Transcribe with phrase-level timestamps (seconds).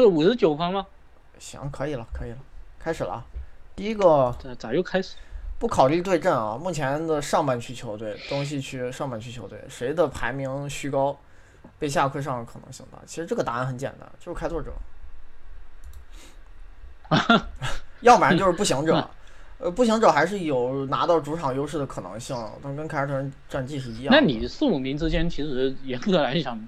[0.00, 0.86] 是五十九分吗？
[1.38, 2.38] 行，可以了，可以了，
[2.78, 3.24] 开始了啊。
[3.76, 5.16] 第一个咋咋又开始？
[5.58, 11.14] 不考虑对阵啊，目前的上半区球队，东西区上半区球队，谁的排名虚高，
[11.78, 12.98] 被下课上的可能性大？
[13.04, 14.72] 其实这个答案很简单，就是开拓者，
[18.00, 19.06] 要不然就是步行者。
[19.58, 24.14] 呃，步行者还是有拿到主场优势的可能性，但跟凯尔特人战绩是一样。
[24.14, 26.58] 那你四五名之间，其实严格来讲，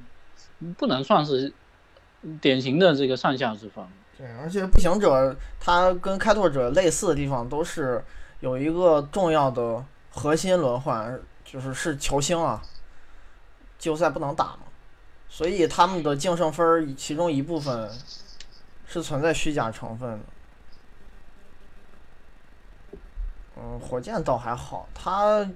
[0.77, 1.51] 不能算是
[2.41, 3.85] 典型的这个上下之分。
[4.17, 8.05] 对，而且步行者他跟开拓者类似的地方，都是
[8.41, 12.63] 有一个重要的核心轮换，就是是球星啊，
[13.79, 14.61] 季后赛不能打嘛，
[15.29, 17.91] 所以他们的净胜分其中一部分
[18.87, 20.19] 是存在虚假成分的。
[23.57, 25.49] 嗯，火箭倒还好，他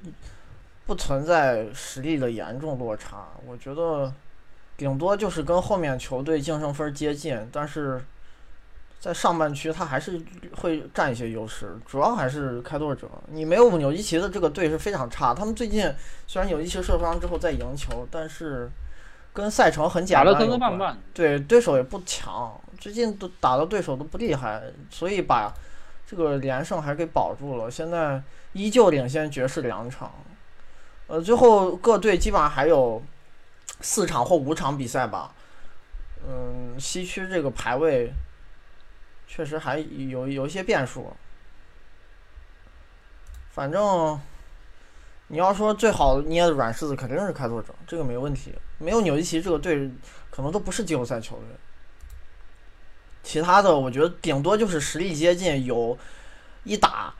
[0.86, 4.12] 不存在实力的严重落差，我觉得
[4.76, 8.04] 顶多就是跟后面球队净胜分接近，但是
[9.00, 10.20] 在上半区他还是
[10.56, 13.08] 会占一些优势，主要还是开拓者。
[13.28, 15.92] 你没有纽基奇的这个队是非常差，他们最近
[16.26, 18.70] 虽然纽基奇受伤之后在赢球，但是
[19.32, 25.52] 跟赛程很简单有关，对对手也不强，最近都打的对手都不厉害，所以把。
[26.08, 30.08] 这个连胜还给保住了，现在依旧领先爵士两场，
[31.08, 33.02] 呃，最后各队基本上还有
[33.80, 35.34] 四场或五场比赛吧。
[36.26, 38.12] 嗯，西区这个排位
[39.28, 41.12] 确实还有有一些变数。
[43.52, 44.20] 反正
[45.28, 48.54] 你要说最好捏的软柿子肯定是开拓者，这个没问题。
[48.78, 49.90] 没有纽基奇这个队，
[50.30, 51.46] 可能都不是季后赛球队。
[53.22, 55.96] 其他的我觉得顶多就是实力接近，有
[56.64, 57.14] 一打，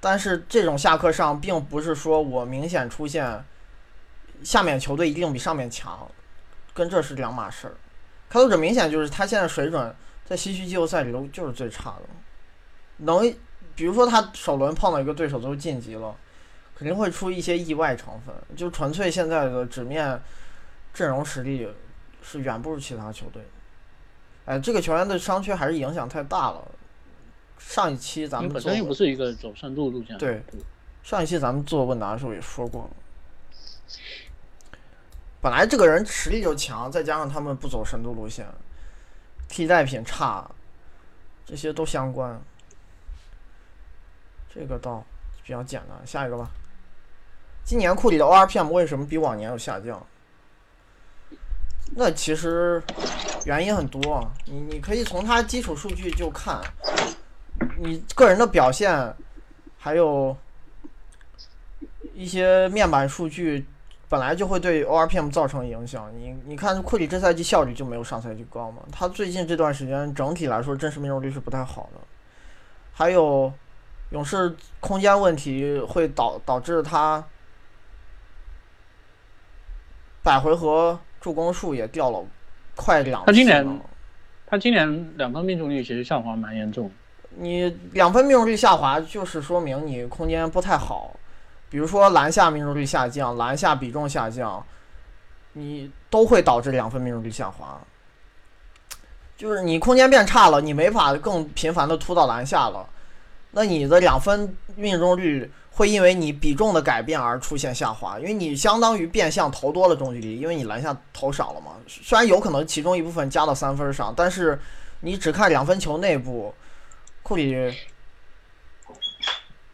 [0.00, 3.44] 但是这种下课上并不是说我明显出现
[4.44, 6.10] 下面球队一定比上面强，
[6.74, 7.74] 跟这是两码事儿。
[8.28, 12.02] 开拓者明显就是他现在水准在西区季后赛里头就是最差的，
[12.98, 13.34] 能
[13.74, 16.14] 比如说他首轮碰到一个对手都晋级了，
[16.74, 20.20] 肯定会出一些意外成分，就纯粹现在的纸面
[20.94, 21.68] 阵容实力
[22.22, 23.42] 是远不如其他球队。
[24.44, 26.62] 哎，这个球员的伤缺还是影响太大了。
[27.58, 30.18] 上一期咱们本身又不是一个走深度路线。
[30.18, 30.42] 对，
[31.02, 32.90] 上一期咱们做问答的时候也说过了。
[35.42, 38.46] 本来这个人实力就强，再加上他们不走深度路线，
[39.48, 40.48] 替代品差，
[41.44, 42.40] 这些都相关。
[44.54, 45.04] 这个倒
[45.42, 46.48] 比较简单，下一个吧。
[47.64, 50.06] 今年库里的 ORPM 为什么比往年有下降？
[51.96, 52.80] 那其实
[53.44, 56.60] 原因很多，你你可以从他基础数据就看，
[57.78, 59.12] 你个人的表现，
[59.76, 60.36] 还有
[62.14, 63.66] 一些面板数据，
[64.12, 66.12] 本来就会对 ORPM 造成影响。
[66.14, 68.82] 你你看库里这赛季效率就没有上赛季高嘛？
[68.92, 72.00] 他最近这段时间整体来说真实命中率是不太好的，
[72.92, 73.50] 还有
[74.10, 77.24] 勇士空间问题会导导致他
[80.22, 81.00] 百回合。
[81.22, 82.20] 助攻数也掉了
[82.74, 83.24] 快两。
[83.24, 83.80] 他今年，
[84.44, 86.90] 他今年两分命中率其实下滑蛮严重。
[87.36, 91.14] 你两分命中率下滑，就是说明你空间不太好。
[91.72, 94.64] 比如说篮下命中率下降，篮下比重下降，
[95.54, 97.80] 你都会导致两分命中率下滑。
[99.36, 102.86] 就是你空间变差了，你没法更频繁的突到篮下了，
[103.50, 105.50] 那你的两分命中率。
[105.74, 111.70] 会因为你比重的改变而出现下滑，因为你相当于变相投多了中距离，因为你篮下投少了嘛。
[111.86, 114.60] 虽然有可能其中一部分加到三分上，但是
[115.00, 116.54] 你只看两分球内部，
[117.22, 117.74] 库里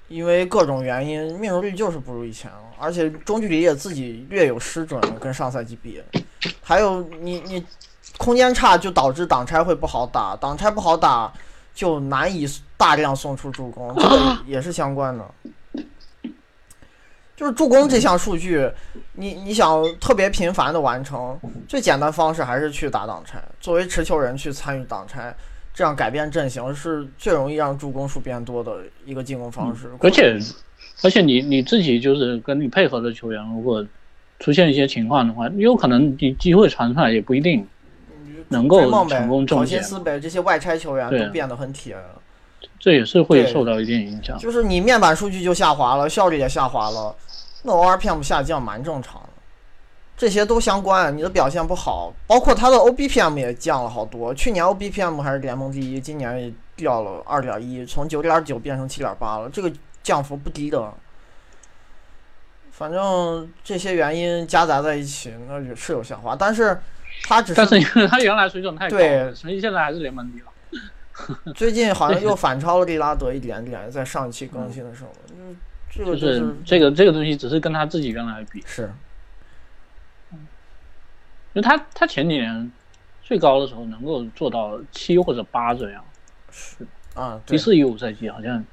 [0.09, 6.03] 因为各种原因命中率就是不如以前了，而且中距离也自己略有失准，跟上赛季比。
[6.63, 7.65] 还有你你
[8.17, 11.33] 空间差就导致挡拆会不好打，挡拆不好打
[11.75, 15.25] 就难以大量送出助攻，这个也 是相关的。
[17.37, 18.69] 就是助攻这项数据，
[19.13, 21.39] 你你想特别频繁的完成，
[21.69, 23.41] 最简单方式还是去打挡拆。
[23.61, 25.33] 作为持球人去参与挡拆，
[25.79, 29.89] 这样改变阵型是最容易让助攻数变多的一个进攻方式。
[30.01, 30.37] 而且，
[31.05, 33.87] 而且你你自己就是跟你配合的球员，如果
[34.41, 37.65] 出现一些情况的话，有可能你机会传出来也不一定
[38.49, 39.81] 能够成功中线。
[39.81, 41.97] 斯北这些外拆球员都变得很铁。
[42.81, 44.37] 这也是会受到一定影响。
[44.37, 47.15] 就是你面板数据就下滑了，效率也下滑了。
[47.63, 49.28] 那 ORPM 下降蛮正常的，
[50.19, 51.17] 这些都相关。
[51.17, 54.35] 你的表现不好，包括他的 OBPM 也降了好多。
[54.35, 59.73] 去年 OBPM 还是联盟第一，今年也掉了二点一，从九点九变成七点八了，这个
[60.03, 60.93] 降幅不低的。
[62.73, 66.37] 反正这些原因夹杂在一起，那是有下滑。
[66.37, 66.79] 但是
[67.23, 70.43] 他只是，但是因为他原来水准太高对了，所以现在还是联盟第一。
[71.53, 75.57] 最近好像又反超了利拉德一点点，在上一期更新的时候，嗯，
[75.91, 78.89] 这个就是是这个这个东西只是跟他自己原来比，是
[81.59, 82.71] 因为他他前几年
[83.21, 86.05] 最高的时候能够做到七或者八这样，
[86.53, 88.65] 是啊，对一，四一五赛季好像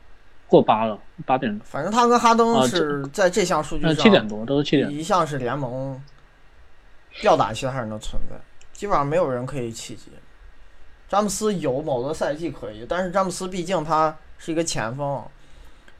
[0.46, 4.96] 过八了，八点反正他跟哈登啊是在这项数据呃上七点多都是七点多。
[4.96, 6.00] 一项是联盟
[7.22, 8.36] 吊打其他人的存在，
[8.72, 10.12] 基本上没有人可以企及。
[11.10, 15.24] 詹姆斯有某个赛季可以，但是詹姆斯毕竟他是一个前锋，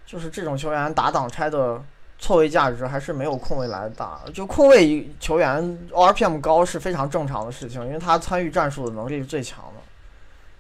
[0.06, 1.84] 就是这种球员打挡拆的
[2.18, 4.20] 错位价值还是没有控卫来的大。
[4.34, 9.82] 就控卫球员 RPM 高是非常正常的事情，因为他参与战术的能力是最强的，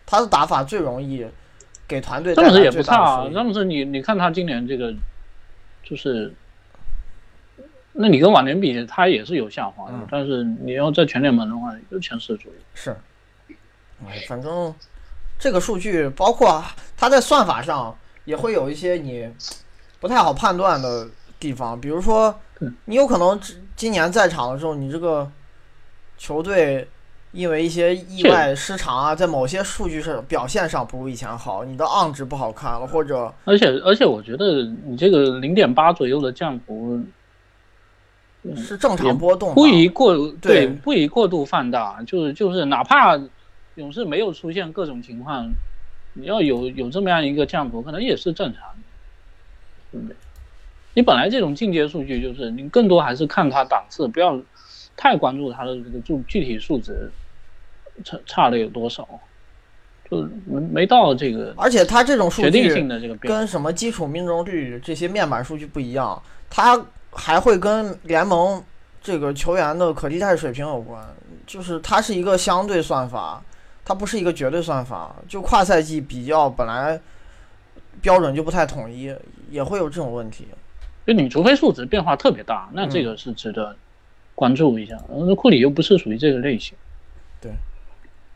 [0.05, 1.25] 他的打法最容易
[1.87, 3.29] 给团队带詹姆斯也不差啊。
[3.33, 4.93] 詹姆斯你你看他今年这个
[5.83, 6.33] 就是，
[7.93, 12.57] 那你跟往年比，他也是有下滑的，嗯但是你要在全联盟的话，也就前十左右。
[12.73, 12.95] 是，
[14.05, 14.73] 哎，反正
[15.39, 16.63] 这个数据包括
[16.97, 19.29] 他在算法上也会有一些你
[19.99, 21.07] 不太好判断的
[21.39, 23.39] 地方，比如说嗯你有可能
[23.75, 25.29] 今年在场的时候，你这个
[26.17, 26.87] 球队
[27.31, 37.01] 因为一些意外失常啊，在某些数据上表现上不如以前好，你的 on 值不好看了，或者而且而且，我觉得你这个零点八左右的降幅，
[38.55, 43.19] 是正常波动，不宜过对不宜过度放大，就是就是哪怕
[43.75, 45.49] 勇士没有出现各种情况，
[46.13, 48.61] 你要有有这么样一个降幅，可能也是正常
[50.07, 50.15] 的？
[50.95, 54.41] 你本来这种进阶数据就是你更多还是看它档次，不要
[54.97, 57.11] 太关注它的这个具具体数值
[58.03, 59.07] 差差的有多少，
[60.09, 63.15] 就没没到这个而且它这种数决定据性的这个。
[63.17, 66.81] 跟什么基础命中率这些面板数据不一样，它
[67.11, 68.63] 还会跟联盟
[69.01, 71.05] 这个球员的可替代水平有关，
[71.45, 73.43] 就是它是一个相对算法，
[73.83, 75.13] 它不是一个绝对算法。
[75.27, 76.97] 就跨赛季比较本来
[78.01, 79.13] 标准就不太统一，
[79.49, 80.47] 也会有这种问题。
[81.05, 83.75] 就你除非数值变化特别大，那这个是值得
[84.33, 84.97] 关注一下。
[85.09, 86.75] 那、库里又不是属于这个类型。
[87.39, 87.51] 对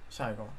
[0.09, 0.49] 下一个吧，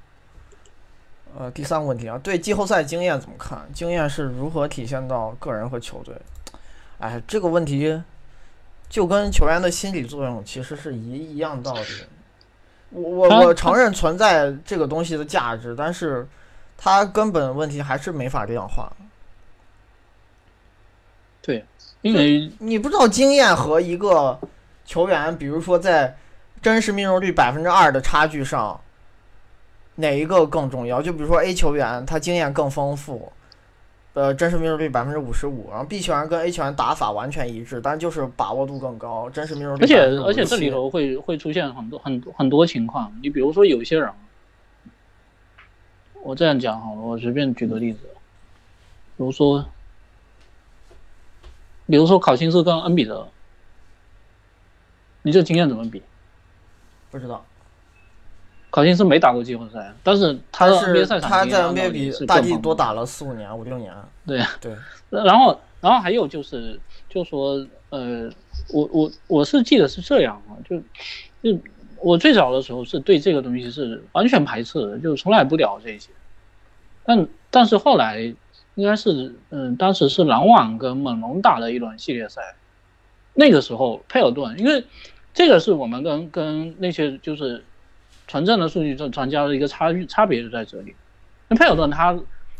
[1.38, 3.68] 呃，第三个问题啊，对季后赛经验怎么看？
[3.72, 6.14] 经验是如何体现到个人和球队？
[6.98, 8.02] 哎，这个问题
[8.88, 11.84] 就跟球员的心理作用其实是一一样道理。
[12.90, 16.26] 我我我承认存在这个东西的价值，但是
[16.76, 18.92] 它根本问题还是没法量化。
[21.40, 21.64] 对，
[22.02, 24.38] 因为你不知道经验和一个
[24.84, 26.16] 球员，比如说在
[26.62, 28.80] 真实命中率百分之二的差距上，
[29.96, 31.02] 哪一个更重要？
[31.02, 33.30] 就比如说 A 球员他经验更丰富，
[34.14, 43.12] 呃，真实命中率百分之五十五，然后 B 球员跟 A 球员打法完全一致，但就是把握度更高，真实命中率而且而且这里头会会出现很多很多很多情况。
[43.22, 44.10] 你比如说有些人，
[46.22, 48.00] 我这样讲好了，我随便举个例子，
[49.16, 49.64] 比如说，
[51.90, 53.28] 比如说考辛斯跟恩比德，
[55.22, 56.02] 你这经验怎么比？
[57.10, 57.44] 不知道，
[58.70, 63.92] 考辛斯没打过季后赛，但是他的但是 NBA 赛场他在 NBA 比大帝多打了四五年、五六年，
[64.26, 64.72] 对对，
[65.10, 66.78] 然后，然后还有就是，
[67.08, 68.30] 就说，呃，
[68.72, 70.78] 我我我是记得是这样啊，就
[71.42, 71.60] 就
[71.96, 76.10] 我最早的时候是对这个东西是完全排斥的，就从来不聊这些。
[77.04, 78.32] 但但是后来
[78.76, 82.40] 应该是，嗯，当时是篮网跟猛龙打了一轮系列赛，
[83.34, 84.84] 那个时候佩尔顿，因为
[85.34, 87.64] 这个是我们跟跟那些就是
[88.26, 90.94] 纯正的数据专专家的一个差距差别就在这里。
[91.48, 92.16] 那佩尔顿他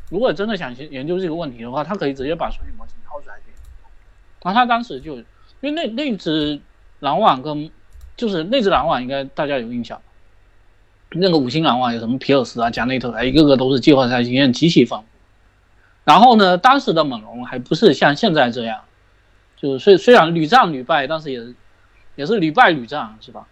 [0.09, 3.55] 如果真的想研研究这个问题的话，他可以直接把数据模型掏出来就行。
[4.43, 5.25] 然后他当时就，因
[5.62, 6.61] 为那那只
[6.99, 7.71] 篮网跟
[8.17, 10.02] 就是那只篮网应该大家有印象，
[11.12, 15.07] 那个五星篮网有什么皮尔斯啊、加内特啊，一个个都是季后赛经验极其丰富。
[16.11, 18.81] 然后呢，当时的猛龙还不是像现在这样，
[19.57, 21.40] 就虽虽然屡战屡败，但是也
[22.17, 23.47] 也是屡败屡战，是吧？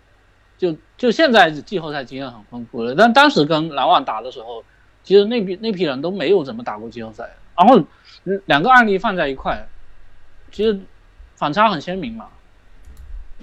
[0.59, 4.65] 就就现在季后赛经验很丰富了，但当时跟篮网打的时候，
[5.05, 7.31] 其实那批那批人都没有怎么打过季后赛。
[7.57, 7.81] 然后
[8.47, 9.69] 两个案例放在一块，
[10.51, 10.81] 其实
[11.37, 12.27] 反差很鲜明嘛。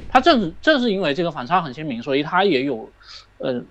[0.10, 2.90] 他正正是因为这个反差很鲜明，所以他也有，
[3.38, 3.64] 呃，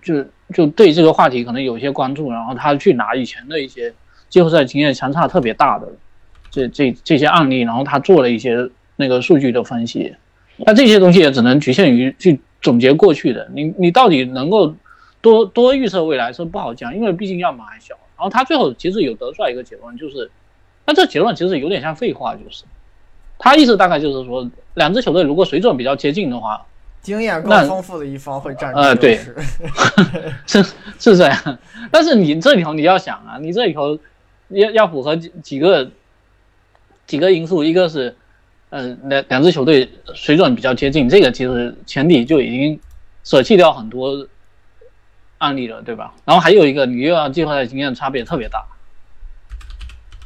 [0.00, 3.92] 就就对这个话题可能有一些关注，然后他去拿以前的一些
[4.34, 5.86] 季后赛经验相差特别大的
[6.50, 10.12] 这这这些案例，然后他做了一些那个数据的分析。
[10.56, 14.74] 那这些东西也只能局限于去总结过去的，你你到底能够
[15.20, 17.94] 多多预测未来是不好讲，因为毕竟样本还小。
[18.16, 20.28] 然后他最后其实有得出来一个结论，就是，
[20.84, 22.64] 那这结论其实有点像废话，就是，
[23.38, 26.60] 他意思大概就是说，两支球队如果水准比较接近的话，
[27.02, 29.20] 经验更丰富的一方会占呃对。
[30.46, 30.60] 是
[30.98, 31.58] 是这样，
[31.92, 33.96] 但是你这里头你要想啊，你这里头
[34.48, 35.90] 要要符合几几个
[37.06, 38.16] 几个因素，一个是
[38.70, 42.80] 呃两两支球队水准比较接近，这个其实前提就已经
[43.22, 44.26] 舍弃掉很多
[45.38, 46.14] 案例了，对吧？
[46.24, 48.64] 然后还有一个，你又要季后赛经验差别特别大，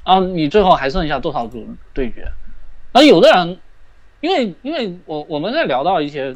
[0.04, 2.28] 然后你最后还剩下多少组对决？
[2.92, 3.58] 那有的人，
[4.20, 6.34] 因为因为我我们在聊到一些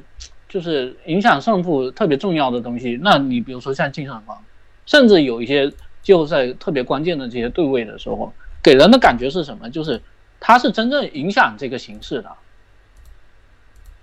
[0.48, 4.44] 就是影响胜负特别重要的东西，那你比如说像净胜方，
[4.86, 5.72] 甚至有一些
[6.02, 8.32] 季后赛特别关键的这些对位的时候，
[8.62, 9.70] 给人的感觉是什么？
[9.70, 10.02] 就是
[10.40, 12.30] 他是真正影响这个形势的，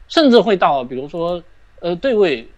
[0.07, 1.43] 甚至会到比如说
[1.81, 2.49] 呃对位，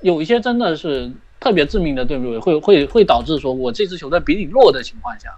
[0.00, 5.36] 有一些真的是特别致命的对位，会会会导致说我这支球队比你弱的情况下，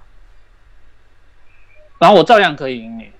[1.98, 3.10] 然后我照样可以赢你。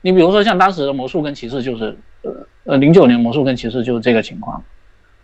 [0.00, 4.64] 你比如说像当时的魔术跟骑士就是，呃呃零九年魔术跟骑士就是这个情况，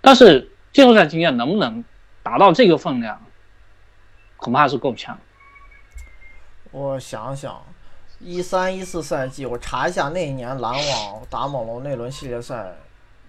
[0.01, 1.83] 但是季后赛经验能不能
[2.29, 3.19] 达到这个分量，
[4.37, 5.19] 恐怕是够呛。
[6.71, 7.65] 我想想，
[8.21, 12.75] 一三一四赛季，我查一下那一年篮网打猛龙那轮系列赛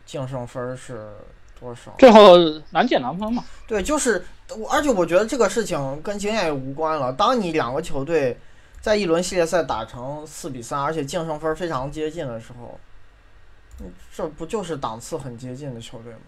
[0.06, 1.16] 净胜分是
[1.58, 1.96] 多少？
[1.98, 2.38] 最后
[2.72, 3.42] 难解难分嘛。
[3.66, 4.26] 对，就是，
[4.58, 7.14] 我而且我觉得这个事情跟经验也无关了。
[7.14, 8.38] 当你两个球队
[8.82, 12.78] 在一轮系列赛打成四比三，而且净胜分非常接近的时候，
[13.80, 16.20] 嗯这不就是档次很接近的球队吗？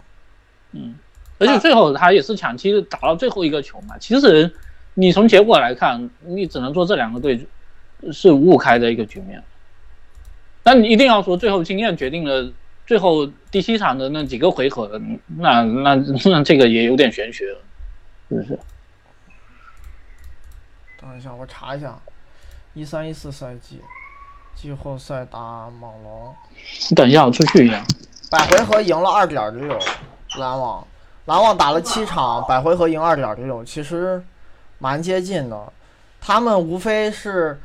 [0.70, 0.98] 嗯，
[1.42, 3.98] 而且最后他也是抢七打到最后一个球嘛。
[3.98, 4.54] 其实
[4.94, 7.46] 你从结果来看，你只能说这两个队
[8.12, 9.42] 是五五开的一个局面。
[10.62, 12.52] 但你一定要说最后经验决定了
[12.86, 15.00] 最后第七场的那几个回合，
[15.38, 17.58] 那那那这个也有点玄学了，
[18.28, 18.58] 是不是？
[21.00, 21.98] 等一下，我查一下，
[22.74, 23.80] 一三一四赛季
[24.54, 26.32] 季后赛打猛龙，
[26.90, 27.84] 你等一下，我出去一下。
[28.30, 29.78] 百回合赢了二点六，
[30.38, 30.86] 篮网，
[31.26, 34.22] 篮网打了七场，百回合赢二点六，其实
[34.78, 35.72] 蛮接近的。
[36.20, 37.60] 他们无非是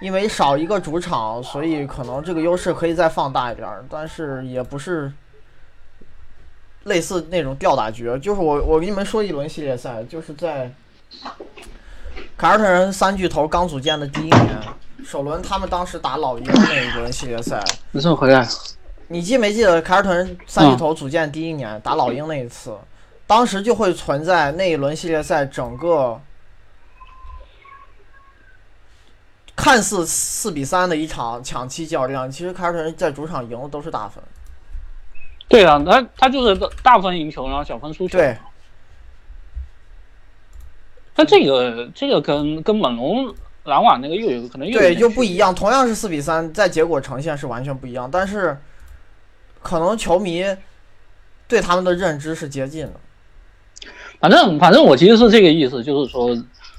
[0.00, 5.12] 因为少一个主场，所以可能这个优势可以再放大一点儿，但是也不是
[6.84, 8.18] 类似那种吊打局。
[8.18, 10.72] 就是我我给你们说一轮系列赛，就是在
[12.36, 14.58] 凯尔特人三巨头刚组建的第一年，
[15.04, 17.62] 首轮他们当时打老鹰那一轮系列赛。
[17.92, 18.46] 你这回来，
[19.08, 22.76] 你记没记得凯尔特人三巨头组建第一年、打老鹰那一次，
[23.34, 26.20] 当时就会存在那一轮系列赛整个
[29.56, 34.22] 看似四比三的一场抢七较量，其实凯尔特人在主场赢的都是大分。
[35.48, 38.18] 对啊，他他就是大分赢球，然后小分输球。
[38.18, 38.36] 对，
[41.14, 43.34] 但这个这个跟跟猛龙、
[43.64, 45.54] 篮网那个又有可能又有对，就不一样。
[45.54, 48.60] 同样是四比三，在结果呈现是完全不一样，但是
[49.62, 50.44] 可能球迷
[51.48, 52.92] 对他们的认知是接近的。
[54.22, 56.32] 反正反正我其实是这个意思，就是说，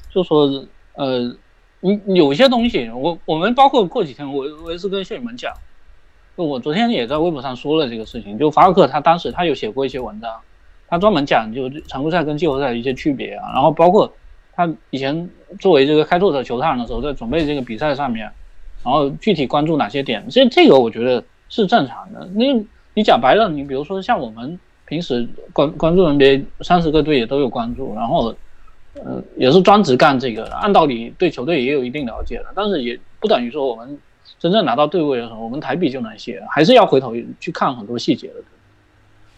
[0.09, 1.35] 就是说，呃，
[1.81, 5.51] 你有些东西，我我们包括过几天，我我也是跟谢宇们讲，
[6.37, 10.39] 就我昨天也在微博上说了这个事情，就法尔克他当时他有写过一些文章，
[10.87, 14.13] 他专门讲就常规赛跟季后赛的一些区别啊，然后包括
[14.55, 18.31] 他以前作为这个开拓者球探的时候，在准备这个比赛上面，
[18.85, 22.25] 然后具体关注哪些点，这这个我觉得是正常的。
[22.35, 22.45] 那
[22.93, 28.35] 你讲白了，你比如说像我们平时关关注 NBA 三十个队也都有关注，然后
[28.95, 33.97] 呃也是专职干这个的，按道理对球队也有一定了解的，但是也不等于说我们
[34.39, 38.35] 真正拿到队位的时候，我们台笔就能写，还是要回头去看很多细节的。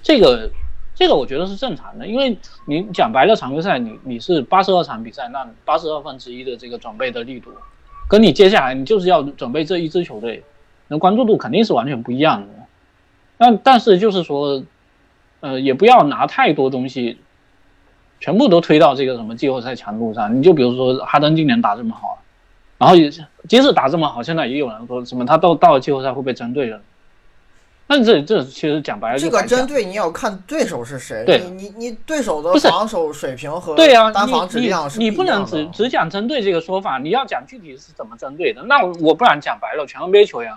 [0.01, 0.49] 这个
[0.95, 2.37] 这个我觉得是正常的，因为
[2.67, 7.51] 你讲白了，常规赛你你是八十二场比赛，那八十二分之一的这个准备的力度，
[8.07, 10.43] 跟你接下来你就是要准备这一支球队，
[10.87, 12.47] 那关注度肯定是完全不一样的。
[13.37, 14.63] 但但是就是说，
[15.45, 17.19] 呃，也不要拿太多东西，
[18.19, 20.35] 全部都推到这个什么季后赛强度上。
[20.35, 22.17] 你就比如说哈登今年打这么好，
[22.79, 23.11] 然后也
[23.47, 26.81] 即使打这么好，现在也有人说什么他到到了季后赛会被针对的。
[27.87, 38.63] 那这这其实讲白了这个针对你要看对手是谁，对你你你对手的防守水平和对呀、单防质你量是你你不能只只讲针对这个说法，你要讲具体是怎么针对的。
[38.63, 40.51] 那我我不然讲白了，全 NBA 球员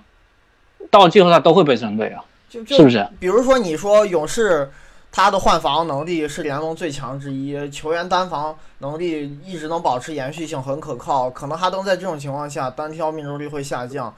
[0.91, 3.09] 到了季后赛都会被针对啊，就是就不是？
[3.21, 4.71] 比如说，你说勇士
[5.11, 11.31] 他的换防能力是联盟最强之一，球员单防能力一直能保持延续性，很可靠。
[11.31, 14.15] 可能哈登在这种情况下单挑命中率会下降，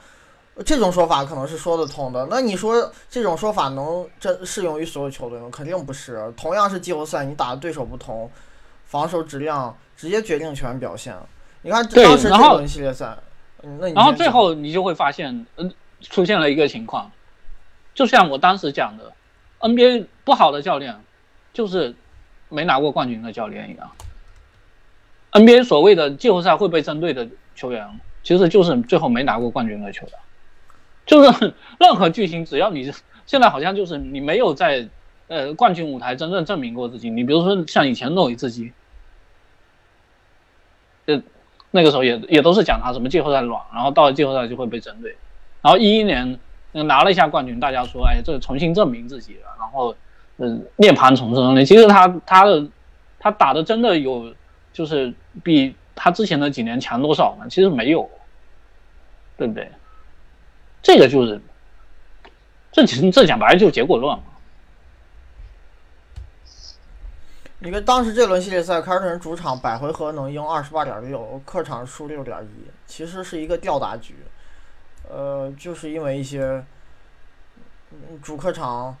[0.65, 2.27] 这种说法可能是说得通的。
[2.29, 5.47] 那你说这种说法能这适用于所有球队吗？
[5.51, 6.31] 肯定不是。
[6.35, 8.29] 同样是季后赛，你打的对手不同，
[8.85, 11.15] 防守质量直接决定球员表现。
[11.61, 13.15] 你看当时这然后轮系列赛，
[13.63, 15.71] 嗯那你然后最后你就会发现，嗯，
[16.01, 17.09] 出现了一个情况，
[17.93, 19.13] 就像我当时讲的
[19.59, 20.95] ，NBA 不好的教练
[21.53, 21.93] 就是
[22.49, 23.91] 没拿过冠军的教练一样。
[25.31, 30.15] NBA 所谓的季后赛会被针对的球员，其实就是最后没拿过冠军的球员。
[31.05, 32.91] 就是 任何巨星，只要你
[33.25, 34.87] 现在好像就是你没有在
[35.27, 37.09] 呃冠军舞台真正证明过自己。
[37.09, 38.71] 你比如说像以前诺维茨基，
[41.05, 41.21] 呃
[41.71, 45.15] 那个时候也也都是讲他什么季后赛软，然后到了季后赛就会被针对。
[45.61, 46.37] 然后一一年
[46.73, 49.95] 拿了一下冠军，大家说哎这重新证明自己了，然后
[50.37, 51.65] 嗯涅槃重生了。
[51.65, 52.67] 其实他他的
[53.19, 54.33] 他打的真的有
[54.71, 55.13] 就是
[55.43, 57.45] 比他之前的几年强多少呢？
[57.49, 58.09] 其实没有，
[59.37, 59.71] 对不对？
[60.81, 61.39] 这个就是，
[62.71, 64.23] 这其实这讲白了就是结果论嘛。
[67.59, 74.15] 你看当时这轮系列赛，凯尔特人主场百回合能赢二十八点六，客场输六点一，其实是一个吊打局。
[75.11, 76.63] 呃，就是因为一些
[78.21, 78.95] 主客场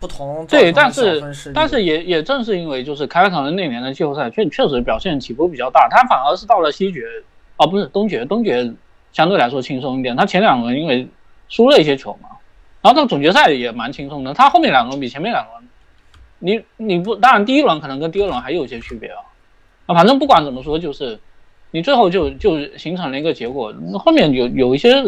[0.00, 7.06] 不同，对，但是但是也也正是因为就是凯尔特人那年的季后赛确确实表现起伏比较大，他反而是到了西决，
[7.56, 8.74] 哦不是东决，东决。
[9.12, 11.08] 相对来说轻松一点，他前两轮因为
[11.48, 12.28] 输了一些球嘛，
[12.82, 14.34] 然后到总决赛也蛮轻松的。
[14.34, 15.68] 他后面两轮比前面两轮，
[16.38, 19.22] 你你不当然第一轮可能跟第二轮还有一些区别啊，
[19.86, 21.18] 啊反正不管怎么说，就是
[21.70, 23.72] 你最后就就形成了一个结果。
[23.94, 25.02] 后面有有一些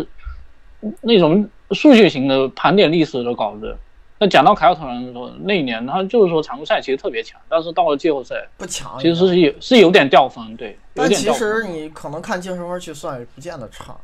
[1.01, 3.77] 那种数据型的盘点历史的稿子。
[4.21, 10.77] 那讲到凯尔特人的时候那一年，他就是说常规赛其实特别强，但是到了季后赛不强，其实是有是有点掉分，对。
[10.93, 13.97] 但其实你可能看净胜分去算，也不见得差。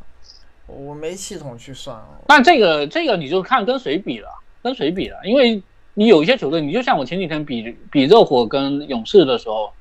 [0.67, 2.01] 我没系统去算。
[2.29, 4.29] 但这个这个你就看跟谁比了，
[4.63, 5.61] 跟谁比了，因为
[5.95, 9.73] 你有一些球队，你就像我前几天比比热火跟勇士的时候，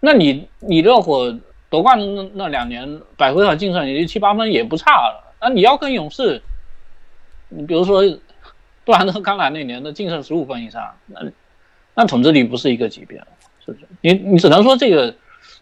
[0.00, 1.32] 那你你热火
[1.68, 6.42] 夺冠那那两年百回合净胜也就七八分也不差了，那你要跟勇士，
[7.50, 8.02] 你比如说。
[8.86, 11.22] 杜兰特刚来那年的净胜十五分以上，那
[11.94, 13.16] 那统治力不是一个级别，
[13.64, 13.86] 是不是？
[14.02, 15.14] 你你只能说这个，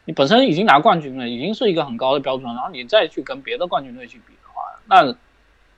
[0.04, 5.14] 你本身已经拿冠军了，已经是一个很高的标准，然后你再去跟别的冠军队去比的话，那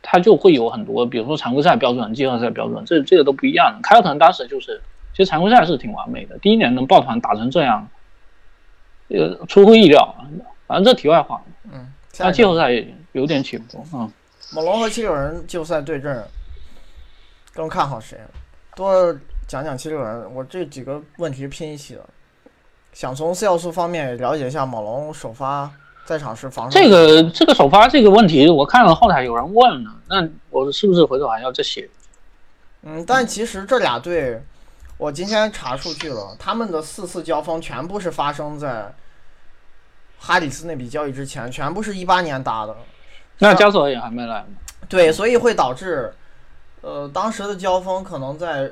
[0.01, 3.79] 他就会有很多，比如说常规赛标准、季后赛标准，这这个都不一样。
[3.83, 4.81] 凯尔特人当时就是，
[5.13, 7.87] 其实常规赛是挺完美的，第一年能抱团打成这样，
[9.09, 10.15] 呃，出乎意料。
[10.67, 12.71] 反正这题外话，嗯，那季后赛
[13.15, 14.07] 有点起伏，啊。
[14.53, 16.25] 猛龙和七六人季后赛对阵。
[17.55, 18.19] 更看好谁？
[18.75, 20.35] 多讲讲七六人。
[20.35, 22.05] 我这几个问题拼一起的，
[22.93, 25.71] 想从四要素方面了解一下猛龙首发
[26.05, 26.77] 在场时防守。
[26.77, 31.89] 这个这个首发这个问题，我看了后台有人问了，那我是不是回头还要再写？
[32.83, 34.43] 嗯，但其实这俩队，
[34.99, 38.93] 我今天查数据了，他们的四次交锋全部是发生在
[40.19, 42.77] 哈里斯那笔交易之前，全部是一八年打的。
[43.39, 44.45] 那加索尔也还没来。
[44.89, 46.15] 对，所以会导致。
[46.81, 48.71] 呃，当时的交锋可能在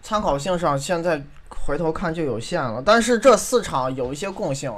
[0.00, 2.80] 参考性上，现在回头看就有限了。
[2.86, 4.72] 但是这四场有一些共性，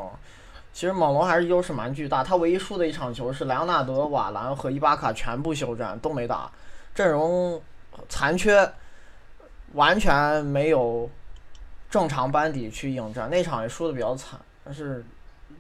[0.72, 2.24] 其实猛龙还是优势蛮巨大。
[2.24, 6.50] 他唯一输的一场球是莱昂纳德、瓦兰和伊巴卡全部休战都没打，
[6.94, 7.61] 阵容
[8.08, 8.72] 残缺，
[9.74, 11.11] 完全没有
[11.90, 13.28] 正常班底去应战。
[13.28, 15.04] 那场也输的比较惨，但是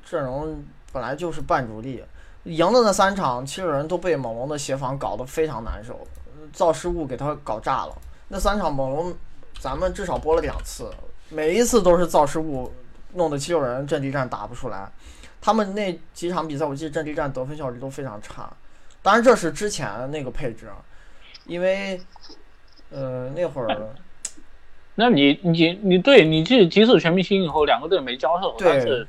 [0.02, 2.02] 阵容本来就是半主力，
[2.48, 5.98] 赢的那三场七六人都被猛龙的协防搞得非常难受。
[6.50, 7.94] 造失误给他搞炸了。
[8.28, 9.14] 那三场猛龙，
[9.58, 10.90] 咱们至少播了两次，
[11.28, 12.72] 每一次都是造失误，
[13.12, 14.90] 弄得七六人阵地战打不出来。
[15.42, 18.50] 他们那几场比赛，我记得阵地战得分效率都非常差。
[19.02, 20.70] 当然这是之前那个配置，
[21.44, 22.00] 因为，
[22.90, 23.94] 呃，那会儿，
[24.94, 29.06] 那你你你对你即即使全明星以后两个队没交手，但是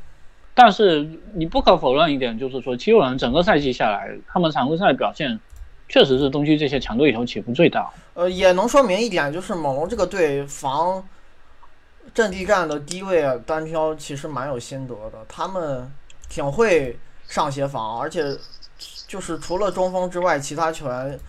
[0.59, 5.39] 但是你不可否认一点，就是说七六人整个赛季下来，他们常规赛表现。
[5.87, 7.91] 确实是东区这些强队里头起伏最大。
[8.13, 11.03] 呃，也能说明一点，就是猛龙这个队防
[12.13, 15.25] 阵地战的低位单挑其实蛮有心得的。
[15.27, 15.91] 他们
[16.29, 18.37] 挺会上协防，而且
[19.07, 21.19] 就是除了中锋之外，其他球员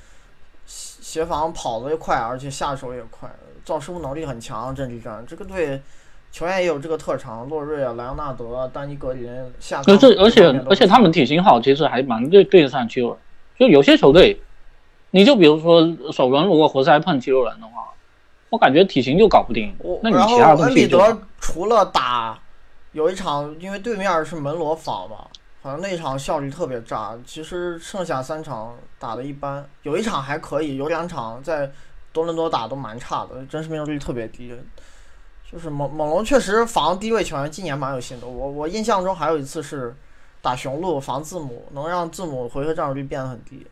[0.66, 3.31] 协防跑得快，而且下手也快，
[3.64, 4.75] 造失误能力很强。
[4.75, 5.81] 阵地战这个队
[6.33, 9.83] 球员也有这个特长，洛瑞啊、莱昂纳德、丹尼格林下。
[9.83, 13.16] 可是而且而且他们体型好，其实还蛮对对得上去了。
[13.59, 14.40] 就有些球队。
[15.12, 15.81] 你就比如说
[16.12, 17.93] 首轮如果活塞碰肌肉人的话，
[18.49, 19.75] 我感觉体型就搞不定。
[20.05, 20.97] 那你其他东西就。
[21.01, 22.38] 恩比德除了打
[22.93, 25.27] 有一场，因为对面是门罗防嘛，
[25.62, 27.19] 好像那场效率特别炸。
[27.27, 31.69] 其实剩下三场打的一般，有一场还可以，有两场在
[32.12, 34.55] 多伦多打都蛮差的，真实命中率特别低。
[35.50, 38.26] 就是猛猛龙确实防低位球员，今年蛮有心得。
[38.26, 39.94] 我我印象中还有一次是
[40.40, 43.66] 打雄鹿防字母，能让字母回合占有率变得很低。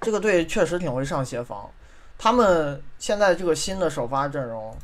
[0.00, 1.70] 这个队确实挺会上协防，
[2.16, 4.74] 他们现在这个新的首发阵容，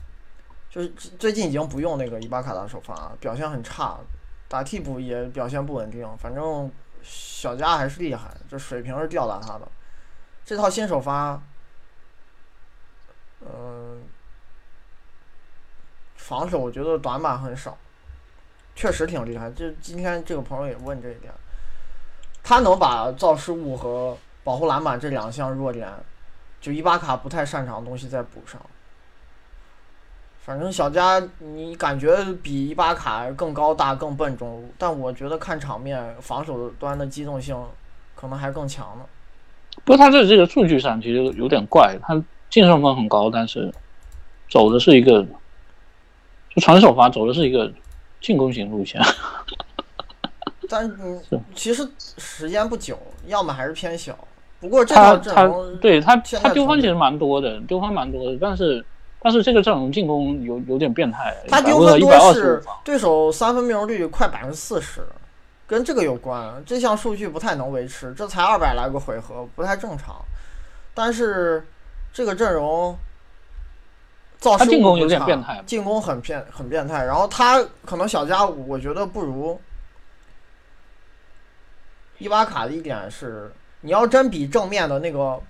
[0.68, 3.98] 就是最近已经不用那个伊巴卡当首发，表现很差，
[4.46, 6.06] 打替补也表现不稳定。
[6.18, 6.70] 反正
[7.02, 9.66] 小加还是厉害，这水平是吊打他的。
[10.44, 11.42] 这套新首发，
[13.40, 14.02] 嗯，
[16.30, 17.76] 防守我觉得短板很少，
[18.76, 19.50] 确实挺厉害。
[19.50, 21.32] 就今天这个朋友也问这一点，
[22.44, 25.88] 他能把造失误和保护篮板这两项弱点，
[26.60, 28.60] 就伊巴卡不太擅长的东西再补上。
[30.44, 37.60] 反正小加你感觉比伊巴卡更高大、更笨重，但我觉得看场面防守端的机动性
[38.14, 39.04] 可能还更强呢。
[39.84, 42.14] 不过他在这个数据上其实有点怪，他
[42.48, 43.74] 净胜分很高，但是
[44.48, 45.26] 走的是一个
[46.54, 47.72] 就传首发走的是一个
[48.20, 49.00] 进攻型路线。
[50.68, 51.20] 但嗯，
[51.54, 54.16] 其实时间不久，要么还是偏小。
[54.60, 58.84] 不过这套阵容对他他丢分其实蛮多的，丢分蛮多的，但是
[59.20, 61.36] 但是这个阵容进攻有有点变态。
[61.48, 65.02] 他丢分多是对手三分命中率快百分之四十。
[65.66, 70.16] 跟这个有关，这项数据不太能维持，这才二百来个回合，不太正常。
[70.92, 71.64] 但是
[72.12, 72.96] 这个阵容
[74.40, 77.04] 造失误进攻有点变态，进攻很变很变态。
[77.04, 79.60] 然后他可能小加，我觉得不如
[82.18, 85.40] 伊巴卡的一点是，你要真比正面的那个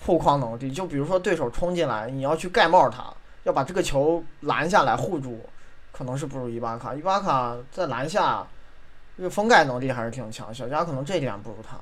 [0.00, 3.12] 护框能力，就比如说对手冲进来，你要去盖帽他，
[3.44, 5.46] 要把这个球拦下来护住。
[5.96, 8.44] 可能是不如伊巴卡，伊巴卡在篮下
[9.16, 11.78] 这个封盖能力还是挺强，小加可能这一点不如他，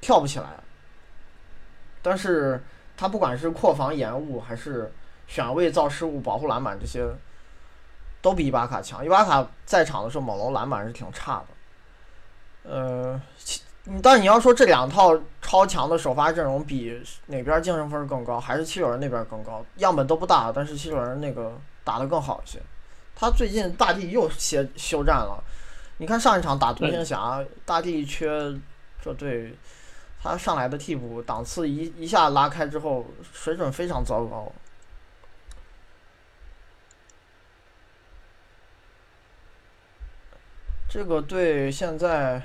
[0.00, 0.46] 跳不起来。
[2.00, 2.62] 但是
[2.96, 4.92] 他不管是扩防延误，还是
[5.26, 7.06] 选位造失误、保护篮板这些，
[8.22, 9.04] 都比伊巴卡强。
[9.04, 11.42] 伊巴卡在场的时候，猛龙篮板是挺差
[12.64, 12.70] 的。
[12.70, 13.20] 呃，
[14.02, 19.64] 但你要说这两套超强的首发阵容比哪边精神分更高，还是七六人那边更高？
[19.76, 22.60] 样本都不大，但是七六人那个打得更好一些。
[23.14, 25.42] 他最近大地又歇休战了，
[25.98, 28.28] 你看上一场打独行侠，大地缺
[29.00, 29.56] 这队，
[30.26, 34.50] 他上来的替补档次一一下拉开之后，水准非常糟糕。
[40.88, 42.40] 这个队现在，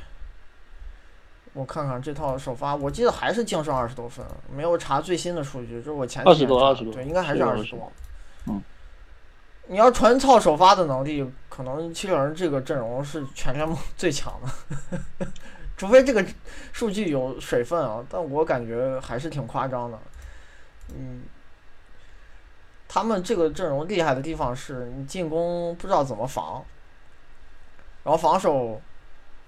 [1.54, 7.92] 我看看这套首发，我记得还是净胜二十多分，没有查最新的数据，就是我前二十多二十多，对，应该还是二十多，
[8.48, 8.62] 嗯。
[9.68, 15.28] 你要纯靠首发的能力，可能七六人这个阵容是全联盟 最强的，
[15.82, 16.24] 除非这个
[16.72, 18.06] 数据有水分啊。
[18.08, 19.98] 但我感觉还是挺夸张的。
[20.94, 21.24] 嗯，
[22.88, 26.64] 他们这个阵容厉害的地方是你进攻不知道怎么防，
[28.04, 28.80] 然后防守，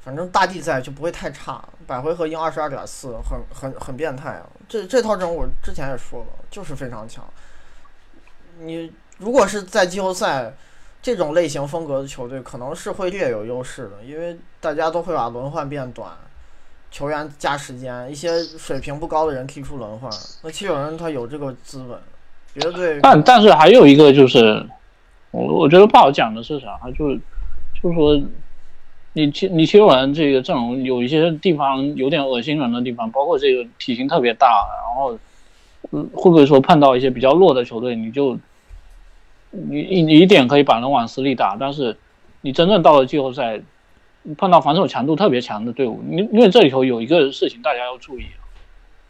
[0.01, 1.63] 反正大地在就不会太差。
[1.85, 4.49] 百回合赢二十二点四，很很很变态啊！
[4.67, 7.23] 这这套阵容我之前也说了，就是非常强。
[8.57, 8.91] 你。
[9.19, 10.51] 如果是在季后赛
[11.03, 16.09] 这种类型风格的球队，可能是会略有优势的，因为大家都会把轮换变短，
[16.89, 20.09] 球员加时间，一些水平不高的人踢出轮换。
[20.43, 21.99] 那七六人他有这个资本，
[22.53, 22.99] 别的队。
[23.01, 24.65] 但但是还有一个就是，
[25.31, 27.19] 我我觉得不好讲的是啥，就是
[27.83, 28.21] 就是说，
[29.11, 35.19] 你七你七六人这个阵容有一些地方有点恶心人的地方，包括这个体型特别大，然后
[35.91, 38.39] 嗯会不会说碰到一些比较弱的球队，你就。
[39.55, 41.95] 你你一点可以把人往死里打，但是
[42.41, 43.61] 你真正到了季后赛，
[44.35, 48.25] 碰到防守强度特别强的队伍，因因为这里头有一个事情大家要注意，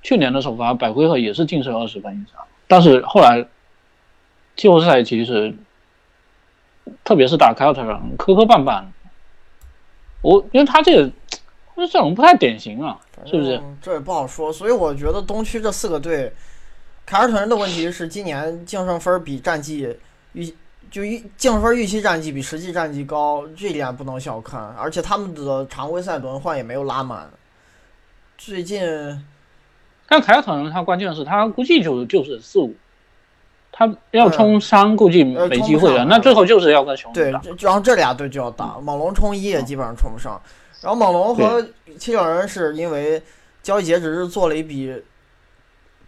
[0.02, 3.46] 去年的首发百回合也是净胜二十分以上，但是后来
[4.58, 5.56] 季后赛其实，
[7.06, 8.84] 特别是打凯尔特人磕磕绊绊，
[10.22, 11.10] 我因为他这个
[11.78, 13.62] 这阵容不太典型啊，是不是？
[13.82, 16.34] 这也不好说，所以我觉得东区这四个队，
[17.06, 19.96] 凯尔特人的问题是今年净胜分比战绩。
[20.34, 20.54] 预
[20.92, 24.62] 就预净分预期战绩比实际战绩高，这一点不能小看。
[24.78, 27.28] 而且他们的常规赛轮换也没有拉满。
[28.38, 28.82] 最近，
[30.08, 32.76] 但凯尔特人他关键是他估计就就是四五，
[33.72, 36.06] 他要冲三估计没机会了。
[36.06, 40.40] 那最后就是要跟熊对，然后这俩队就要打，猛龙冲一也基本上冲不上。
[40.82, 41.66] 然后猛龙和
[41.98, 43.22] 七六人是因为
[43.62, 44.94] 交易截止日做了一笔。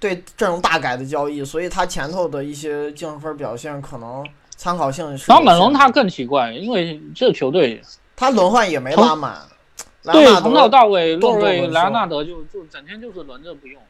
[0.05, 4.23] 对阵容大改的交易，所以他前头的一些净分表现可能
[4.55, 5.31] 参考性是。
[5.31, 7.81] 然后猛龙他更奇怪，因为这球队
[8.15, 9.41] 他轮换也没拉满，
[10.03, 13.81] 对，从头到尾洛瑞莱昂纳德就就整天就是轮着不用。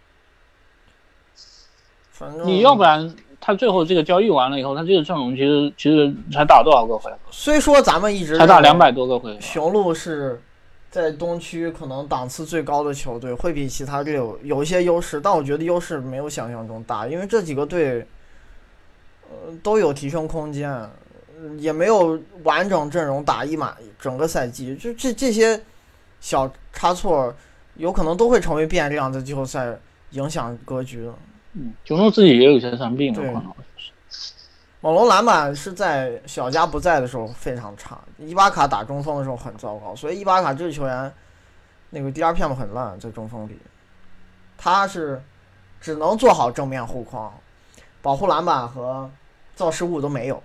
[2.12, 7.17] 反正你要不然他最后这个交易完了以后，他这个阵容其实其实才打多少个回合？
[7.30, 10.41] 虽说咱们一直才打两百多个回合，雄鹿是
[10.96, 18.08] 在东区可能档次最高的球队会比其他队有有一些优势，但我觉得优势没有想象中大，因为这几个队，
[19.30, 20.74] 呃，都有提升空间，
[21.58, 25.62] 也没有完整阵容打一满整个赛季，就这这些
[26.22, 27.36] 小差错，
[27.76, 29.78] 有可能都会成为变量，在季后赛
[30.12, 31.10] 影响格局。
[31.56, 33.44] 嗯，九龙自己也有些伤病了，
[34.86, 41.12] 猛龙篮板是在小加不在的时候非常差，伊巴卡打中锋的时候很糟糕，所以伊巴卡这个球员，
[41.89, 43.60] 那个第二片很烂，在中锋里，
[44.56, 45.19] 他是
[45.82, 47.34] 只能做好正面护框，
[48.04, 49.10] 保护篮板和
[49.56, 50.43] 造失误都没有，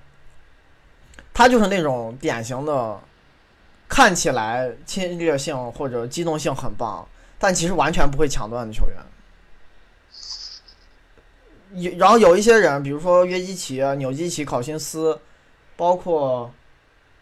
[1.35, 2.99] 他就是那种典型的
[3.91, 7.07] 看起来侵略性或者机动性很棒，
[7.39, 8.97] 但其实完全不会抢断的球员。
[11.75, 15.19] 有，然后有一些人，比如说约基奇、纽基奇、考辛斯，
[15.77, 16.51] 包括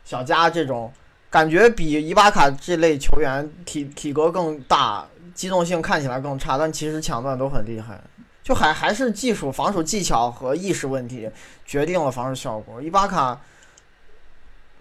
[0.04, 0.92] 小加这种，
[1.28, 8.00] 感觉比伊巴卡这类球员体体格更大，机动性看起来更差，但其实抢断都很厉害。
[8.42, 11.30] 就还还是技术、防守技巧和意识问题
[11.66, 12.80] 决定了防守效果。
[12.80, 13.38] 伊巴卡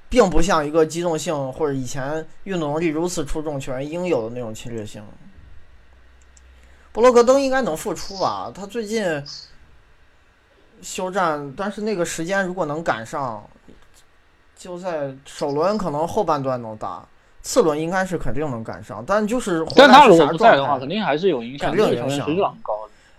[0.08, 5.04] 并不像一个机动性或者以前运动能力如此出众球员应有的那种侵略性。
[6.94, 8.50] 布洛格登应该能复出吧？
[8.56, 9.04] 他最近。
[10.82, 13.44] 休战，但是那个时间如果能赶上，
[14.56, 17.06] 就在首轮可能后半段能打，
[17.42, 19.04] 次轮应该是肯定能赶上。
[19.06, 22.28] 但就是但他如果不在的话，肯定还是有影响，肯定影响。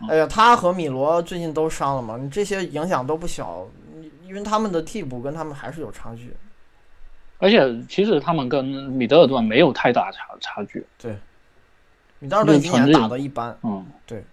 [0.09, 3.67] 哎呀，他和米罗最近都伤了嘛，你这些影响都不小，
[4.25, 6.37] 因为他们的替补跟他们还是有差距。
[7.39, 10.85] 而且其实他们跟米德尔顿没有太大差差距。
[11.01, 11.17] 对，
[12.21, 13.57] 米德尔顿今年打的一般。
[13.63, 14.25] 嗯，对。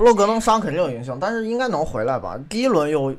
[0.00, 2.34] 布洛格登伤肯定有影响，但是应该能回来吧？
[2.48, 3.14] 第一轮又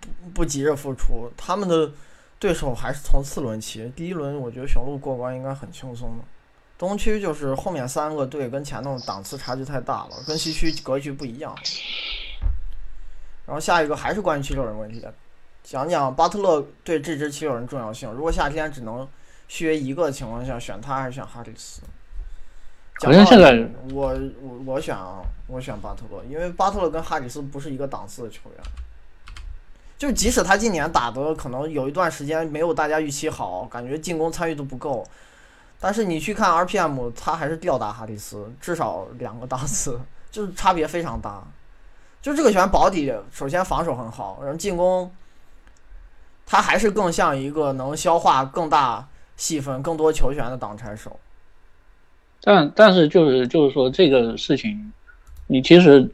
[0.00, 1.92] 不不急着复出，他们的
[2.38, 3.92] 对手还是从次轮起。
[3.94, 6.24] 第一轮我觉得雄鹿过关应该很轻松的。
[6.78, 11.54] 东区就是后面三个队跟前头档次差距太大了，跟西区格局不一样。
[13.44, 15.06] 然后下一个还是关于七六人问题，
[15.62, 18.10] 讲讲巴特勒对这支七六人重要性。
[18.10, 19.06] 如果夏天只能
[19.46, 21.82] 续约一个的情况下，选他还是选哈里斯？
[23.00, 28.60] 好像现在我我我选啊，我选巴特勒，因为巴特勒跟哈里斯不是一个档次的球员。
[29.96, 35.06] 就即使他今年打的可能有一段时间没有大家预期好，感觉进攻参与度不够，
[35.80, 41.42] 但是你去看 RPM，他还是吊打哈里斯，至少两个档次，就是差别非常大。
[42.20, 45.10] 就这个球员保底，首先防守很好，然后进攻，
[46.44, 51.18] 他还是更像一个能消化更大细分、更多球权的挡拆手。
[52.46, 54.92] 但但是就是就是说这个事情，
[55.46, 56.06] 你其实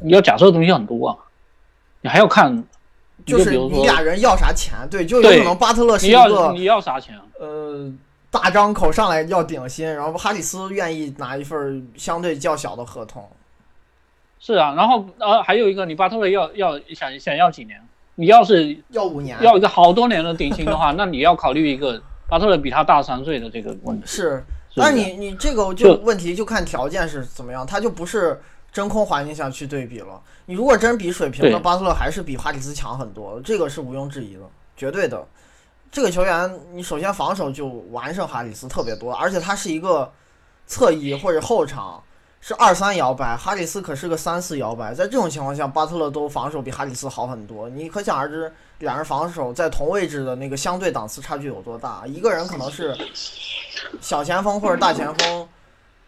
[0.00, 1.16] 你要假设的东西很多啊，
[2.00, 2.64] 你还要看，
[3.26, 4.72] 就是你俩人要啥钱？
[4.90, 7.20] 对，就有可能巴特勒是一个你要啥钱？
[7.38, 7.92] 呃，
[8.30, 13.28] 大张口上来要顶薪，然后哈里斯愿意拿一份相对较小的合同。
[14.40, 17.78] 是啊，然后呃还有一个，你巴特勒要要想想要几年？
[18.14, 24.06] 你要是要五年，要一个好多年的顶薪的话，那你要考虑一个巴特勒比他大三岁的这个问题。
[24.06, 24.42] 是。
[24.76, 28.40] 但你你这个就问题就看条件是怎么样，他就不是
[28.72, 30.20] 真空环境下去对比了。
[30.46, 34.42] 你如果真比水平，那巴特勒还是比哈里斯强很多，这个是毋庸置疑的，
[34.76, 35.26] 绝对的。
[35.90, 40.12] 这个球员，你首先防守就完胜哈里斯特别多，而且他是一个
[40.66, 42.02] 侧翼或者后场。
[42.46, 47.70] 是二三摇摆，哈里斯可是个三四摇摆，在这种情况下，巴特勒都防守比哈里斯好很多。
[47.70, 52.06] 你可想而知，两人防守在同位置的那个相对档次差距有多大。
[52.06, 52.94] 一个人可能是
[53.98, 55.48] 小前锋或者大前锋，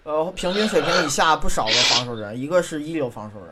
[0.02, 3.48] 呃，平均水平以下不少的防守人，一个是一流防守人。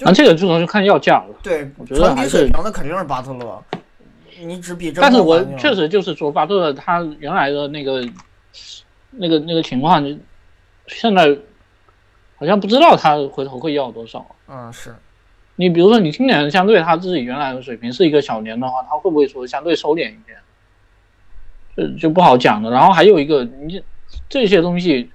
[0.00, 1.34] 那这个就能就看要价了。
[1.44, 3.62] 对，我觉得还是那肯定是巴特勒。
[4.40, 8.04] 你只比这，但是我确实就是说，巴特勒他原来的那个。
[9.16, 10.16] 那个那个情况，就
[10.86, 11.36] 现在
[12.38, 14.24] 好像不知道他回头会要多少。
[14.48, 14.94] 嗯，是。
[15.56, 20.38] 你比如说，你今年相对他自己原来的水平是一个小年的话，他会不会说相对收敛一点？
[21.74, 22.70] 这就不好讲了。
[22.70, 23.82] 然后还有一个，你
[24.28, 25.10] 这些东西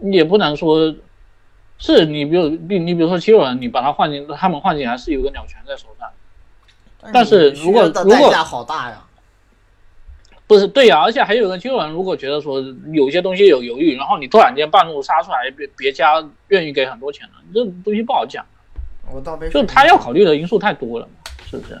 [0.00, 0.94] 你也不能说，
[1.78, 6.08] 是你比如你你比如说七六人，你把他换进，他们换进来是有个鸟权在手上。
[7.12, 9.03] 但是如果如果好大呀。
[10.54, 12.60] 不是对呀，而且还有个球员，如果觉得说
[12.92, 18.46] 有些东西有犹豫，然后你突然间半路杀出来，别别家愿意给很多钱了，这东西不好讲。
[19.10, 21.08] 我倒没，就他要考虑的因素太多了，
[21.50, 21.76] 是不是？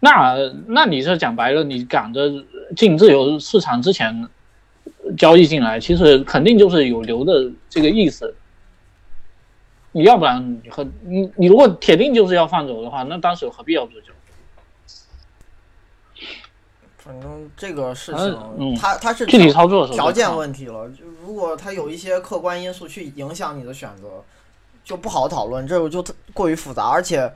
[0.00, 2.30] 那那你这讲白了，你赶着
[2.76, 4.28] 进自由市场之前
[5.16, 8.34] 交易进来，其实肯定就是有留的这个意思。
[9.92, 14.14] 你要不然你和你你如果铁定就是要放走的话，那当时何必要做交易？
[16.96, 20.88] 反正这个事情，嗯它它是具体操作的条件问题了。
[20.90, 24.22] 就如果他有一些客观因素去影响你的选择，
[24.84, 27.32] 就不好讨论，这个就过于复杂，而且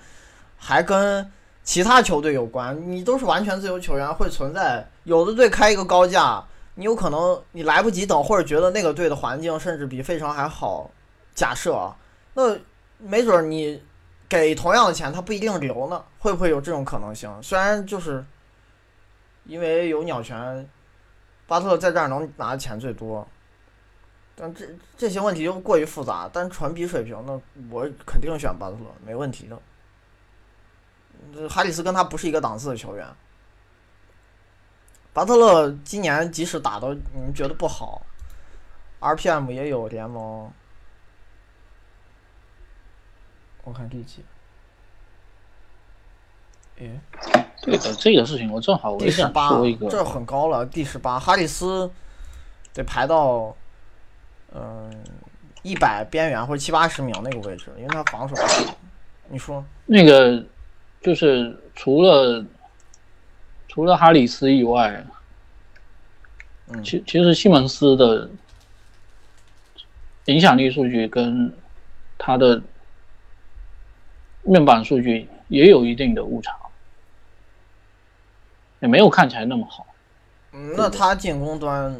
[0.58, 1.26] 还跟
[1.64, 2.78] 其他球队有关。
[2.90, 10.90] 你都是完全自由球员，会存在有的队开一个高价，你有可能你来不及等，或者觉得那个队的环境甚至比费城还好。
[11.34, 11.96] 假设啊，
[12.34, 12.58] 那
[12.98, 13.82] 没准你
[14.28, 17.30] 给同样的钱，他不一定留呢，会不会有这种可能性？
[17.42, 18.24] 虽然就是
[19.44, 20.68] 因为有鸟权，
[21.46, 23.26] 巴特勒在这儿能拿的钱最多，
[24.34, 24.66] 但这
[24.96, 26.30] 这些问题就过于复杂。
[26.32, 27.32] 但纯比水平，那
[27.70, 29.58] 我肯定选巴特勒，没问题的。
[31.48, 33.06] 哈里斯跟他不是一个档次的球员。
[35.12, 38.00] 巴特勒今年即使打的你觉得不好
[38.98, 40.50] ，RPM 也有联盟，
[43.64, 44.24] 我看第几？
[46.78, 46.98] 诶，
[47.60, 50.64] 对的，这个事情我正好我也想说一，个，这很高了。
[50.66, 51.88] 第十八，哈里斯
[52.72, 53.54] 得排到
[54.54, 54.90] 嗯
[55.62, 58.34] 一百边缘或者七八十名那个位置，因为他防守。
[59.28, 59.64] 你说？
[59.86, 60.44] 那个
[61.00, 62.44] 就是除了
[63.68, 65.04] 除了哈里斯以外，
[66.68, 68.28] 嗯其其实西蒙斯的
[70.24, 71.54] 影响力数据跟
[72.18, 72.60] 他的
[74.42, 76.56] 面板数据也有一定的误差，
[78.80, 79.86] 也没有看起来那么好。
[80.52, 81.94] 嗯，那他进攻端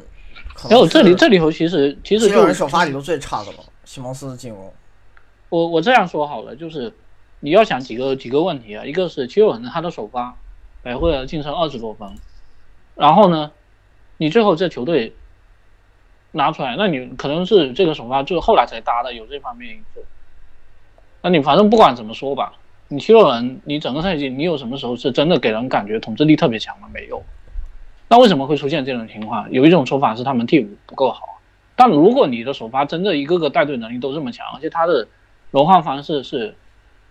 [0.54, 4.72] 可还有这里这里头其实其实就七六人首发里头最差的了，西蒙斯的进攻。
[5.48, 6.92] 我我这样说好了，就是
[7.40, 10.36] 你要想几个几个问题啊，一个是七六人他的首发
[10.82, 12.08] 百惠尔净胜二十多分，
[12.94, 13.52] 然后呢，
[14.16, 15.14] 你最后这球队
[16.32, 20.04] 拿出来，那你可能是这个首发就是后来才搭的，有这方面因素。
[21.22, 22.52] 那你反正不管怎么说吧，
[22.88, 26.88] 你七六人你整个赛季你有什么时候是真的给人感觉统治力特别强吗？
[26.92, 27.22] 没有。
[28.08, 29.50] 那为什么会出现这种情况？
[29.50, 31.22] 有一种说法是他们替补不够好，
[31.76, 35.08] 但如果你的首发真的一个个带队能力都这么强，而且他的
[35.50, 36.54] 轮换方式是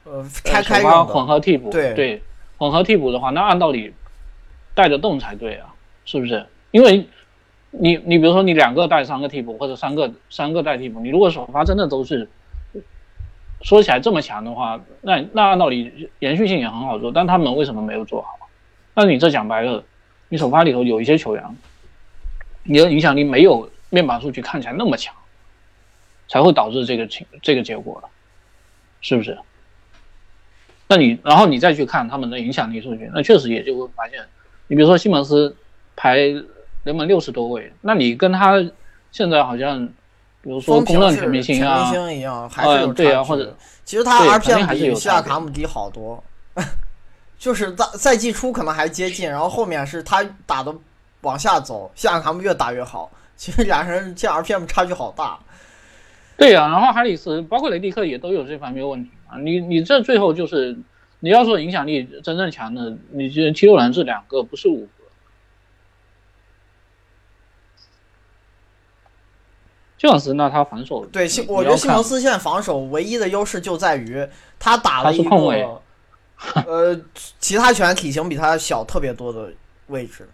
[0.04, 2.22] 呃，呃开开首发，混合替补，对
[2.58, 3.94] 混合替补的话，那按道理
[4.76, 5.74] 带得动才对啊，
[6.06, 6.46] 是不是？
[6.70, 7.08] 因为
[7.72, 12.30] 你你比如说你两个带三个替补，或者三个三个带替补，你如果首发真的都是
[13.64, 18.50] 说起来这么强的话，那那按道理延续性也很好做，但他们为什么没有做好？
[18.94, 19.84] 那你这讲白了，
[20.30, 21.58] 你首发里头有一些球员，
[22.64, 25.16] 你的影响力没有面板数据看起来那么强，
[26.28, 28.10] 才会导致这个情这个结果的，
[29.02, 29.38] 是不是？
[30.88, 34.20] 那你然后你再去看他们的影响力数据，那确实也就会发现，
[34.68, 35.56] 你比如说西蒙斯
[35.96, 36.18] 排
[36.84, 38.62] 联盟六十多位，那你跟他
[39.12, 39.88] 现在好像，
[40.42, 46.24] 比如说公认全明星啊，全明星一样，还是有呃对啊或者的其实他 RPM 还是比西亚卡姆低好多，
[47.38, 50.74] 就是在赛季初可能还接近，然后后面是他打的
[51.22, 53.12] 往下走，西亚卡姆越打越好。
[53.36, 55.40] 其实俩人这 RPM 差距好大。
[56.38, 59.38] 对呀、然后哈里斯包括雷迪克也都有这方面问题啊。
[59.38, 60.78] 你你这最后就是
[61.20, 64.88] 你要说影响力真正强的，你觉得七六人这两个，不是五
[70.02, 75.80] 这样子，那他防守对，西我觉得西蒙斯现在防守唯一的优势就在于他打了一个，
[76.66, 77.00] 呃，
[77.40, 79.54] 其他球员体型比他小特别多的
[79.90, 80.28] 位置，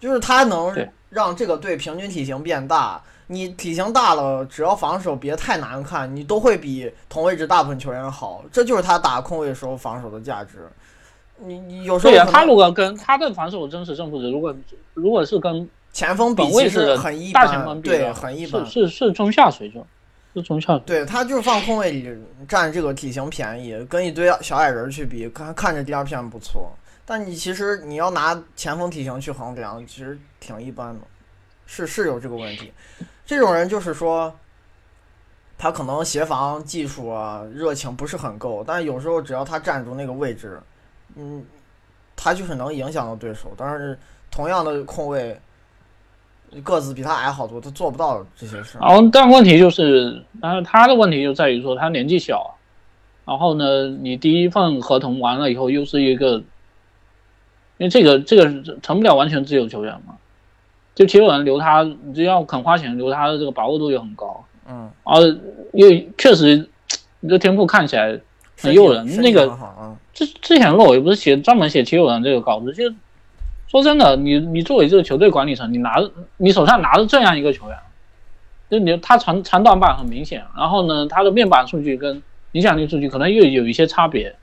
[0.00, 0.74] 就是他能
[1.10, 3.00] 让这个队平均体型变大。
[3.28, 8.42] 你体型大了，只要防守别太难看，你都会比同位置大部分球员好。
[8.50, 10.68] 这就是他打控卫时候防守的价值。
[11.38, 14.52] 你你有时候他如果跟他的防守真实胜负值，如果
[14.94, 18.86] 如果是跟前锋比其实本位是很一般，大前锋比对，很一般是。
[18.86, 19.84] 是是中下水准，
[20.34, 20.82] 是中下水。
[20.86, 22.16] 对他就是放空位里
[22.48, 26.72] 占这个体型便宜，跟一堆小矮人去比，看看着第二片不错，
[27.04, 31.00] 但你其实你要拿前锋体型去衡量，其实挺一般的，
[31.66, 32.72] 是是有这个问题。
[33.26, 34.32] 这种人就是说，
[35.58, 40.60] 他可能协防技术啊、热情不是很够，但是有时候只要他站住那个位置，
[41.16, 41.44] 嗯，
[42.16, 43.52] 他就是能影响到对手。
[43.56, 43.98] 但是
[44.30, 45.40] 同样的控卫，
[46.64, 48.80] 个子比他矮好多，他做不到这些事儿。
[48.80, 52.56] 然后，但问题就是，当然他的问题就在于说他年纪小，
[53.24, 56.32] 然后呢，你第一份合同完了以后又是一个，
[57.78, 60.14] 因为这个这个成不了完全自由球员嘛，
[60.94, 65.20] 就七六人留他，你只要肯花钱留他的这个把握度也很高，嗯，而
[65.72, 65.88] 又
[66.18, 66.68] 确实
[67.20, 68.18] 你这天赋看起来
[68.60, 69.96] 很诱人那个很好啊。
[70.12, 72.92] 之之前我也不是写专门写七六人这个稿子，就
[73.70, 77.78] 说真的，你你作为这个球队管理层，你拿着你手上拿着这样一个球员，
[78.68, 82.20] 就你他长长短板很明显，然后呢，他的面板数据跟
[82.52, 84.34] 影响力数据可能又有一些差别，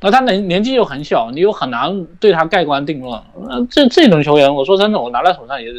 [0.00, 3.22] 那他年年纪又很小，你又很难对他盖棺定论。
[3.46, 5.70] 那这这种球员，我说真的，我拿在手上也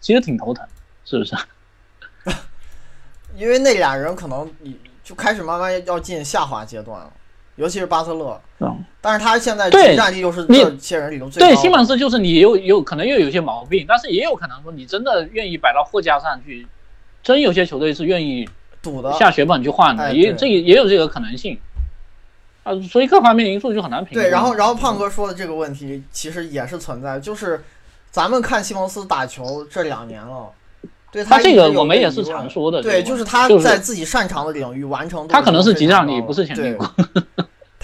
[0.00, 0.66] 其实挺头疼，
[1.04, 1.36] 是不是？
[3.38, 7.12] 因为那俩人可能你就开始慢慢要进下滑阶段了，
[7.56, 8.40] 尤其是巴特勒。
[8.60, 16.66] 嗯，但是他现在对战力又是这些人里头最高对，的西蒙斯就是你有有可能又有些毛病，但是也有可能说你真的愿意摆到货架上去，
[17.22, 18.48] 真有些球队是愿意
[18.80, 19.12] 赌的。
[19.14, 21.58] 下血本去换的，也这个也有这个可能性。
[22.62, 24.14] 啊，所以各方面因素就很难评。
[24.14, 27.62] 对，然后然后胖哥说的这个问题其实也是存在，就是
[28.10, 30.50] 咱们看西蒙斯打球这两年了，
[31.12, 36.78] 对他这个我们也是常说的，对，就是他在自己擅长的领域完成度他可能是已经非常集战力，不是潜力。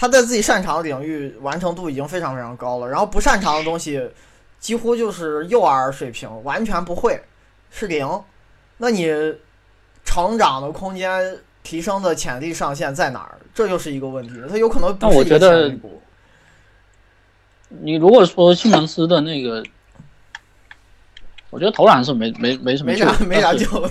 [0.01, 4.01] 他在自己擅长的领域完成度已经非常非常高了，然后不擅长的东西
[4.59, 7.21] 几乎就是幼儿水平，完全不会，
[7.69, 8.09] 是零。
[8.77, 9.13] 那你
[10.03, 13.37] 成长的空间、提升的潜力上限在哪儿？
[13.53, 14.33] 这就是一个问题。
[14.49, 16.01] 他有可能不是一个那我觉得潜力股
[17.69, 19.63] 你如果说西蒙斯的那个，
[21.51, 23.87] 我觉得投篮是没没没什么救 没啥没啥救，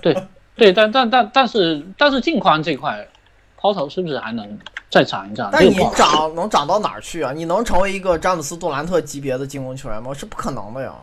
[0.00, 0.16] 对。
[0.56, 3.06] 对，但但但但是但是近宽这块
[3.58, 4.58] 抛投是不是还能
[4.94, 5.50] 再涨一涨？
[5.52, 7.32] 但你涨能涨到哪儿去啊？
[7.32, 10.14] 你能成为一个詹姆斯杜兰特级别的进攻球员吗？
[10.14, 10.94] 是不可能的呀。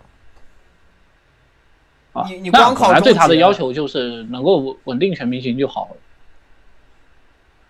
[2.14, 5.98] 啊你你那光靠对他的要求就是能够稳稳定全明星就好了。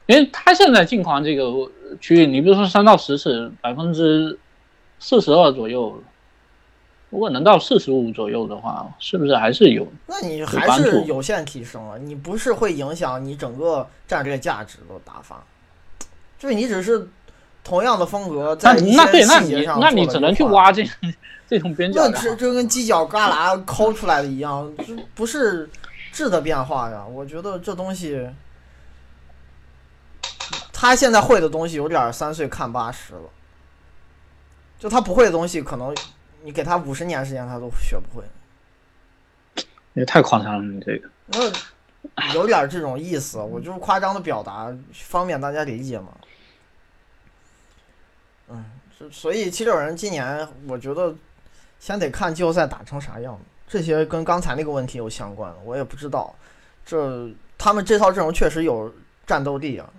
[0.05, 1.43] 因为他现在近框这个
[1.99, 4.37] 区域，你比如说三到十尺，百分之
[4.99, 6.03] 四十二左右，
[7.09, 9.87] 如果能到四十五左右的话，是不是还是有？
[10.05, 15.43] 那你还是有限提升啊，你不是会影响你整个战略价值的打法，
[16.41, 17.07] 就是你只是
[17.63, 20.83] 同样的风格在那一些细节上那你只能去挖这
[21.47, 22.19] 这种边角那料。
[22.19, 25.69] 这这跟犄角旮旯抠出来的一样，这不是
[26.11, 27.05] 质的变化呀。
[27.05, 28.27] 我觉得这东西，
[30.73, 33.21] 他现在会的东西有点三岁看八十了。
[34.79, 35.95] 就他不会的东西，可能
[36.41, 38.25] 你给他五十年时间，他都学不会。
[39.93, 41.07] 也太夸张了，你这个。
[42.15, 46.07] 那有点这种意思，我就是夸张的表达，方便大家理解嘛。
[48.51, 51.15] 嗯，所以七六人今年，我觉得
[51.79, 56.35] 先得看季后赛打成啥样，这些跟刚才那个问题有相关，我也不知道。
[56.85, 58.93] 这他们这套阵容确实有
[59.25, 59.89] 战斗力啊，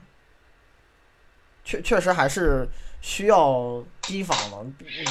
[1.64, 2.68] 确确实还是
[3.00, 4.66] 需要提防的，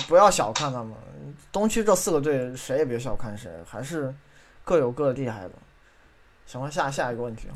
[0.07, 0.93] 不要小看他们。
[1.51, 4.13] 东区这四个队谁也别小看谁，还是
[4.63, 5.51] 各有各厉害的。
[6.45, 7.47] 行了，下下一个问题，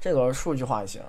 [0.00, 1.02] 这个数据化一些。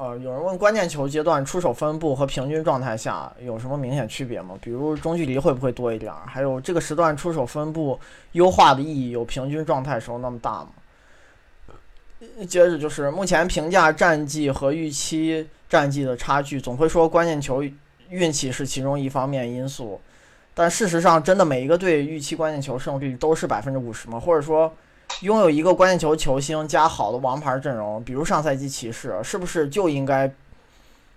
[0.00, 4.54] 呃，有人问关键球阶段出手分布和平均状态下有什么明显区别吗？
[4.58, 6.22] 比如中距离会不会多一点儿？
[6.24, 8.00] 还有这个时段出手分布
[8.32, 10.68] 优化的意义有平均状态时候那么大吗？
[12.48, 17.62] 接着就是目前评价战绩和预期战绩的差距，总会说关键球
[18.08, 20.00] 运气是其中一方面因素，
[20.54, 24.18] 但事实上真的每一个队预期关键球胜率都是百分之五十吗？
[24.18, 24.72] 或者说？
[25.20, 30.32] 拥有一个关键球球星加好的王牌阵容，比如上赛季骑士，是不是就应该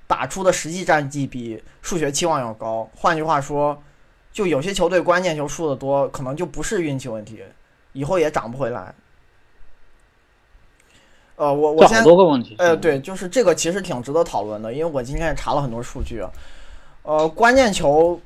[0.08, 2.89] 打出的实际战绩比数学期望要高？
[2.96, 3.82] 换句话说，
[4.32, 7.41] 就有些球队关键球输的多，可能就不是运气问题，
[7.94, 8.94] 以后也涨不回来。
[11.36, 12.56] 呃，我我这先多个问题。
[12.60, 16.24] 呃，对，就是这个其实挺值得讨论的，因为我今天也查了很多数据。
[17.02, 18.20] 呃，关键球，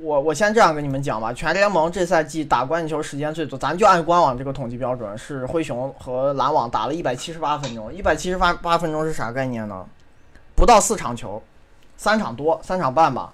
[0.00, 7.92] 我我先这样跟你们讲吧，全联盟这赛季打关键球时间最多，咱就按官网这个统计标准，是灰熊和篮网打了一百七十八分钟。
[7.92, 9.86] 一百七十八八分钟是啥概念呢？
[10.54, 11.42] 不到四场球，
[11.96, 13.32] 三场多，三场半吧。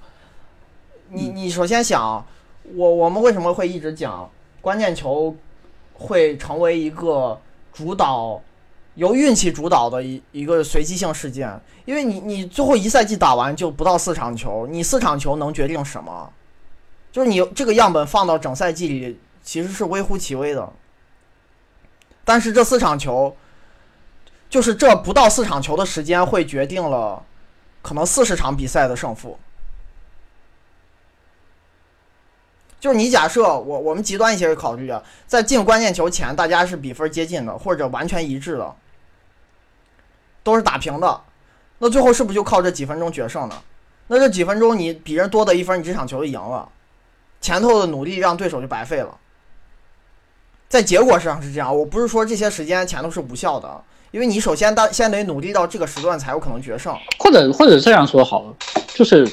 [1.08, 2.24] 你你首先想，
[2.74, 4.30] 我我们为什么会一直讲
[4.60, 5.34] 关键球
[5.94, 7.38] 会成为一个
[7.72, 8.40] 主导？
[8.96, 16.28] 由运气主导的一一个随机性事件，因为你你最后一赛季打完就不到四场球，你四场球能决定什么？
[17.12, 20.72] 就是你这个样本放到整赛季里，其实是微乎其微的。
[22.24, 23.36] 但是这四场球，
[24.48, 27.24] 就是这不到四场球的时间，会决定了
[27.82, 29.38] 可能四十场比赛的胜负。
[32.78, 38.74] 就是你假设我我们极端一些考虑啊，在进关键球前，大家是比分接近的，或者完全一致的，
[40.42, 41.20] 都是打平的，
[41.78, 43.62] 那最后是不是就靠这几分钟决胜呢？
[44.06, 46.66] 那这几分钟你比人多的一分，你这场球就赢了，
[47.40, 49.16] 前头的努力让对手就白费了。
[50.68, 53.82] 在结果上是这样，我不是说这些时间前头是无效的，
[54.12, 56.96] 因为你首先当先得努力到这个时段才有可能决胜。
[57.18, 58.54] 或者或者这样说好了，
[58.94, 59.28] 就是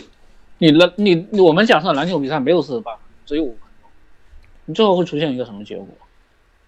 [0.57, 3.89] 你篮你我们假设篮球比赛没有四十八分钟，只有五分钟，
[4.65, 5.87] 你最后会出现一个什么结果？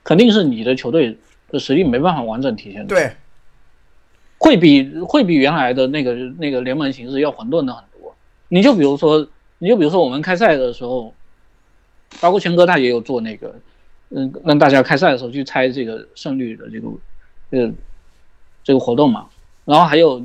[0.03, 1.17] 肯定是你的球队
[1.49, 2.85] 的实力没办法完整体现。
[2.85, 3.11] 对，
[4.37, 8.15] 会比会比原来的那个那个联盟形式要混沌的很多。
[8.47, 9.27] 你就比如说，
[9.57, 11.13] 你就比如说我们开赛的时候，
[12.22, 13.55] 包括全哥他也有做那个，
[14.10, 16.88] 嗯，让大家开赛的时候去猜这个胜率的这个
[17.51, 17.72] 呃
[18.64, 19.28] 这个活动嘛。
[19.66, 20.24] 然后还有，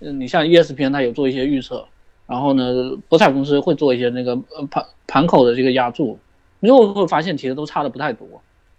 [0.00, 1.86] 嗯，你像 ESPN 他有做一些预测，
[2.26, 6.18] 然后呢，博彩公司会做一些那个呃盘盘口的这个压注，
[6.60, 8.26] 你就会发现其实都差的不太多。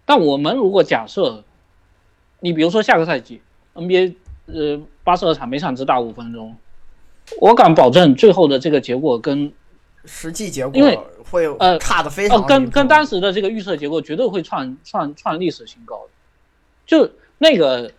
[0.04, 1.42] 但我们如果假设，
[2.40, 3.40] 你比如说下个赛季
[3.74, 4.14] NBA
[4.46, 6.54] 呃八十二场每场只打五分钟，
[7.40, 9.50] 我敢保证最后的这个结果跟
[10.04, 16.10] 实际结果因为果会呃差的非常哦跟跟当时的这个预测结果绝对会创创创历史新高的。
[16.86, 17.90] 就那个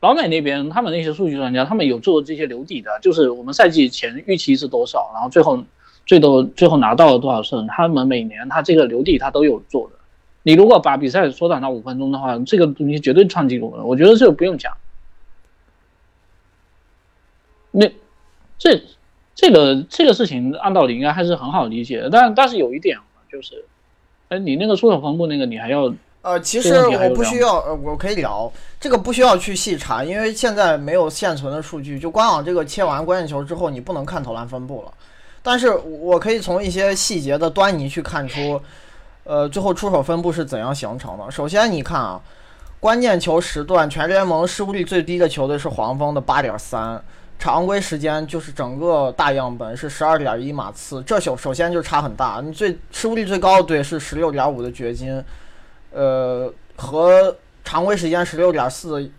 [0.00, 5.64] 老美那边，他们那些数据专家，他们有做这些留底的，就是我们赛季前预期是多少，然后最后
[6.04, 9.96] 最多最后拿到了多少胜，他们每年他这个留底他都有做的。
[10.42, 14.76] 你如果把比赛缩短到五分钟的话，这个东西绝对创纪录了，我觉得这个不用讲。
[17.70, 17.90] 那
[18.58, 18.82] 这
[19.42, 23.64] 这个这个事情按道理应该还是很好理解的，但但是有一点啊就是，
[24.28, 31.98] 哎，你那个出手分布那个你还要呃，其实我不需要，呃，我可以聊这个，不需要去细查，因为现在没有现存的数据。
[31.98, 34.92] 就官网这个切完关键球之后，你不能看投篮分布了。
[35.42, 38.62] 但是我可以从一些细节的端倪去看出，
[39.24, 41.28] 呃，最后出手分布是怎样形成的。
[41.28, 42.20] 首先，你看啊，
[42.78, 47.02] 关键球时段全联盟失误率最低的球队是黄蜂的八点三，
[47.42, 52.40] 常规时间就是整个大样本是十二点一马刺，这首首先就差很大。
[52.40, 55.20] 你最失误率最高的队是十六点五的掘金。
[55.90, 59.10] 呃，和常规时间十六点四，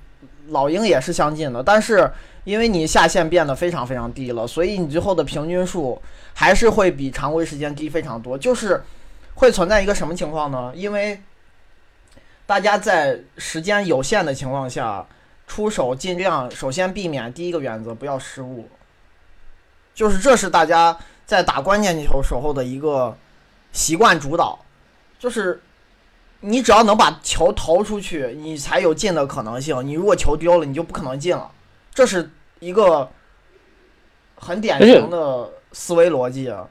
[0.52, 2.10] 老鹰也是相近的，但是
[2.46, 6.02] 因为你下限变得非常非常低了，所以你最后的平均数
[6.34, 8.38] 还是会比常规时间低非常多。
[8.38, 8.82] 就是
[9.34, 10.72] 会存在一个什么情况呢？
[10.74, 11.20] 因为
[12.46, 15.06] 大家在时间有限的情况下，
[15.48, 18.68] 出手尽量首先避免第一个原则不要失误，
[19.94, 23.18] 就是这是大家在打关键球时候的一个
[23.72, 24.60] 习惯主导，
[25.20, 25.62] 就是。
[26.46, 29.88] 你只要能把球投出去，你才有进的可能性。
[29.88, 31.50] 你如果球丢了，你就不可能进了。
[31.94, 32.30] 这是
[32.60, 33.10] 一个
[34.36, 36.68] 很典型的思维逻辑啊，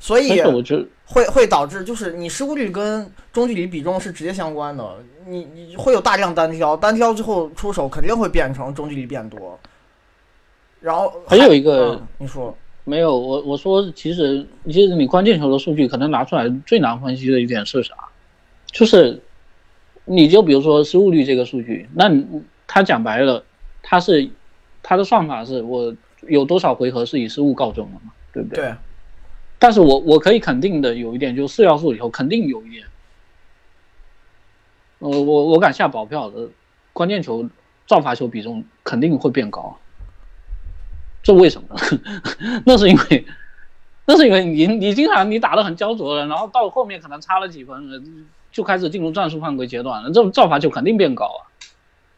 [0.00, 0.84] 所以我觉得
[1.14, 4.96] 会会导致就是你失误率跟中距离比重是直接相关的。
[5.26, 9.56] 你你会有大量单挑，单挑之后出手肯定会变成中距离变多。
[10.80, 17.94] 然后还有一个嗯你说没有我我说其实其实你关键球的数据可能拿出来最难分析的一点是啥？
[18.66, 19.22] 就是
[20.04, 22.26] 你就比如说失误率这个数据，那你
[22.66, 23.44] 他讲白了，
[23.82, 24.28] 他是
[24.82, 28.64] 他的算法是我有多少回合是以失误告终的嘛，对不对？
[28.64, 28.74] 对，
[29.64, 32.84] 但是我我可以肯定的有一点，就是四要素里头肯定有一点，
[34.98, 36.50] 呃，我我敢下保票的，
[36.92, 37.48] 关键球
[37.86, 39.78] 造罚球比重肯定会变高。
[41.22, 41.68] 这为什么？
[42.66, 43.24] 那是因为，
[44.04, 51.48] 那是因为你你经常你打得很焦灼了，然后到后面可能差了几分，就开始进入战术犯规阶段了，这种造罚球肯定变高啊。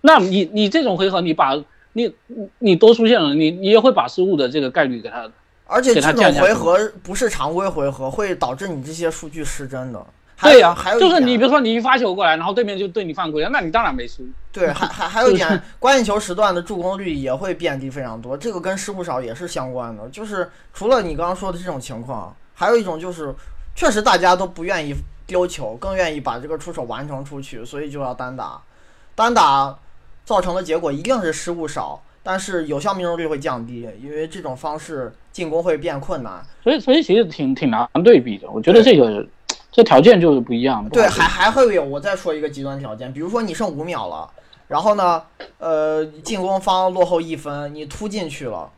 [0.00, 1.54] 那你你这种回合你把
[1.92, 5.30] 你你你多出现了，你你也会把失误的这个概率给它
[5.66, 10.06] 而且这种回合不是常规回合，会导致你这些数据失真的。
[10.38, 14.22] 还有对呀、还有就是你比如说你一发球过来，然后对面就对你犯规了，那你当然没输。
[14.52, 20.06] 对，还还还有一点，关键球时段的助攻率也会变低非常多，这个跟失误少也是相关的。
[20.10, 23.34] 就是除了你刚刚说的这种情况，还有一种就是，
[23.74, 24.94] 确实大家都不愿意
[25.26, 28.60] 丢球，更愿意把这个出手完成出去，所以就要单打。
[29.14, 29.74] 单打
[30.26, 36.42] 造成的结果一定是失误少，但是有效命中率会降低，因为这种方式进攻会变困难。
[36.64, 39.26] 所以所以其实挺挺难对比的，我觉得这个
[39.70, 40.82] 这条件就是不一样。
[40.82, 44.26] 的对，还还会有，我再说一个极端条件，比如说你剩五秒了，
[44.66, 45.22] 然后呢，
[45.58, 48.70] 呃，进攻方落后一分，你突进去了，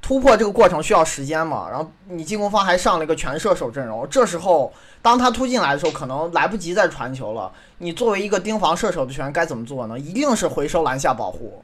[0.00, 4.72] 突破这个过程需要时间嘛，然后你进攻方还上了一个全射手阵容，这时候
[5.02, 9.98] 当他突进来的时候，可能来不及再传球了，你作为一个盯防射手的球员该怎么做呢？
[9.98, 11.62] 一定是回收篮下保护，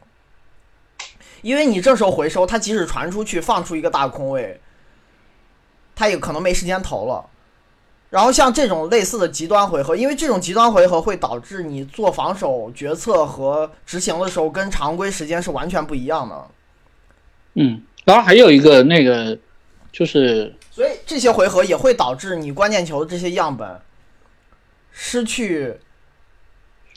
[1.43, 4.61] 因为你这时候回收，他即使传出去放出一个大空位，
[5.95, 7.27] 他也可能没时间投了。
[8.11, 16.47] 然后像这种类似的极端回合，因为这种极端回合会导致你做防守决策和执行的时候跟常规时间是完全不一样的，
[17.55, 19.39] 嗯，然后还有一个那个
[19.91, 23.81] 就是所以这些回合也会导致你关键球的这些样本
[24.93, 25.75] 失去。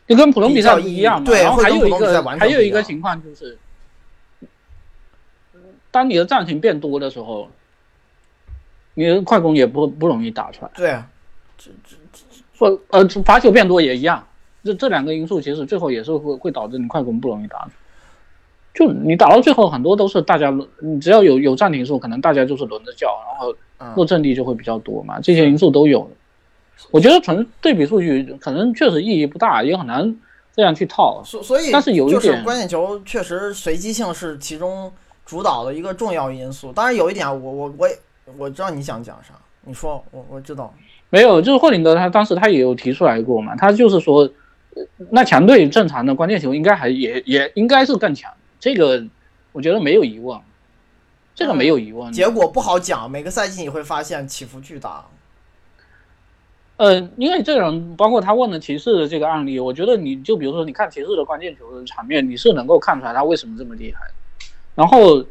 [0.07, 1.25] 就跟普通比赛不一样嘛。
[1.25, 3.57] 对还有一会跟普通比赛完全个还有一个情况就是，
[5.95, 7.47] 当你的暂停变多的时候，
[8.95, 10.71] 你的快攻也不不容易打出来。
[10.75, 10.93] 对，
[12.57, 14.27] 或呃罚球变多也一样，
[14.61, 17.65] 这这两个因素其实最后也是会会导致你快攻不容易打。
[18.73, 23.55] 就你打到最后，很多都是大家，你只要有有暂停数，可能大家就是轮着叫，然后
[23.95, 26.11] 落阵地就会比较多嘛，这些因素都有。
[26.91, 30.19] 我觉得纯对比数据可能确实意义不大，也很难
[30.53, 31.23] 这样去套。
[31.23, 34.91] 所所以，但是有一点，关键球确实随机性是其中
[35.25, 36.71] 主导的一个重要因素。
[36.71, 37.89] 当然有一点，我我我
[38.37, 40.73] 我知道你想讲啥，你说我我知道。
[41.09, 44.29] 没有，就是霍林德他当时他也有提出来过嘛，他就是说，
[45.11, 48.31] 那强队正常的关键球应该还也也应该是更强。
[48.59, 49.05] 这个
[49.51, 50.39] 我觉得没有疑问，
[51.33, 52.11] 这个没有疑问。
[52.11, 55.05] 结果不好讲，每个赛季你会发现起伏巨大。
[56.77, 64.01] 呃，因为这种包括他问的骑士的这个案例，我觉得你就比如说你看骑士的关键球的场面，你是能够看出来他为什么这么厉害。
[64.75, 65.25] 然后，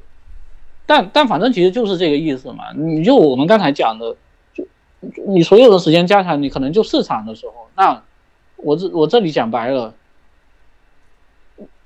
[0.86, 2.72] 但但反正其实就是这个意思嘛。
[2.74, 4.16] 你就我们刚才讲的，
[4.52, 4.66] 就
[5.26, 8.02] 你所有的时间加起来，你可能就四场的时候，那
[8.56, 9.94] 我这我这里讲白了。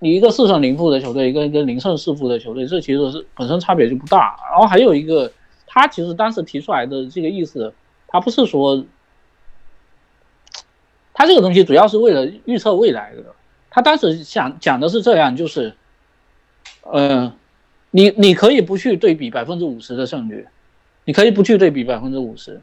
[0.00, 4.38] 你一个四胜零负的球队，一个一个零胜四负的球队，这其实是本身差别就不大。
[4.48, 5.32] 然后还有一个，
[5.66, 7.74] 他其实当时提出来的这个意思，
[8.06, 8.84] 他不是说，
[11.12, 13.24] 他这个东西主要是为了预测未来的。
[13.70, 15.74] 他当时想讲的是这样，就是，
[16.92, 17.32] 嗯，
[17.90, 20.46] 你你可以不去对比百分之五十的胜率，
[21.04, 22.60] 你可以不去对比百分之五十，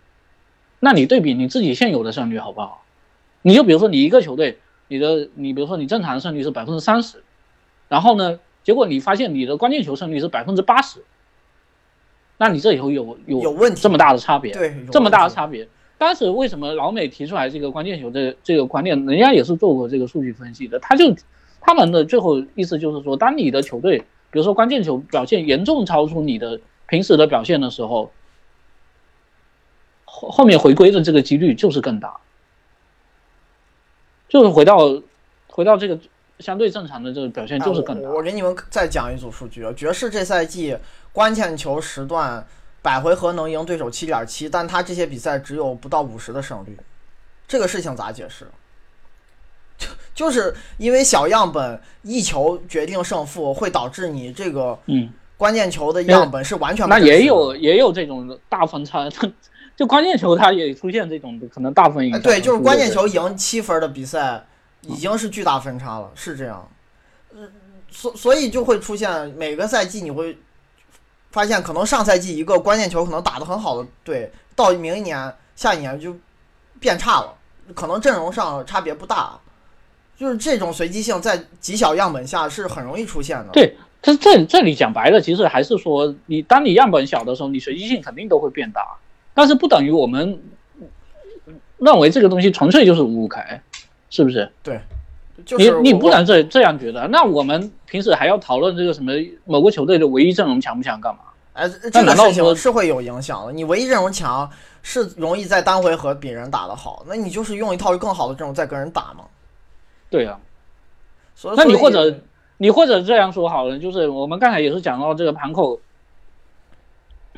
[0.79, 2.83] 那你对比你自己现有的胜率好不好？
[3.41, 4.59] 你就比如说你一个球队。
[4.87, 7.23] 你的你比如说你正常的胜率是百分之三十，
[7.89, 10.99] 然后呢，结果你发现你的关键球胜率是百分之八十，
[12.37, 15.67] 那你这以后有有有问题这么大的差别，对，这么大的差别。
[15.97, 21.15] 当时为什么老美提出来这个关键球的这个观念，人家也是做过这个数据分析的，他就
[21.59, 24.03] 他们的最后意思就是说，当你的球队
[24.35, 26.59] 比如说关键球表现严重超出你的
[26.89, 28.11] 平时的表现的时候，
[30.03, 32.17] 后后面回归的这个几率就是更大。
[34.27, 35.01] 就是回到，
[35.47, 35.97] 回到这个
[36.39, 38.09] 相对正常的这个表现，就是更大。
[38.09, 40.77] 我给你们再讲一组数据啊，爵士这赛季
[41.13, 42.45] 关键球时段
[42.81, 46.77] 百回合能赢对手七点七，但他这些比赛只有不到五十的胜率，
[47.47, 48.45] 这个事情咋解释？
[49.77, 59.09] 就就是因为小样本一球决定胜负，会导致你这个嗯关键球的样本是完全那也有也有这种大分差。
[59.75, 62.21] 就关键球，它也出现这种可能大分赢。
[62.21, 64.41] 对，就是关键球赢七分的比赛，
[64.79, 66.65] 已经是巨大分差了，是这样。
[67.33, 67.51] 嗯，
[67.91, 70.37] 所所以就会出现每个赛季你会
[71.31, 76.15] 发现，可能上赛季一个关键球可能打得很好的队，到明年下一年就
[76.79, 77.33] 变差了，
[77.73, 79.37] 可能阵容上差别不大。
[80.17, 83.49] 就是这种随机性在极小样本下是很容易出现的。
[83.51, 88.81] 对，这这这里讲白了，其实还是说，你当你样本小的时候，你随机性肯定都会变大。
[89.33, 90.41] 但是不等于我们
[91.77, 93.61] 认为这个东西纯粹就是五五开，
[94.09, 94.49] 是不是？
[94.63, 94.79] 对，
[95.57, 97.07] 你你不能这这样觉得。
[97.09, 99.11] 那我们平时还要讨论这个什么
[99.43, 101.19] 某个球队的唯一阵容强不强干嘛？
[101.51, 103.51] 哎，这个事情是会有影响的。
[103.51, 104.49] 你唯一阵容强
[104.81, 109.25] 是容易在单回合比人打得好，那你就是用一套更好的阵容在跟人打嘛。
[110.15, 110.39] 对呀，
[111.57, 112.19] 那你或者
[112.57, 115.79] 你或者这样说好了，就是我们刚才也是讲到这个盘口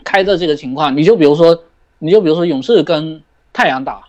[0.04, 1.64] 开的这个情况，你就比如说。
[2.00, 4.04] 你就比如说勇士跟太阳打，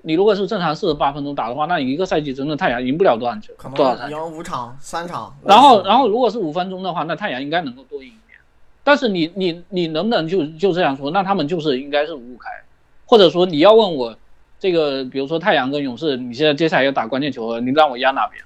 [0.00, 4.10] 你如果是正常四十八分钟打的话，那你一个赛季真的太阳赢不了多少球，多少场？
[4.10, 5.36] 赢五场、三场。
[5.44, 8.40] 然后，然后如果是五分钟的话，那太阳应该能够多赢一点。
[8.82, 11.10] 但是你你你能不能就就这样说？
[11.10, 12.48] 那他们就是应该是五五开，
[13.04, 14.16] 或者说你要问我
[14.58, 18.42] 这个，比如说太阳跟勇士，你现在接下来要打关键球了，你让我压哪边？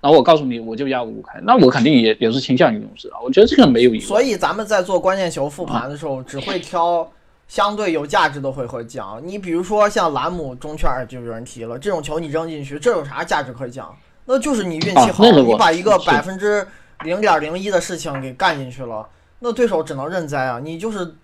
[0.00, 3.18] 然后我告诉你，我就压五五开，那我肯定也也是倾向于勇士啊。
[3.22, 4.00] 我觉得这个没有意义。
[4.00, 7.10] 所以咱们在做关键球复盘的时候，只会挑。
[7.46, 13.94] 相对有价值的回合讲，你比如说像兰姆中圈就有人提了，这种球你扔进去，这有啥价值可讲？
[14.24, 16.66] 那就是你运气好，你把一个百分之
[17.04, 19.06] 零点零一的事情给干进去了，
[19.40, 21.16] 那对手只能认栽啊，你就是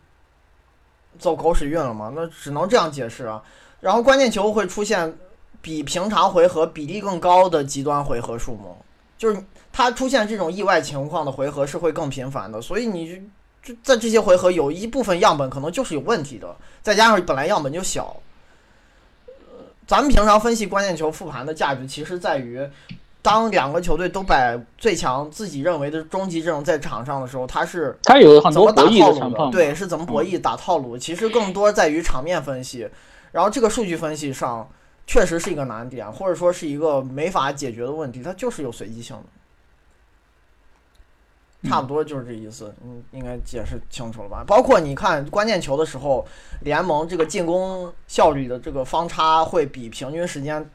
[1.18, 3.42] 走狗屎运了嘛，那只能这样解释啊。
[3.80, 5.16] 然后关键球会出现
[5.60, 8.76] 比平常回合比例更高的极端回合数目，
[9.18, 13.20] 就是它出现这种意外情况的回合是会更频繁的，所以你。
[13.62, 18.16] 就在这些回合，有一部分样本可能就是有问题的，再加上本来样本就小。
[19.86, 22.66] 咱们平常分析关键球复盘的价值，其实在于，
[23.20, 30.96] 当两个球队都摆最强、自己认为的终极阵容在场上的时候，他是他有很多打套路的，对，是怎么博弈打套路？
[30.96, 32.88] 其实更多在于场面分析，
[33.32, 34.68] 然后这个数据分析上
[35.06, 39.24] 确实是一个难点，或者说是一个没法解决的问题，它就是有随机性的。
[41.68, 44.42] 差不多就是这意思，嗯，应该解释清楚了吧？
[44.46, 46.26] 包括你看关键球的时候，
[46.62, 50.70] 联盟这个进攻效率的这个方差会比平均时间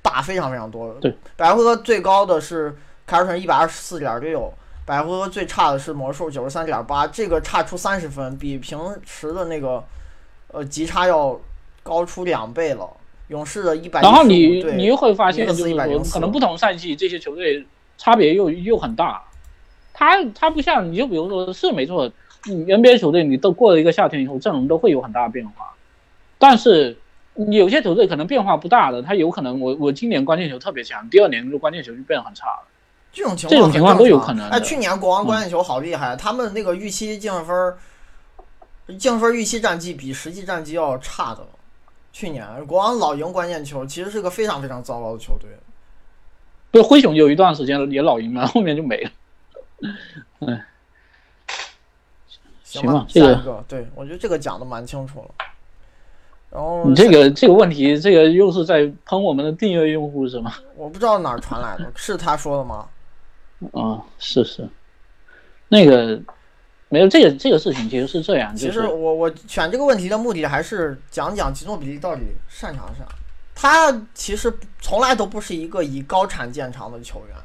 [0.00, 0.94] 大非常非常多。
[0.94, 2.74] 对，百回合最高的是
[3.04, 4.50] 凯尔特人一百二十四点六，
[4.86, 9.84] 百回合最差的是魔术九十三点八，这个差出三十分，比平时的那个
[10.48, 11.38] 呃极差要
[11.82, 12.88] 高出两倍了。
[13.28, 17.64] 勇士的一百，然后你你又会发现，就是说，可能不同赛季这些球队
[17.96, 19.22] 差别又又很大。
[19.94, 22.10] 他他不像你就比如说是没错，
[22.44, 25.72] 你 NBA 球队你都过了一个夏天以后，阵容都会有很大的变化。
[26.36, 26.98] 但是
[27.36, 32.68] 有些球队可能变化不大的，他有可能我我今年关键球特别强，第二年就关键球就变得很差了。
[33.14, 37.78] 这种情这种情况都有可能的哎，去年国王关键球好厉害，他们那个预期净分儿，
[38.98, 41.46] 净分预期战绩比实际战绩要差的。
[42.12, 45.48] 去年国王老赢关键球，其实是个非常非常糟糕的球队。
[46.70, 49.10] 对，灰熊有一段时间也老赢了，后面就没了。
[50.40, 50.66] 哎，
[52.64, 55.46] 行吧下一个，对我觉得这个讲的蛮清楚了。
[56.50, 60.52] 然后你这个这个问题，这个又是在喷我们的订阅用户是吗？
[60.76, 62.88] 我不知道哪儿传来的，是他说的吗？
[63.72, 64.68] 啊，是是，
[65.68, 66.20] 那个
[66.92, 72.20] 没有这个这个事情其实是这样，就其实我我选这个问题的目的还是讲讲吉诺比利到底
[72.50, 73.02] 擅长啥。
[73.54, 77.36] 他其实从来都不是一个以高产见长的球员，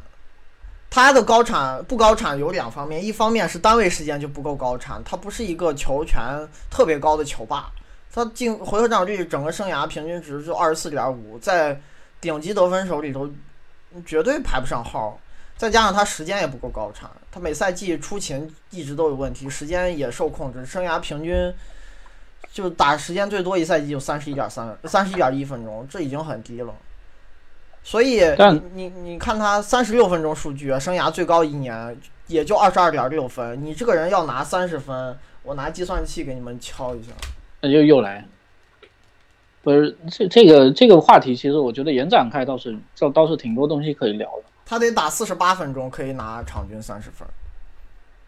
[0.90, 6.22] 他的高产不高产有两方面，一方面是单位时间就不够高产，他不是一个球权
[6.70, 7.72] 特别高的球霸，
[8.14, 11.80] 他进回合占有率整个生涯平均值就二十四点五，在
[12.20, 13.30] 顶级得分手里头
[14.06, 15.18] 绝对排不上号。
[15.56, 21.54] 再加上他时间也不够高产，他每赛季出勤一直都有问题，时间也受控制，生涯平均
[22.52, 26.74] 就打时间最多一赛季就三十一点三、三十一点一分钟，这已经很低了。
[27.84, 37.12] 所以但你你你看他三十六分钟数据，生涯最高一年也就二十二点六分，你这个人要拿三十分，我拿计算器给你们敲一下。
[37.62, 38.26] 那就又来，
[39.62, 44.44] 不是这这个这个话题，其实我觉得延展开倒是倒倒是挺多东西可以聊的。
[44.68, 47.26] 他得打四十八分钟，可以拿场均三十分。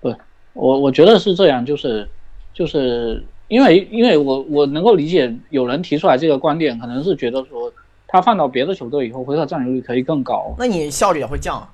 [0.02, 0.16] 对
[0.54, 2.08] 我我觉得是这样，就是
[2.54, 7.72] 就是因为因为我我能够理解有人提出来这个观点，可能是觉得说
[8.08, 11.70] 他放到别的球队以后回合占有率可以更高，那你效率也会降啊。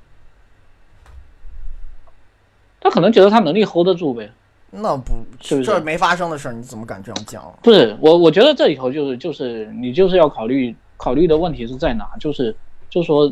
[2.81, 4.31] 他可能觉得他能力 hold 得住呗。
[4.71, 7.53] 那不是不是这没发生的事儿，你怎么敢这样讲啊？
[7.61, 12.53] 不是我，我觉得这里头就是就是你就是要考虑考虑的问题是在哪，就是
[12.89, 13.31] 就说，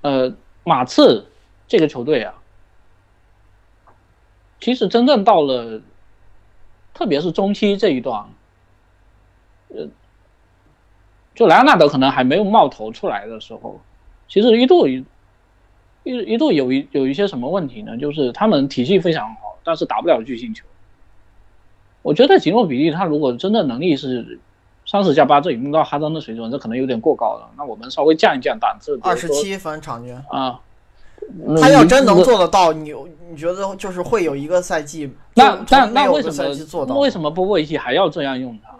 [0.00, 0.34] 呃，
[0.64, 1.26] 马刺
[1.66, 2.34] 这个球队啊，
[4.60, 5.80] 其实真正到了，
[6.94, 8.28] 特别是中期这一段，
[9.68, 9.88] 呃，
[11.34, 13.80] 就莱昂纳德可能还没有冒头出来的时候，
[14.28, 15.04] 其实一度一
[16.04, 17.96] 一度有一有一些什么问题呢？
[17.96, 20.64] 就是他们体系非常好，但是打不了巨星球。
[22.02, 24.38] 我觉得吉诺比利他如果真的能力是
[24.90, 27.50] 三十加八，这已经到哈登的水准，这可能有点过高了。
[27.58, 30.58] 那我们稍微降一降档次，二十七分场均，啊，
[31.60, 32.94] 他要真能嗯做得到，你
[33.28, 36.34] 你觉得就是会有一个赛季，那那那为什？
[36.34, 38.70] 么为什么波波维奇还要这样用他？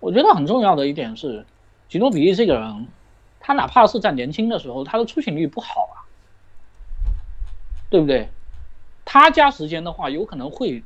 [0.00, 1.44] 我觉得很重要的一点是，
[1.90, 2.86] 吉诺比利这个人，
[3.38, 6.08] 他哪怕是在年轻的时候，他的出勤率不好啊，
[7.90, 8.30] 对不对？
[9.04, 10.82] 他加时间的话，有可能会，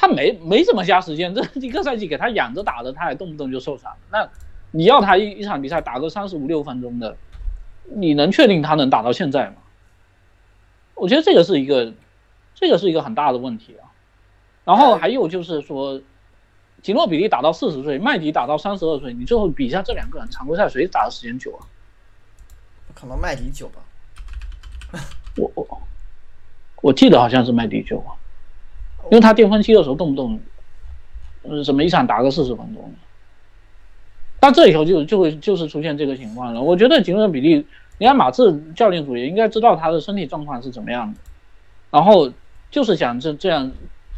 [0.00, 3.94] 他没没怎么加时间，这一个赛季给他养着打的，他还动不动就受伤。
[4.10, 4.26] 那
[4.70, 7.18] 你要他一一场比赛打个三十五六分钟的，
[7.84, 9.56] 你能确定他能打到现在吗？
[10.94, 11.92] 我觉得这个是一个，
[12.54, 13.92] 这个是一个很大的问题啊。
[14.64, 16.00] 然后还有就是说，
[16.80, 21.60] 吉诺比利打到四十岁，麦迪打到三十二岁，你最后比一下这两个人常规赛谁打的时间久啊？
[22.94, 23.82] 可能麦迪久吧。
[25.36, 25.82] 我我
[26.80, 28.16] 我记得好像是麦迪久啊，
[29.10, 30.40] 因为他巅峰期的时候动不动，
[31.42, 32.92] 呃，什么一场打个四十分钟，
[34.38, 36.62] 但这以后就就会就是出现这个情况了。
[36.62, 37.66] 我觉得吉诺比利，
[37.98, 41.18] 你看马刺教练组也应该知道他的身体状况是怎么样的，
[41.90, 42.32] 然后
[42.70, 43.72] 就是想这这样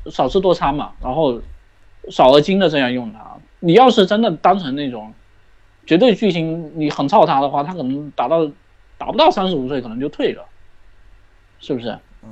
[0.07, 1.41] 少吃多餐嘛，然后
[2.11, 3.19] 少而精的这样用他。
[3.61, 5.15] 你要是真的当成那种
[5.87, 8.47] 绝对巨星，你很操他的话，他可能打到
[8.99, 10.45] 打不到三十五岁可能就退了，
[11.61, 11.99] 是不是？
[12.23, 12.29] 嗯。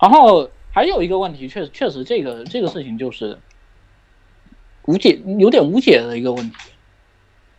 [0.00, 3.38] 然后还有一个问题，确实确实这个这个事情就是
[4.84, 6.56] 无解，有点无解的一个问题。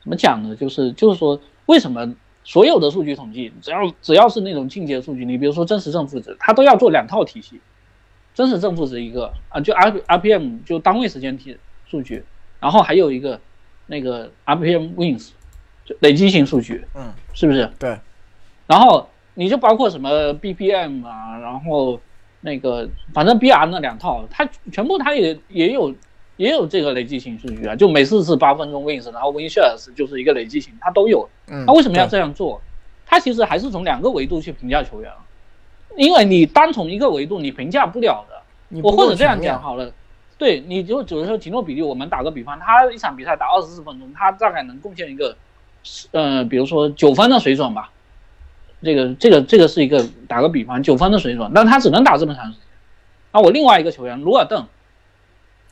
[0.04, 0.56] 怎么讲呢？
[0.56, 2.14] 就是就是说，为什么
[2.44, 7.60] 所有的数据统计，只要只要是那种进阶数据，你比如说真实正负值，它都要做两套体系，
[8.36, 11.58] 真实正负值一个啊，就 R RPM 就单位时间体
[11.88, 12.24] 数据，
[12.60, 13.42] 然后还有一个
[13.88, 15.32] 那个 RPM wins
[15.86, 17.72] 就累积型数据，嗯，是不是？
[17.80, 17.98] 对。
[18.68, 22.00] 然后你就包括什么 BPM 啊，然后
[22.48, 25.94] 那个反正 BR 那两套，它全部它也也有
[26.38, 31.28] 也有这个累计型数据啊，就每次是八分钟 wins，然后 win shares 就是一个累计型，它都有。
[31.50, 32.62] 嗯，他为什么要这样做？
[33.06, 35.12] 他其实还是从两个维度去评价球员，
[35.98, 38.82] 因为你单从一个维度你评价不了的。
[38.82, 39.92] 我或者这样讲好了，
[40.38, 45.36] 对，你就比如说吉诺比利，我们打个比方，他一场比赛打二十四分钟，他大概能贡献一个，
[46.12, 47.92] 呃，比如说九分的水准吧。
[48.82, 52.62] 这个这个这个是一个打个比方，九分的水准，但他只能打这么长时间。
[53.32, 54.68] 那我另外一个球员卢尔邓，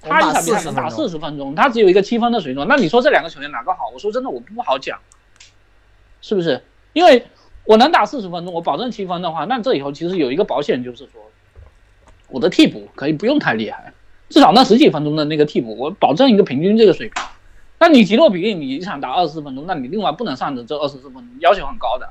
[0.02, 2.68] 他一场比赛能打四十分钟，他只有一个七分的水准。
[2.68, 3.90] 那你说这两个球员哪个好？
[3.94, 5.00] 我说真的，我不好讲，
[6.22, 6.64] 是不是？
[6.94, 7.26] 因为
[7.66, 11.22] 我能打四十分钟，我保证七分的话，那这以后其实有一个保险，就是说。
[12.28, 13.94] 我的替补可以不用太厉害，
[14.30, 17.24] 至少那十几分钟的那个替补，我保证一个平均这个水平。
[17.78, 22.10] 那你吉诺比利，你一场打二十四分钟，那你另外不能上的这二十四分钟要求很高的，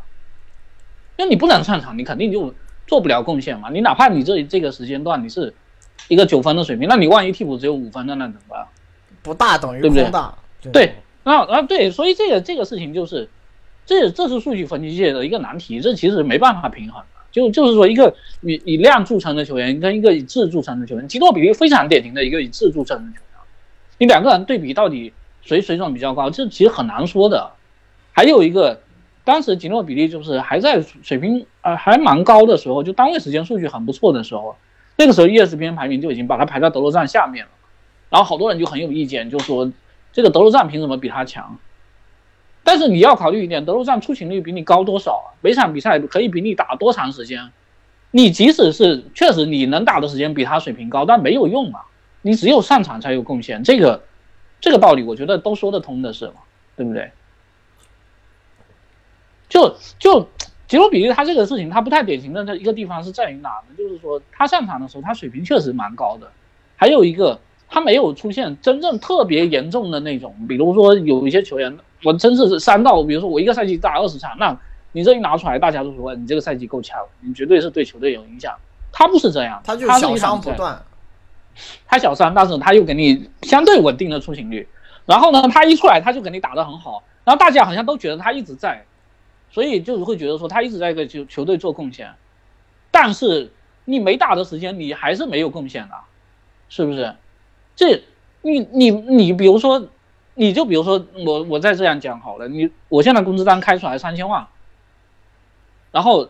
[1.16, 2.54] 因为你不能上场，你肯定就
[2.86, 3.70] 做不了贡献嘛。
[3.70, 5.54] 你哪怕你这这个时间段你是
[6.08, 8.66] 一个九分的水平，那你万一替补只有五分那，那怎么办？
[9.22, 10.34] 不大等于空大。
[10.72, 13.28] 对，那啊对，所以这个这个事情就是，
[13.86, 17.02] 这这是数据分析界的一个难题，这其实没办法平衡。
[17.30, 23.40] 就就是说，一个以以量著称的球员跟一个以质著称的球员，吉诺比利非常典型的一个以质著称的球员。
[23.98, 25.12] 你两个人对比，到底
[25.42, 26.30] 谁水准比较高？
[26.30, 27.50] 这其实很难说的。
[28.12, 28.80] 还有一个，
[29.24, 34.56] 当时吉诺比利就是还在水平呃还蛮高的时候，就单位时间数据很不错的时候，
[34.96, 37.50] 那个时候 ESPN 排名就已经把他排在德罗赞下面了。
[38.10, 39.72] 然后好多人就很有意见，就说
[40.12, 41.58] 这个德罗赞凭什么比他强？
[42.62, 45.26] 但是你要考虑一点，德罗赞出勤率比你高多少啊？
[45.40, 47.50] 每场比赛可以比你打多长时间？
[48.10, 51.84] 你即使是确实你能打的时间比他水平高，但没有用啊！
[52.22, 54.04] 你只有上场才有贡献，这个
[54.60, 56.30] 这个道理我觉得都说得通的是，
[56.76, 57.10] 对不对？
[59.54, 60.28] 就就
[60.66, 63.74] 吉罗比利他这个事情，他不太典型的这一个地方是在于哪呢？
[63.78, 66.28] 就是说他上场的时候他水平确实蛮高的，
[66.76, 67.38] 还有一个
[67.68, 71.78] 他没有出现真正特别严重的那种，比如说有一些球员。
[72.02, 74.54] 我真是三到，比如说我一个赛季打二十场，那
[74.92, 78.54] 你这一拿出来，大家都说你这个赛季够呛，你绝对是对球队有影响。
[78.92, 80.82] 他不是这样，他就是小伤不断，
[81.86, 84.68] 他小伤，但是他又给你相对稳定的出勤率。
[85.06, 88.84] 然后呢，他一出来他就给你打得很好，然后大家好像都觉得他一直在，
[89.54, 92.12] 所以就是会觉得说他一直在给球球队做贡献。
[92.90, 93.50] 但是
[93.86, 95.94] 你没打的时间，你还是没有贡献的，
[96.68, 97.14] 是不是？
[97.74, 98.02] 这
[98.42, 99.88] 你你你，比如说。
[100.36, 104.48] 你就比如说我，我再这样讲好了，你我现在工资单开出来三千万，
[105.92, 106.28] 然后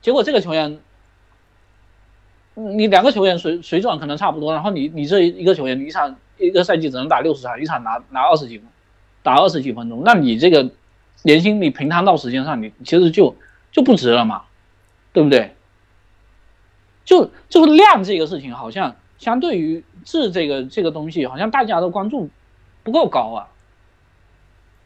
[0.00, 0.80] 结果这个球员，
[2.54, 8.66] 你两个球员水水准可能差不多，然后你你这一个球员，一场一个赛季只能打六十场，一场拿拿二十几分，
[9.22, 10.70] 打二十几分钟，那你这个
[11.24, 13.36] 年薪你平摊到时间上，你其实就
[13.72, 14.44] 就不值了嘛，
[15.12, 15.56] 对不对？
[17.04, 22.30] 就就是量这个事情，好像相对于质这个这个东西，好像大家都关注。
[22.82, 23.48] 不够高啊，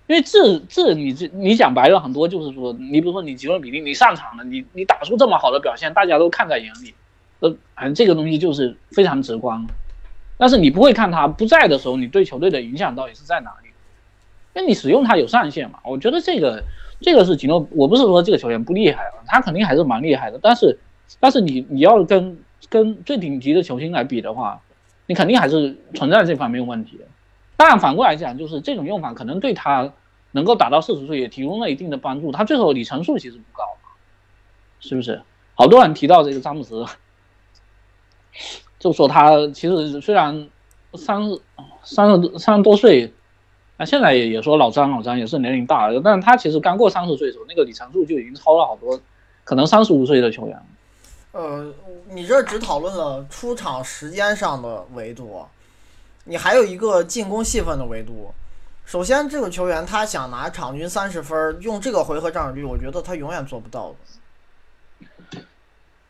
[0.06, 6.94] 因为质质你这你讲白了很多就是说，你比如说你吉诺比利你上场了，你你打出这么好的表现，大家都看在眼里，
[7.40, 9.66] 呃，反正这个东西就是非常直观。
[10.36, 13.67] 但是你不会看他不在的时候，你对球队的影响到底是在哪里？
[14.54, 15.78] 因为你使用他有上限嘛。
[15.84, 16.62] 我觉得这个
[17.00, 20.38] 这个是吉诺，我不是说这个球员不厉害啊，他肯定还是蛮厉害的。
[20.42, 20.78] 但是
[21.20, 22.38] 但是你你要跟
[22.68, 24.60] 跟最顶级的球星来比的话，
[25.06, 27.04] 你肯定还是存在这方面问题的。
[27.56, 29.92] 当然，反过来讲，就是这种用法可能对他
[30.32, 32.30] 能够打到四十岁也提供了一定的帮助。
[32.30, 33.64] 他最后里程数其实不高，
[34.80, 35.22] 是不是？
[35.54, 36.86] 好多人提到这个詹姆斯，
[38.78, 40.48] 就说他其实虽然
[40.94, 41.40] 三十
[41.82, 43.12] 三十三十多岁，
[43.78, 49.00] 啊，现在也也说老张老张也是年龄大了，但是他其实刚过三十岁的时候，那个里程数就已经超了好多
[49.44, 50.62] 可能三十五岁的球员。
[51.32, 51.72] 呃，
[52.10, 55.46] 你这只讨论了出场时间上的维度。
[56.24, 58.34] 你还有一个进攻戏份的维度。
[58.84, 63.94] 首先，这个球员他想拿场均三十分，用这个回合占有率，我觉得他永远做不到
[65.32, 65.40] 的。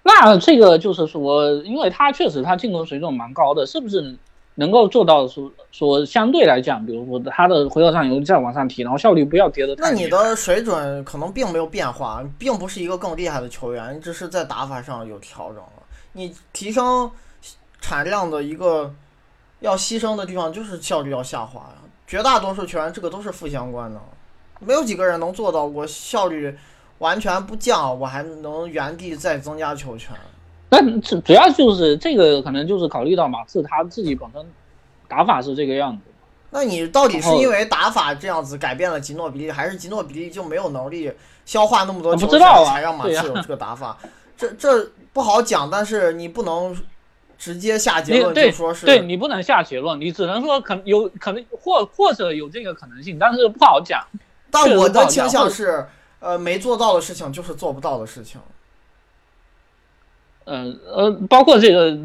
[0.02, 4.16] 那这个就是说，因为他确实他进攻水准蛮高的，是不是
[4.58, 15.82] 能够做到说说相对来讲，比如说他的回合上有率再往上提，然后效率不要跌的那你的水准可能并没有变化，并不是一个更厉害的球员，只是在打法上有调整了。
[16.12, 17.10] 你提升
[17.80, 18.94] 产量的一个。
[19.60, 24.00] 要牺牲的地方就是效率要下滑呀，绝大多数球员这个都是负相关的，
[24.60, 26.56] 没有几个人能做到我效率
[26.98, 30.14] 完全不降，我还能原地再增加球权。
[30.68, 34.44] 但主主要就是这个可能就是考虑到马刺他自己本身
[35.08, 36.02] 打法是这个样子。
[36.50, 41.12] 那你到底是因为打法这样子改变了吉诺比利，还是吉诺比利就没有能力
[41.44, 43.96] 消化那么多球权才让马刺有这个打法？
[44.36, 46.76] 这这不好讲，但是你不能。
[47.40, 54.04] 直接下结论就说是对你不能下结论，你只能说可有可能或或者有这个可能性，但是不好讲。
[54.50, 55.86] 但我的倾向是，
[56.18, 58.40] 呃，没做到的事情就是做不到的事情。
[60.48, 61.98] 呃呃，包括这个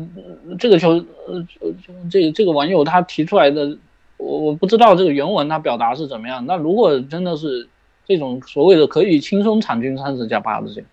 [0.60, 0.92] 这个球
[1.28, 1.74] 呃呃
[2.12, 3.78] 这个这个网友他提出来的，
[4.18, 6.46] 我我不知道这个原文他表达是怎么样。
[6.46, 7.70] 那如果真的是
[8.06, 10.88] 这种所谓的可以轻松场均三十加八的这个，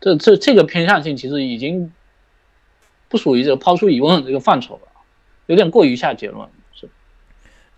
[0.00, 1.92] 这这这个偏向性其实已经
[3.10, 4.88] 不属于这个抛出疑问的这个范畴了，
[5.46, 6.48] 有点过于下结论。
[6.72, 6.88] 是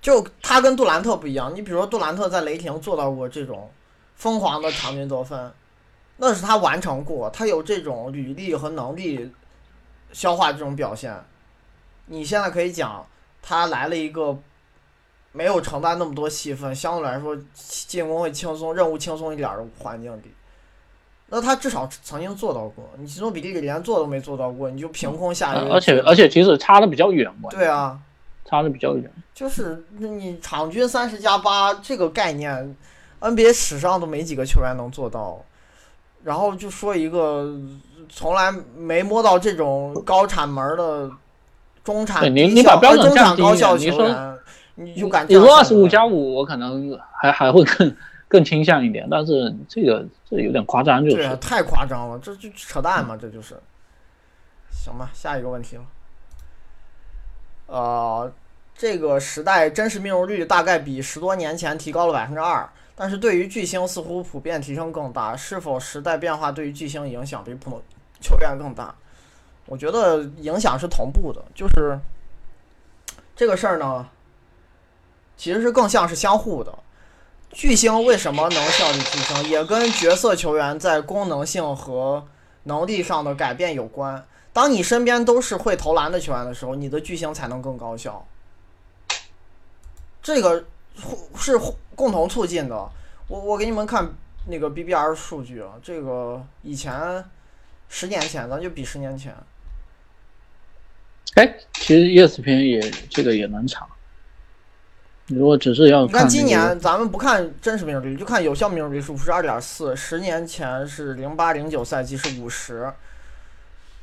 [0.01, 3.69] 就他跟杜兰特不一样，你比如说杜兰特在雷霆做到过这种
[4.15, 5.51] 疯狂的场均得分，
[6.19, 9.31] 那是他完成过，他有这种履历和能力
[10.13, 11.15] 消化这种表现。
[12.07, 13.05] 你现在可以讲
[13.43, 14.39] 他来了一个
[15.33, 20.33] 没有承担那么多戏份，相对来说进攻会轻松、任务轻松一点儿的环境里，
[21.27, 22.89] 那他至少曾经做到过。
[22.97, 27.99] 你其中比利连做都没做到过，你就凭空下一个，而且而且其实差的比较远，对啊，
[28.47, 29.11] 差的比较远。
[29.35, 32.75] 就是你场均三十加八这个概念
[33.21, 35.45] ，NBA 史上都没几个球员能做到。
[36.27, 37.55] 然后就说一个
[38.09, 41.09] 从来没摸到这种高产门的
[41.85, 44.39] 中产对你低效你把标准呃中产降低一高校点你说球员，
[44.75, 47.97] 你就敢你说二十五加五，我可能还还会更
[48.27, 53.57] 更倾向一点，但是这个这有点夸张，就是对啊，太夸张了，这就扯淡嘛，这就是。
[54.69, 55.83] 行吧，下一个问题了。
[57.67, 58.33] 呃，
[58.77, 65.37] 这个时代真实命中率大概比十多年前提高了百分之二，但是对于巨星似乎普遍提升更大。
[65.37, 67.81] 是否时代变化对于巨星影响比普通
[68.21, 68.93] 球员更大？
[69.67, 71.99] 我觉得影响是同步的，就是
[73.35, 74.09] 这个事儿呢，
[75.37, 76.73] 其实是更像是相互的。
[77.53, 82.27] 巨星为什么能效率提升，也跟角色球员在功能性和
[82.65, 84.27] 能力上的改变有关。
[84.53, 88.27] 当你身边都是会投篮的球员的时候，你的巨星才能更高效。
[90.23, 90.65] 这个
[91.37, 92.75] 是互共同促进的。
[93.29, 94.09] 我我给你们看
[94.47, 97.25] 那个 BBR 数据啊，这个以前
[97.89, 99.35] 十年前，咱就比十年前，
[101.35, 103.87] 哎，其实 ESPN 也这个也能查。
[105.29, 112.93] 你如果只是要你看今那个年咱们不看真实命中率，就看有效命中率数是二点四，十年前是零八零九赛季是五十。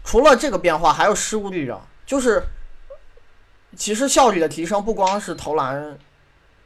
[0.03, 2.43] 除了这个变化，还有失误率啊，就是
[3.77, 5.97] 其实效率的提升不光是投篮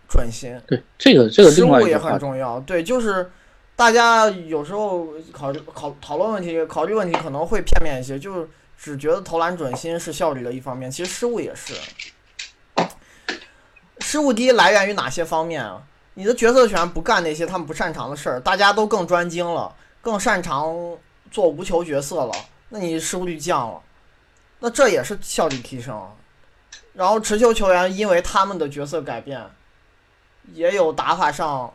[0.08, 2.60] 准心，对这个这个失另外误也很重要。
[2.62, 3.30] 对，就是
[3.76, 11.74] 大家有时候考虑考讨论问题、考虑问题可能会片面一些，就是只觉得投篮准心是效率的一方面，其实失误也是。
[14.00, 15.82] 失误低来源于哪些方面啊？
[16.14, 20.74] 你的角色权不干那些他们不擅长的事儿，大家都更专精了，更擅长
[21.30, 22.32] 做无球角色了，
[22.70, 23.82] 那你失误率降了，
[24.60, 26.14] 那这也是效率提升啊。
[26.94, 29.40] 然后持球球员因为他们的角色改变，
[30.54, 31.74] 也有打法上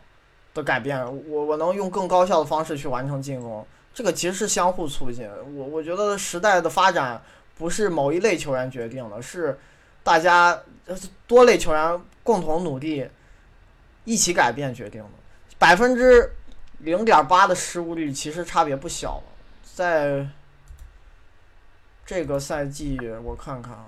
[0.53, 5.27] 的改变，我我能用更高效的方式去完成进攻，这个其实是相互促进。
[5.55, 7.21] 我我觉得时代的发展
[7.55, 9.59] 不是某一类球员决定的，是
[10.03, 10.61] 大家
[11.27, 13.09] 多类球员共同努力，
[14.05, 15.09] 一起改变决定的。
[15.57, 16.35] 百分之
[16.79, 19.21] 零点八的失误率其实差别不小，
[19.63, 20.27] 在
[22.05, 23.85] 这个赛季我看看啊，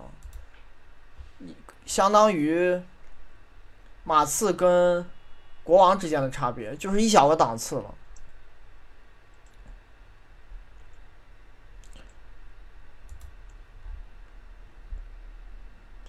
[1.86, 2.80] 相当于
[4.06, 5.06] 马刺跟
[5.64, 7.94] 国王之间的差别，就是一小个档次了。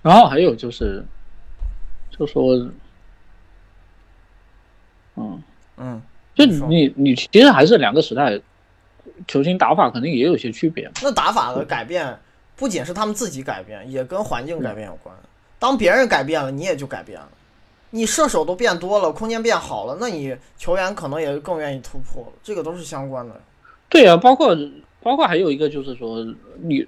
[0.03, 1.05] 然后还有就是，
[2.11, 2.55] 就说，
[5.17, 5.43] 嗯，
[5.79, 6.01] 嗯，
[6.35, 8.39] 就你你你其实还是两个时代，
[9.27, 10.89] 球星打法肯定也有些区别。
[11.03, 12.21] 那打法的改变
[12.55, 15.13] 不仅是他们自己改变，也跟环境改变有关。
[15.59, 17.29] 当别人改变了，你也就改变了。
[17.97, 23.35] 你射手都变多了，空间变好了，那你球员可能也更愿意突破，这个都是相关的。
[23.89, 24.55] 对啊，包括
[25.03, 26.23] 包括还有一个就是说，
[26.61, 26.87] 你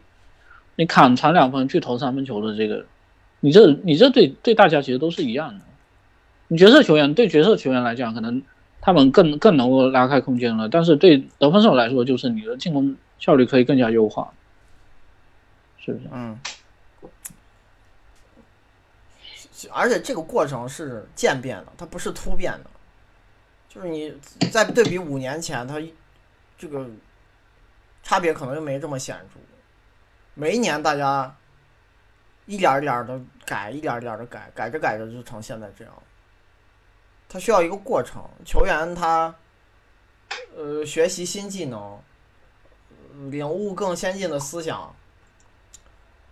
[0.77, 2.85] 你砍传两分去投三分球的这个，
[3.41, 5.65] 你这你这对对大家其实都是一样的。
[6.49, 8.43] 你角色球员对角色球员来讲，可能
[8.81, 14.33] 他们更更能够拉开空间了，但是对得分手来说，就是你的进攻效率可以更加优化，
[15.79, 16.05] 是不是？
[16.13, 16.39] 嗯，
[19.73, 22.71] 而且这个过程是渐变的，它不是突变的。
[23.69, 24.17] 就是你
[24.53, 25.81] 再对比五年前，它
[26.57, 26.89] 这个
[28.03, 29.41] 差别可能就没这么显著。
[30.35, 31.35] 每一年大家
[32.47, 35.93] 一点一点的改，一点一点的改，改着改着就成现在这样。
[37.29, 39.35] 它需要一个过程，球员他
[40.57, 42.01] 呃学习新技能，
[43.31, 44.95] 领悟更先进的思想，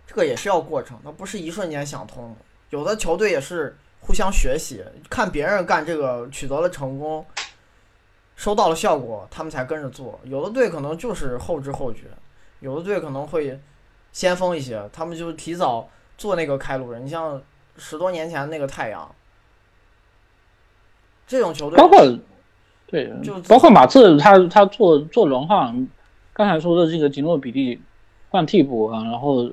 [0.07, 2.35] 这个也是要过程，它不是一瞬间想通。
[2.69, 7.25] 有的球队也是互相学习，看别人干这个取得了成功，
[8.35, 10.19] 收到了效果，他们才跟着做。
[10.23, 12.01] 有的队可能就是后知后觉，
[12.59, 13.59] 有的队可能会
[14.11, 17.05] 先锋一些，他们就提早做那个开路人。
[17.05, 17.41] 你像
[17.77, 19.09] 十多年前那个太阳，
[21.27, 21.99] 这种球队包括
[22.87, 25.87] 对就，包括马刺他他做做轮换，
[26.33, 27.81] 刚才说的这个吉诺比利
[28.29, 29.51] 换替补啊，然后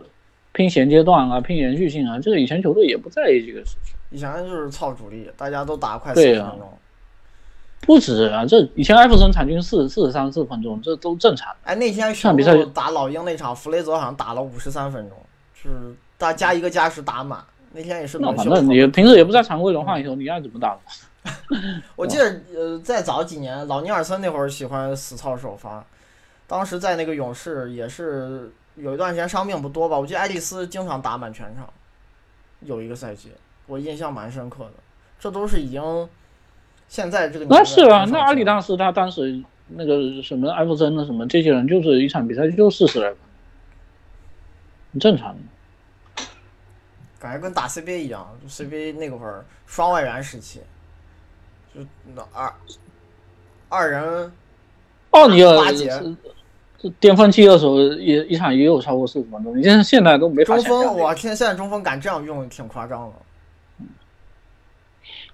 [0.54, 3.94] 拼衔接段啊，拼延续性啊，这个以前球队也不在意这个事情。
[4.10, 6.72] 以前就是操主力，大家都打快四十分钟。
[7.80, 11.52] 不止啊，这以前艾弗森场均四四十三四分钟，这都正常。
[11.64, 15.18] 哎，那天上比赛打老鹰那场，弗雷泽好像打了五十三分钟，
[15.62, 17.44] 就是大加一个加时打满。
[17.72, 20.78] 那天也是那反正你平时也不在常规轮换以后，你爱怎么打。
[21.96, 25.84] 我记得呃，再早几年，老尼尔森那会儿喜欢死操首发，
[26.46, 29.98] 当时在那个勇士也是有一段时间伤病不多吧？
[29.98, 31.72] 我记得爱丽丝经常打满全场，
[32.60, 33.30] 有一个赛季
[33.66, 34.72] 我印象蛮深刻的。
[35.18, 36.08] 这都是已经
[36.88, 43.18] 现在这个那是啊，那阿里见纳斯他当时那个什么艾弗森的什么这些人，就是一场比赛就四十来分，
[44.92, 45.40] 很正常的。
[47.18, 50.60] 感觉跟打 CBA 一样就，CBA 那个会儿双外援时期，
[51.74, 51.80] 就
[52.14, 52.52] 那二
[53.70, 54.30] 二人
[55.12, 55.72] 奥尼尔
[57.00, 63.12] 巅峰期的时候也一场也有超过四十分钟，你现在现在都没法中锋，我天，现在中锋敢这样用，挺夸张的。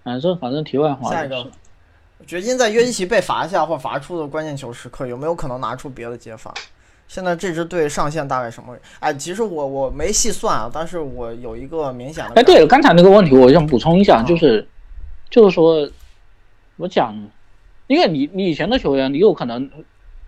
[0.03, 1.47] 反正反正题外话下一个，
[2.27, 6.55] 掘金在约基奇被罚下或罚出的关键球时刻，有没有可能拿出别的解法？
[7.07, 8.77] 现在这支队上限大概什么？
[9.01, 14.67] 哎，其实我我没细算啊，但是我有一个明显的哎，对了，刚才那个问题我想补充一下，啊就是
[15.29, 15.91] 就是说，
[16.77, 17.13] 我讲，
[17.89, 19.69] 因为你你以前的球员，你有可能，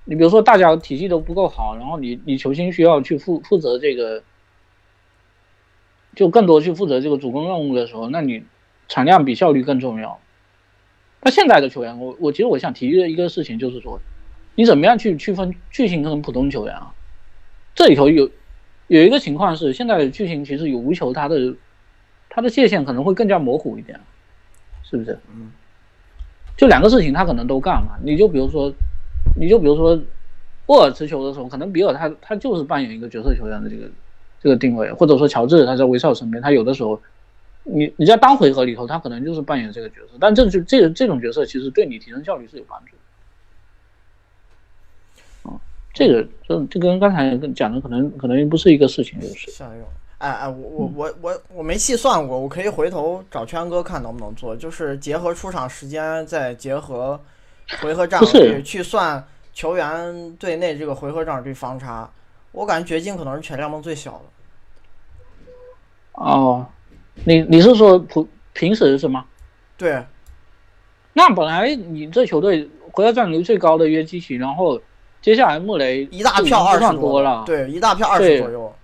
[0.05, 4.23] 你比如说大家体系都不够好，然后你你球星需要去负负责这个，
[6.17, 8.43] 就更多去负责这个主攻任务的时候，那你
[8.89, 10.19] 产量比效率更重要。
[11.23, 14.01] 那现在的球员，我我其实我想提的一个事情就是说，
[14.57, 16.93] 你怎么样去区分巨星跟普通球员啊？
[17.75, 18.29] 这里头有
[18.89, 21.55] 有一个情况是，现在的巨星其实有无球，他的
[22.29, 24.01] 他的界限可能会更加模糊一点，
[24.83, 25.19] 是不是？
[25.33, 25.53] 嗯。
[26.57, 27.97] 就两个事情，他可能都干嘛？
[28.03, 28.73] 你就比如说，
[29.35, 29.99] 你就比如说，
[30.67, 33.91] 沃尔持球的时候，可能比尔他他就是扮演一个角色球员的这个
[34.43, 37.01] 这个定位，或者说乔治他在威少身边，他有的时候，
[37.65, 42.93] 你你在单回合里头，他可能就是扮演这个角色，但这就这这种角色其实对你提升效率是有帮助
[45.45, 45.51] 的。
[45.51, 45.61] 啊、
[45.93, 49.51] 这个这这跟刚才跟讲的可能可能不是一个事情，就是。
[49.51, 49.85] 下一个。
[50.19, 57.21] 哎哎，我我我我我没细算过，我可以回头找圈哥看能不能做，就是结合出场时间，再结合
[57.81, 62.11] 回合占有不是率去算球员队内这个回合占有率方差。
[62.53, 64.25] 我感觉掘金可能是全联盟最小的。
[66.13, 66.67] 哦，
[67.25, 69.25] 你你是说普平时是吗？
[69.79, 70.05] 对，
[71.15, 74.79] 那本来你这球队回合占有率最高的约基奇，然后
[75.23, 78.75] 接下来穆雷一大票二十多了，对，一大票二十左右。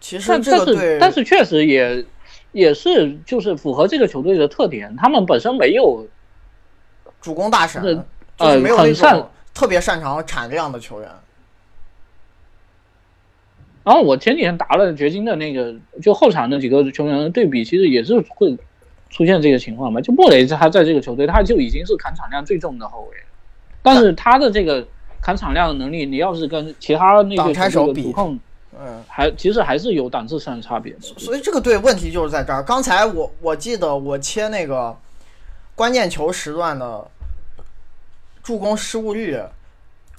[0.00, 2.04] 其实这个队但是，但是确实也
[2.50, 6.04] 也是就是符合这个球队的特点，他们本身没有
[7.22, 8.02] 主攻大神，就是
[8.36, 11.08] 呃没有那种特别擅长产量的球员。
[13.84, 18.56] 然后我前几天打了掘金的那个，就后场那几个球员的对比，其实也是会
[19.10, 20.00] 出现这个情况嘛。
[20.00, 23.16] 就莫雷他在这个球队，他就已经是砍场量最重的后卫，
[23.82, 24.86] 但是他的这个
[25.20, 28.38] 砍场量的能力，你要是跟其他那挡个球拆手比队的主控，
[28.80, 31.00] 嗯，还其实还是有档次上的差别的。
[31.00, 32.62] 所以这个队问题就是在这儿。
[32.62, 34.96] 刚才我我记得我切那个
[35.74, 37.04] 关键球时段的
[38.42, 39.38] 助攻失误率，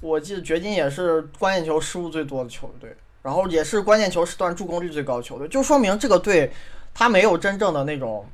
[0.02, 6.52] 我记得掘金也是关键球失误最多的球队，然后也是关键球时段助攻率最高的球队，就说明这个队
[6.94, 8.26] 他没有真正的那种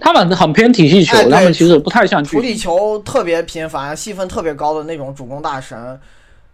[0.00, 2.56] 他们很偏体系球，哎他们其实不太像处理。
[2.56, 6.00] 球特别频繁、戏份特别高的那种主攻大神，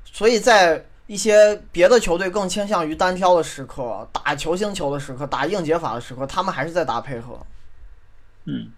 [0.04, 7.38] 所以在一些别的球队更倾向于单挑的时刻、打球星球的时刻、打硬解法的时刻，他们还是在打配合。
[8.44, 8.70] 嗯，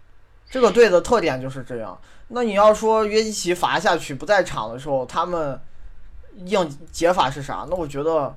[0.49, 1.97] 这个队的特点就是这样。
[2.29, 5.59] 那你要说约基奇罚下去不在场的时候，他们
[6.45, 7.65] 硬解法是啥？
[7.69, 8.35] 那我觉得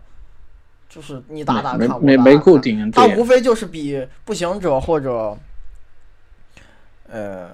[0.88, 5.36] 就是你打打看，我没没固定，他无非就是比步行者或者
[7.08, 7.50] 呃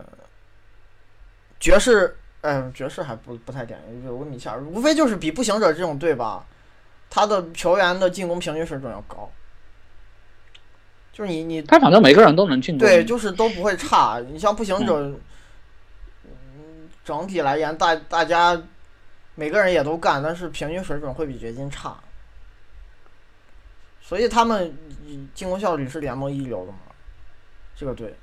[1.58, 6.44] 爵士，嗯、爵士还不不太点，有个米切尔，无非就是比步行者这种队吧，
[7.08, 9.30] 他的球员的进攻平均水准要高。
[11.12, 12.86] 就是你你他反正每个人都能进攻。
[12.86, 14.20] 对，就是都不会差。
[14.30, 15.18] 你像步行者，嗯，
[17.06, 18.60] 整体来言，大大家
[19.36, 21.96] 每个人也都干，但是平均水准会比掘金差。
[24.02, 24.76] 所以他们
[25.32, 26.78] 进攻效率是联盟一流的嘛。
[27.76, 28.16] 这个队，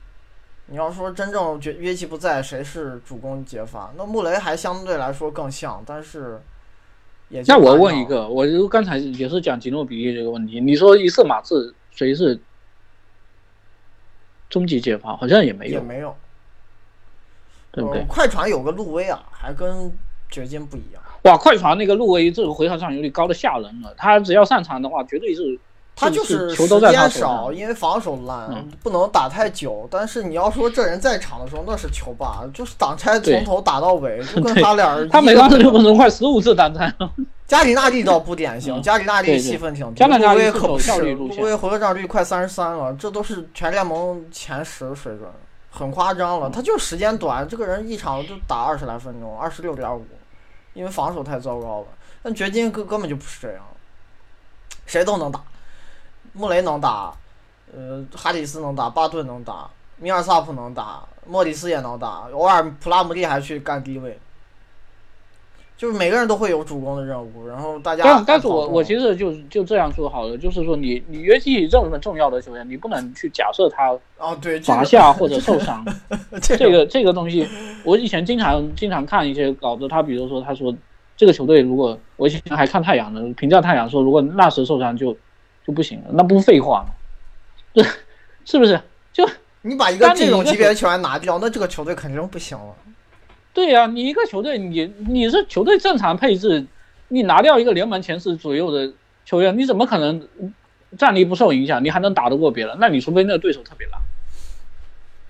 [0.65, 3.93] 你要说真正约约基不在，谁是主攻接发？
[3.95, 6.41] 那穆雷还相对来说更像，但是
[7.29, 12.37] 也就那我问一个，我就刚才也是讲吉诺比利这个问题，你说伊瑟马刺谁是
[14.49, 15.15] 终极解法？
[15.15, 16.15] 好像也没有，也没有，
[17.73, 18.05] 对不对呃？
[18.07, 19.91] 快船有个路威啊，还跟
[20.29, 21.01] 掘金不一样。
[21.23, 25.59] 哇，快船那个路威这个回合上有点高的吓人了，他只要上场的话，绝对是
[25.95, 29.87] 他就是时间少，因为防守烂，嗯不能打太久。
[29.91, 37.11] 但是你要说这人在场的时候，那是球霸，就是挡拆从头打到尾， 就跟对他俩儿他每一个当六分钟快十五次挡拆了。
[37.45, 40.77] 加里纳利倒不典型，嗯加里纳利戏份挺多，加里纳利路威可不
[41.13, 45.29] 路威回合占有率快三十三了，这都是全联盟前十的水准，
[45.73, 46.49] 很夸张了。
[46.51, 50.05] 他就时间短，这个人一场就打二十来分钟，二十六点五，
[50.73, 51.87] 因为防守太糟糕了。
[52.21, 53.63] 但掘金根根本就不是这样，
[54.85, 55.41] 谁都能打，
[56.33, 57.13] 穆雷能打，
[57.73, 64.19] 呃，哈里斯能打，巴顿能打，米尔萨普能打，莫里斯也能打，偶尔普拉姆利还去干低位。
[65.75, 75.83] 就是每个人都会有主攻的任务，然后大家但但是我我其实就就这样说好了，就是说你你约基这么重要的球员，你不能去假设他哦对这个罚下 或者受伤。
[76.41, 77.47] 这这个这个东西，
[77.83, 80.73] 我以前经常经常看一些稿子，他比如说他说
[81.17, 85.15] 这个球队如果我以前还看太阳呢评价太阳说，如果纳什受伤就
[85.65, 86.93] 就不行了，那不是废话吗？
[87.73, 87.83] 这
[88.45, 88.79] 是不是？
[89.11, 89.27] 就
[89.63, 92.75] 你把一个这种级别的球员拿掉，那这个球队肯定不行了。
[93.53, 96.65] 对呀、你一个球队，你你是球队正常配置，
[97.09, 98.91] 你拿掉一个联盟前十左右的
[99.25, 100.27] 球员，你怎么可能
[100.97, 101.83] 战力不受影响？
[101.83, 102.75] 你还能打得过别人？
[102.79, 104.01] 那你除非那个对手特别烂。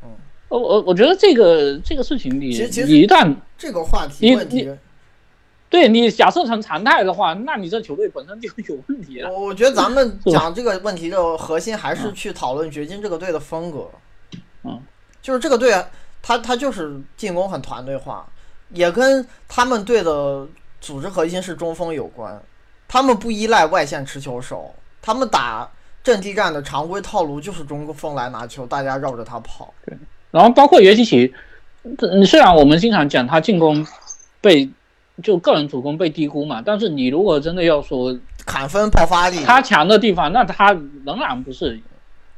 [0.03, 0.09] 嗯，
[0.47, 4.69] 我我我觉得这个这个事情你，你一旦这个话题你问题，
[5.69, 9.29] 对你假设成常态的话，那你这球队本身就有问题了。
[9.29, 13.89] 我我觉得咱们 讲这个问题的核心还是去讨论掘金这个队的风格。
[14.63, 14.79] 嗯，
[15.21, 15.73] 就是这个队，
[16.23, 18.25] 他他就是进攻很团队化，
[18.69, 20.47] 也跟他们队的
[20.81, 22.41] 组织核心是中锋有关。
[22.87, 25.69] 他们不依赖外线持球手，他们打
[26.03, 29.73] 阵地战的常规套路就是中锋来拿球，大家绕着他跑。
[29.85, 29.97] 对
[30.31, 31.33] 然后包括约基奇，
[31.97, 33.85] 这虽然我们经常讲他进攻
[34.41, 34.69] 被
[35.21, 40.71] 就个人主攻被低估嘛，但是你如果真的要说砍分爆发力，他强的地方，那他
[41.05, 41.81] 仍然不是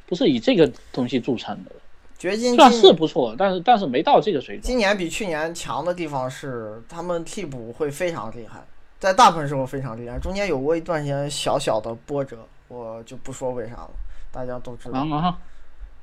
[0.08, 1.72] 不是以这个东西著称的。
[2.18, 4.62] 掘金虽然今是不错，但是但是没到这个水准。
[4.62, 8.64] 今年比去年强的地方是他们替补会非常厉害，
[9.00, 12.38] 在大部分时候非常厉害，中间有过一段时间小小的波折，
[12.68, 13.92] 我就不说为啥了，
[14.32, 15.00] 大家都知道。
[15.00, 15.38] 啊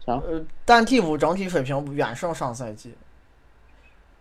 [0.05, 2.93] 啊，呃，但替补整体水平远胜上赛季，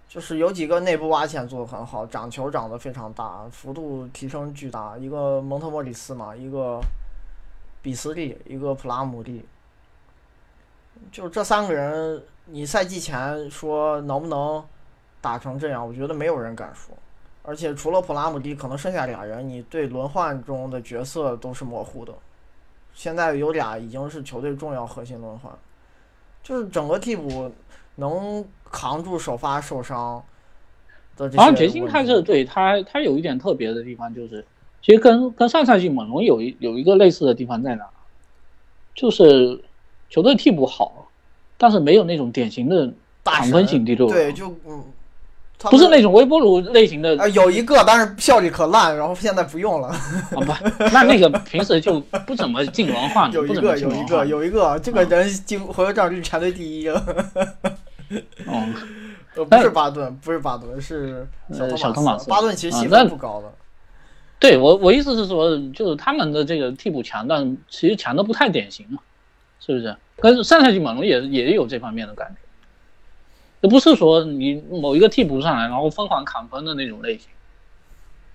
[0.07, 4.95] 就是有几个内部挖潜做得很好，长球长得非常大，幅度提升巨大。
[4.97, 6.79] 一个蒙特莫里斯嘛，一个
[7.81, 9.43] 比斯利，一个普拉姆利，
[11.11, 14.63] 就这三个人，你赛季前说能不能
[15.21, 16.95] 打成这样，我觉得没有人敢说。
[17.43, 22.13] 而且除了普拉姆迪，可能剩下俩人，你对轮换中的角色都是模糊的。
[22.93, 25.51] 现在有俩已经是球队重要核心轮换，
[26.43, 27.51] 就是整个替补
[27.95, 30.21] 能扛住首发受伤
[31.15, 31.65] 的这些然后问题。
[31.65, 34.45] 掘金他这对他他有一点特别的地方，就是
[34.81, 37.89] 其实跟跟上赛季猛龙有一有一个类似的地方在哪，
[38.93, 39.63] 就是
[40.11, 41.07] 球队替补好，
[41.57, 42.93] 但是没有那种典型的
[43.25, 44.83] 抢分型第六人，对，就嗯，
[45.57, 49.87] 不是那种微波炉类型的呃有一个，但是效率可烂，然后现在不用了。
[49.87, 49.97] 啊
[50.31, 50.53] 不，
[50.91, 54.25] 那那个平时就不怎么进轮换的，有一个，有一个。
[54.25, 57.03] 有一个，这个人进回合占有率全队第一啊！
[58.09, 58.75] 嗯，
[59.35, 63.49] 呃，不是巴顿，不是巴顿，是小呃小托托马斯巴顿其实戏啊那份不高的。
[64.39, 68.99] 对我我意思是说，就是他们的这个替补强，但其实强的不太典型嘛，
[69.65, 69.95] 是不是？
[70.17, 72.35] 跟上赛季猛龙也也有这方面的感觉，
[73.61, 77.27] 这不是说你某一个替补上来然后疯狂砍分的那种类型，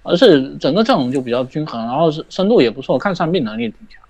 [0.02, 4.02] 而是整个阵容就比较均衡，然后是深度也不错，看伤病能力挺强。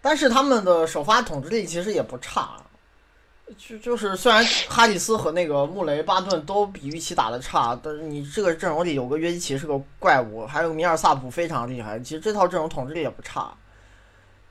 [0.00, 2.56] 但是他们的首发统治力其实也不差，
[3.58, 13.52] 就就是虽然哈里斯和那个穆雷、巴顿都比预期打的差，但是你这个阵容里有个约基奇是个怪物，还有米尔萨普非常厉害，其实这套阵容统治力也不差。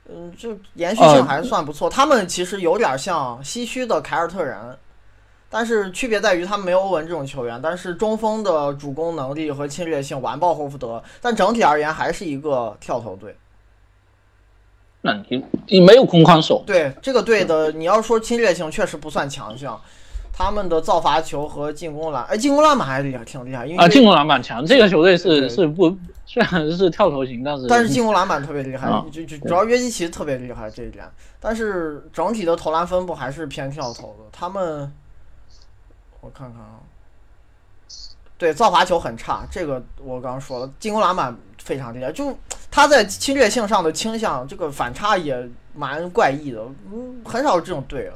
[0.08, 1.88] 嗯，就延续性呃还算不错。
[1.88, 4.76] 他们其实有点像西区的凯尔特人，
[5.48, 13.36] 但是区别在于他们没有欧文这种球员，但是中锋的主攻能力和侵略性完爆霍福德，但整体而言还是一个跳投队。
[15.04, 19.80] 那你你没有空框手，对这个队的，你要说侵略性确实不算强项，
[20.32, 24.64] 他们的造罚球和进攻篮，哎，进攻篮板还是厉害，挺厉害，因为啊，进攻篮板强。
[24.64, 25.94] 这个球队是是不
[26.24, 31.04] 虽然是跳投型，但是但是进攻篮板特别厉害啊，就就主要约基奇特别厉害这一点，
[31.38, 34.24] 但是整体的投篮分布还是偏跳投的。
[34.32, 34.90] 他们，
[36.22, 36.80] 我看看啊，
[38.38, 42.34] 对造罚球很差，这个我刚刚说了，进攻篮板非常厉害，就
[42.70, 46.60] 他在侵略性上的倾向，这个反差也蛮怪异的，
[46.90, 48.14] 嗯，很少有这种队了。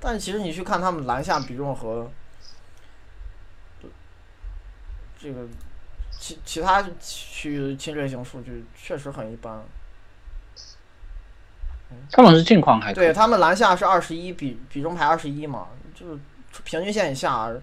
[0.00, 2.10] 但其实你去看他们篮下比重和
[5.20, 5.46] 这个
[6.18, 9.62] 其其他区域的侵略性数据确实很一般。
[12.12, 16.18] 他们是近况还对他们篮下是二十一，比比重排二十一嘛，就是
[16.64, 17.60] 平均线以下，呃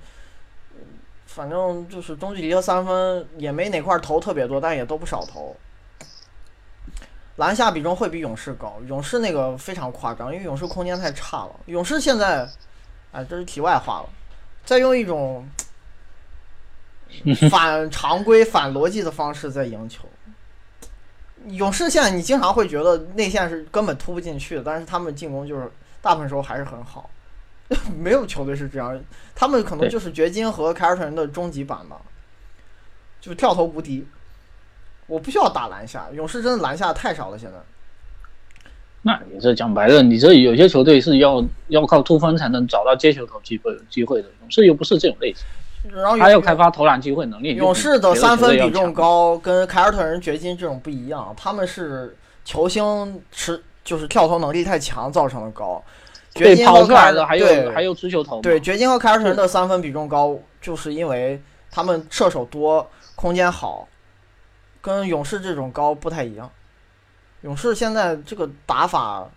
[1.27, 5.55] 反正就是中距离和三分也没哪块投特别多，但也都不少投。
[7.37, 11.51] 篮下比重会比勇士高，勇士那个非常夸张，因为勇士空间太差了。
[11.65, 12.47] 勇士现在，
[13.11, 14.09] 哎，这是题外话了，
[14.63, 15.45] 在用一种
[17.51, 20.05] 反常规、反逻辑的方式在赢球。
[21.49, 25.69] 勇士现在你经常会觉得内线是根本突不进去的，但是他们进攻就是
[26.01, 27.09] 大部分时候还是很好。
[27.97, 28.99] 没有球队是这样，
[29.35, 31.99] 他们可能就是掘金和凯尔特人的终极版吧，
[33.19, 34.07] 就是跳投无敌。
[35.07, 37.57] 我不需要打篮下，勇士真的篮下太少了，现在。
[39.01, 45.45] 那你这讲白了，你这有些球队是要要靠突分才能找到接球投机会机会的，勇士又不是这种类型，
[45.93, 47.53] 然后他要开发投篮机会能力。
[47.53, 55.83] 勇士的三分比重重，高，跟凯尔特人、掘金这种不一样，他们是球星持就是跳投能力太强造成的高。
[56.33, 63.87] 掘金和凯尔出来的还对有还有持球投，对，掘金和凯尔特人的三分比重高，就是因为他们射手多，空间好，
[64.85, 66.51] 跟勇士这种高不太一样。
[67.41, 69.27] 勇士现在这个打法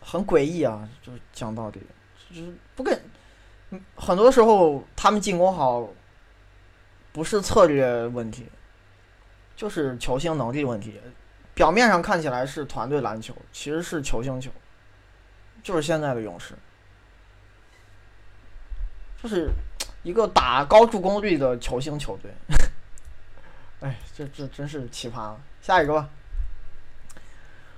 [0.00, 1.82] 很诡异啊，就是讲道理，
[2.30, 2.98] 就是不跟
[3.94, 5.86] 很多时候他们进攻好，
[7.12, 8.46] 不是策略问题，
[9.54, 10.98] 就是球星能力问题。
[11.52, 14.50] 表面上看起来是团队篮球，其实是球星球，
[15.62, 16.54] 就是现在的勇士。
[19.22, 19.50] 就是
[20.02, 22.30] 一个打高助攻率的球星球队。
[23.80, 25.34] 哎，这这真是奇葩。
[25.60, 26.08] 下一个吧。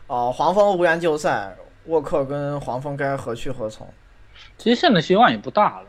[0.07, 3.89] 哦、黄蜂无缘季后赛，沃克跟黄蜂该何去何从？
[4.59, 5.87] 其实现在希望也不大了，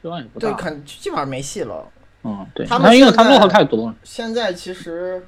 [0.00, 1.86] 希望也不大对，肯基本上没戏了。
[2.24, 3.94] 嗯，对，他们因为他落后太多了。
[4.02, 5.26] 现在其实，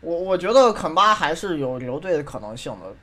[0.00, 2.94] 我我觉得肯巴还是有留队的可能性的，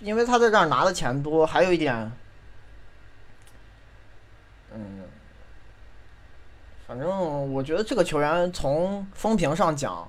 [0.00, 2.12] 因为他在这儿拿的钱多，还有一点，
[4.74, 5.02] 嗯，
[6.94, 10.08] 反正我觉得这个球员从风评上讲，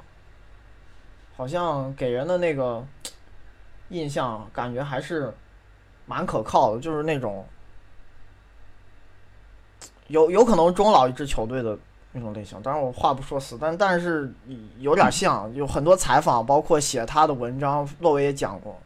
[1.36, 2.86] 好像给人的那个
[3.90, 5.34] 印象感觉还是
[6.06, 7.44] 蛮可靠的，就是那种
[10.06, 11.76] 有有可能终老一支球队的
[12.12, 12.62] 那种类型。
[12.62, 14.32] 当然我话不说死，但但是
[14.78, 18.80] 有点像，有很多采访，包括写他的文章，洛维也讲过。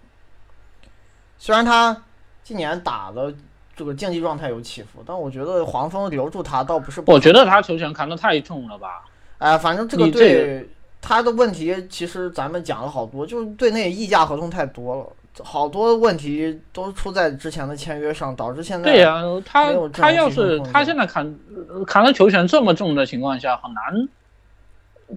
[1.38, 2.01] 虽然他
[2.43, 3.35] 今年打的
[3.80, 7.15] 这个竞技状态有起伏，但我觉得黄蜂留住他倒不是不好。
[7.15, 9.06] 我觉得他球权扛得太重了吧？
[9.38, 10.69] 哎，反正这个你这队
[11.01, 15.06] 他的问题，其实咱们讲了好多，就是队内溢价合同太多了，
[15.45, 21.34] 好多问题都出在之前的签约上，导致现在对呀、他他要是他现在扛
[21.69, 24.10] 呃扛的球权这么重的情况下，很难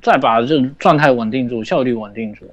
[0.01, 2.49] 再把这状态稳定住，效率稳定住。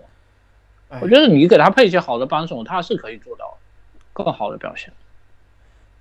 [0.89, 3.59] 哎我觉得你给他配一些好的帮手，他是可以做到
[4.11, 4.91] 更好的表现。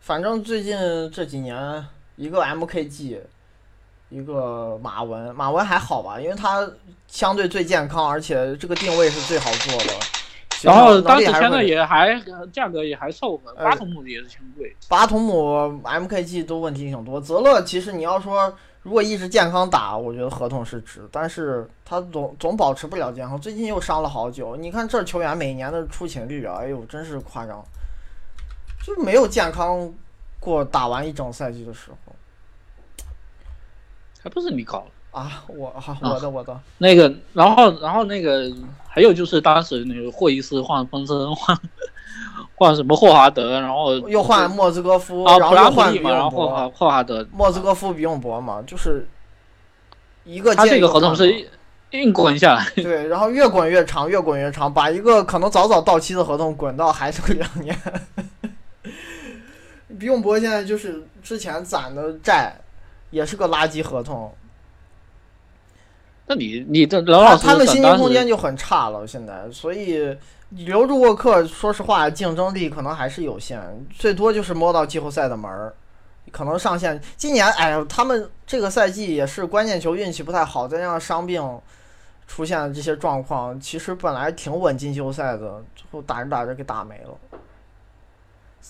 [0.01, 0.77] 反正最近
[1.11, 3.21] 这几年，一个 MKG，
[4.09, 6.69] 一个马文，马文还好吧，因为他
[7.07, 9.93] 相对最健康，而且这个定位是最好做的。
[10.63, 14.75] 然后能当时签的也还呃价格也还凑合，呃巴图姆也是挺贵。
[14.89, 17.21] 巴图姆、MKG 都问题挺多。
[17.21, 18.53] 泽勒其实你要说
[18.83, 24.57] 如果一直健康打，我觉得合同是值，但是他总总保持不了健康，最近又伤了好久。
[24.57, 27.65] 你看这球员每年的出勤率啊，哎呦，真是夸张，
[28.89, 29.93] 就没有健康
[30.41, 32.15] 过打完一整赛季的时候
[34.23, 35.45] 还不是你搞的啊！
[35.47, 38.53] 我哈、我的我的，那个，然后然后那个
[38.89, 41.59] 还有就是当时那个霍伊斯换风声 换
[42.57, 49.09] 换什么霍华德，然后又换莫兹戈夫，然后又换比永后霍华博，霍华德，莫兹戈夫比永博嘛，就是
[50.25, 51.49] 一个他这个合同是
[51.93, 52.69] 硬滚下来。
[52.75, 57.75] 对，然后越滚越长，越滚越长，把一个可能早早到期的合同滚到还剩两年。
[59.99, 62.55] 比永博现在就是之前攒的债，
[63.11, 64.33] 也是个垃圾合同，
[66.27, 70.17] 那你你这老老实他们薪金实当时空间就很差了，现在，所以
[70.51, 73.61] 留住沃克，说实话，竞争力可能还是有限，
[73.91, 75.75] 最多就是摸到季后赛的门儿。
[76.31, 77.01] 可能上线。
[77.17, 81.43] 今年哎呀，他们这个赛季也是关键球运气不太好，再加上伤病
[82.27, 87.17] 出现这些状况，其实本来挺稳进季后赛的，最后打着打着给打没了。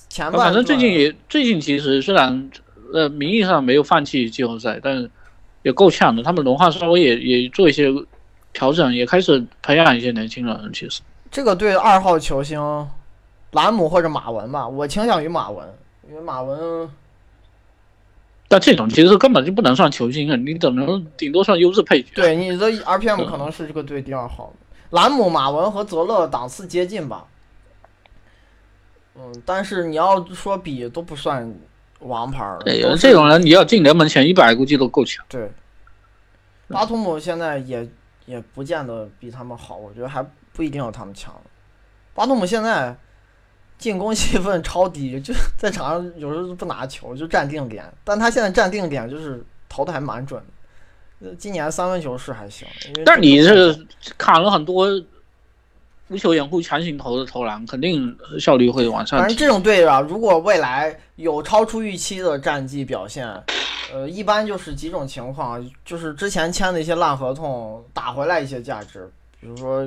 [0.08, 2.50] 前半反正最近也最近其实虽然
[2.92, 5.10] 呃名义上没有放弃季后赛，但是
[5.62, 6.22] 也够呛的。
[6.22, 7.92] 他们轮换稍微也也做一些
[8.52, 10.70] 调整，也开始培养一些年轻人。
[10.72, 12.88] 其实这个对二号球星
[13.52, 15.66] 兰姆或者马文吧，我倾向于马文，
[16.08, 16.88] 因为马文。
[18.50, 22.08] 但这种其实根本就不能算球星啊，你只能顶多算优质配角。
[22.14, 24.50] 对，你的 RPM 可能是这个队第二号，
[24.90, 27.26] 兰姆、马文和泽勒档次接近吧。
[29.20, 31.52] 嗯，但是你要说比都不算
[31.98, 32.58] 王牌儿。
[32.60, 35.24] 对，这种人你要进联盟前一百，估计都够呛。
[35.28, 35.50] 对，
[36.68, 37.88] 巴图姆现在也
[38.26, 41.34] 也不见得比他们好，我觉得还不一定有他们强。
[42.14, 42.96] 巴图姆现在
[43.76, 50.40] 进攻戏份超低，就在场上有时候不拿球就站定点，但他现在站定点就是投的还蛮准
[51.20, 51.34] 的。
[51.34, 52.68] 今年三分球是还行，
[53.04, 53.86] 但你是
[54.16, 54.88] 砍了很多。
[56.08, 59.18] 无球掩护强行投的投篮，肯定效率会往上。
[59.18, 63.28] 反正这种队啊，如果未来有超出预期的战绩表现，
[63.92, 69.86] 呃，一般就是几种情况，就是之前签的一些烂合同打回来一些价值，比如说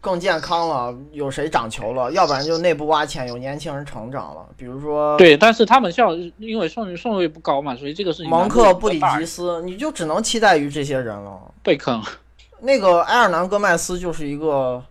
[0.00, 11.40] 更健康了，有谁长球了，要不然就内部挖潜，有年轻人成长了，比如说对，但是他们效因为顺顺位不高嘛，所以这个是蒙克、布里吉斯，你就只能期待于这些人了。
[11.62, 12.02] 被坑，
[12.58, 14.82] 那个埃尔南戈麦斯就是一个。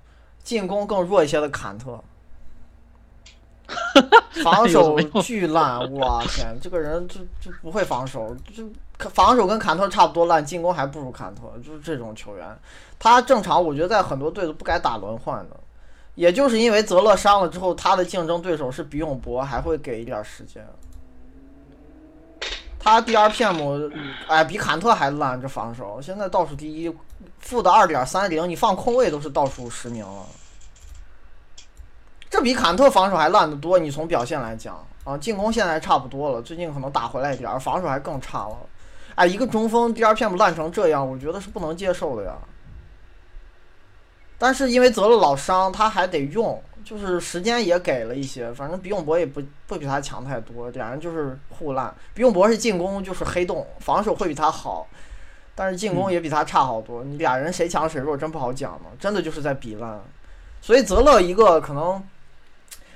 [0.48, 2.02] 进攻更弱一些的坎特，
[4.42, 8.64] 防守巨烂，我天，这个人就就不会防守，就
[9.10, 12.48] 防守跟坎特差不多烂，进攻还不如坎特，就是这种球员。
[12.98, 15.58] 他正常，我觉得在很多队都不该打轮换的，
[16.16, 20.66] 也就是因为泽勒伤了之后，他的竞争对手是比永博，还会给一点时间。
[22.80, 23.92] 他 DRPM，
[24.30, 26.90] 哎，比坎特还烂，这防守现在倒数第一。
[27.48, 30.26] 负的二点三零，你放空位都是倒数十名了，
[32.30, 33.80] 这比坎特防守还烂得多。
[33.80, 38.58] 你从表现来讲啊，进攻现在差不多了，最近可能打回来一点，防守还更差了。
[39.16, 42.34] 哎，一个中锋 DRPM 烂成这样，我觉得是不能接受的呀。
[44.38, 48.54] 但是因为泽勒老伤，他还得用，就是时间也给了一些。
[48.54, 51.96] 反正比永博也不不比他强太多，两人就是互烂。
[52.14, 54.86] 比永博是进攻就是黑洞，防守会比他好。
[55.60, 60.00] 但是进攻也比他差好多，你俩人谁强谁弱真不好讲呢，真的就是在比烂。
[60.62, 62.04] 所以泽勒一个可能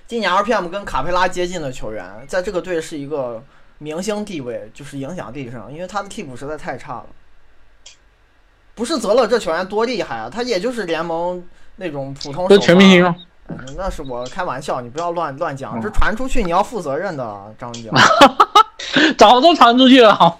[0.05, 3.43] 今年 RPM 跟卡佩拉接近的球员，在这个队是一个
[3.79, 7.07] 明星地位，就是影响力上，因为他的替补实在太差了。
[8.75, 11.43] 不是泽勒这球员多厉害啊，他也就是联盟
[11.77, 12.47] 那种普通。
[12.59, 13.15] 全明星
[13.75, 17.91] 那是我开玩笑，你不要乱乱讲，这传出去你要负责任的，张江。
[19.17, 20.39] 早都传出去了，好。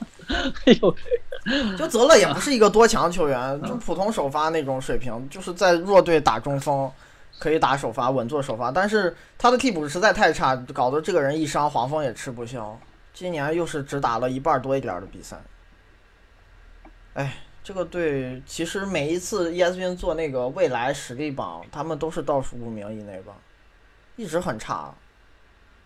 [0.66, 0.96] 哎呦。
[1.78, 6.92] 就泽勒也不是一个多强球员，就普通首发那种水平，就是在弱队打中锋，
[7.40, 8.72] 可以打首发，稳坐首发。
[8.72, 12.80] 但是他的替补实在太差，搞得这个人一伤，黄蜂也吃不消。
[13.12, 15.42] 今年又是只打了一半多一点的比赛。
[17.16, 23.34] 哎，这个队其实每一次 ESPN 做那个未来实力榜，他们都是倒数五名以内吧，
[24.16, 24.94] 一直很差，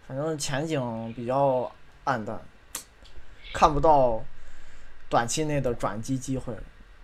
[0.05, 1.71] 反正前景比较
[2.03, 2.37] 暗淡，
[3.53, 4.21] 看不到。
[5.09, 6.53] 短期内的转机机会，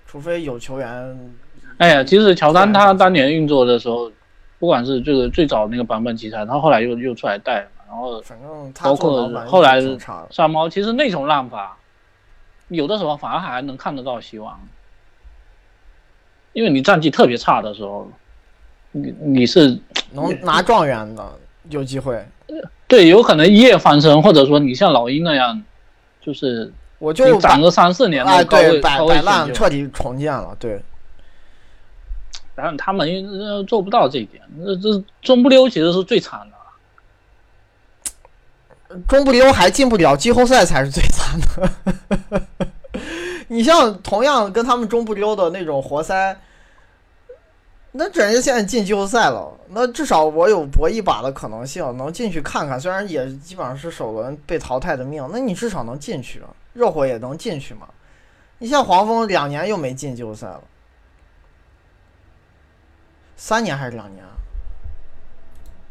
[0.07, 1.31] 除非有球员。
[1.77, 4.11] 哎呀，其实乔丹他当年运作的时候，
[4.59, 9.79] 不管是这个最早那个版本奇才，他后来又又出来带嘛，然后反正包括后来
[10.29, 11.77] 山猫，其实那种浪法，
[12.67, 14.59] 有的时候反而还能看得到希望，
[16.53, 18.11] 因为你战绩特别差的时候，
[18.91, 19.79] 你你是
[20.11, 22.23] 能拿状元的，有机会。
[22.87, 25.63] 对，有可能一夜翻身，或者说你像老鹰那样，
[26.19, 26.73] 就是。
[27.01, 30.79] 我就攒个三四年，哎，对，摆摆烂，彻底重建了，对。
[32.53, 36.47] 但是他们做不到这一点，那这中不溜其实是最惨
[38.87, 38.95] 的。
[39.07, 41.71] 中不溜还进不了季后赛才是最惨的。
[43.49, 46.39] 你像同样跟他们中不溜的那种活塞，
[47.93, 52.79] 那人家现在进季后赛了，那至少我有搏一把的可能性，能进去看看。
[52.79, 56.47] 虽然也基本上是首轮被淘汰的命，那你至少能进去啊。
[56.73, 57.87] 热火也能进去吗？
[58.59, 60.61] 你像黄蜂两年又没进季后赛了，
[63.35, 64.23] 三年还是两年？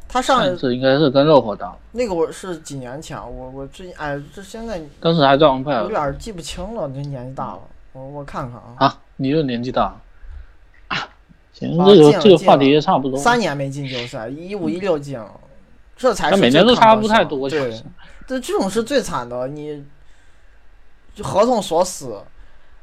[0.08, 7.60] 他上一次应该是跟热火打，那个我是几年前，我我最近哎，这现在当时还在王牌，有点记不清了，这年纪大了，
[7.92, 8.74] 我我看看啊。
[8.78, 9.96] 啊，你又年纪大。
[10.88, 11.08] 啊
[11.52, 13.18] 行，这个这个话题也差不多。
[13.18, 15.30] 三年没进季后赛，一五一六进了，
[15.96, 17.72] 这才是每年都差不太多，对。
[18.26, 19.84] 这这种是最惨的，你
[21.22, 22.22] 合同锁死，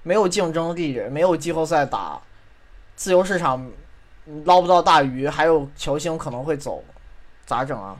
[0.04, 2.22] 没有竞争力，没有季后赛打，
[2.96, 3.72] 自由市场
[4.46, 6.84] 捞不到大鱼，还有球星可能会走，
[7.46, 7.98] 咋整啊？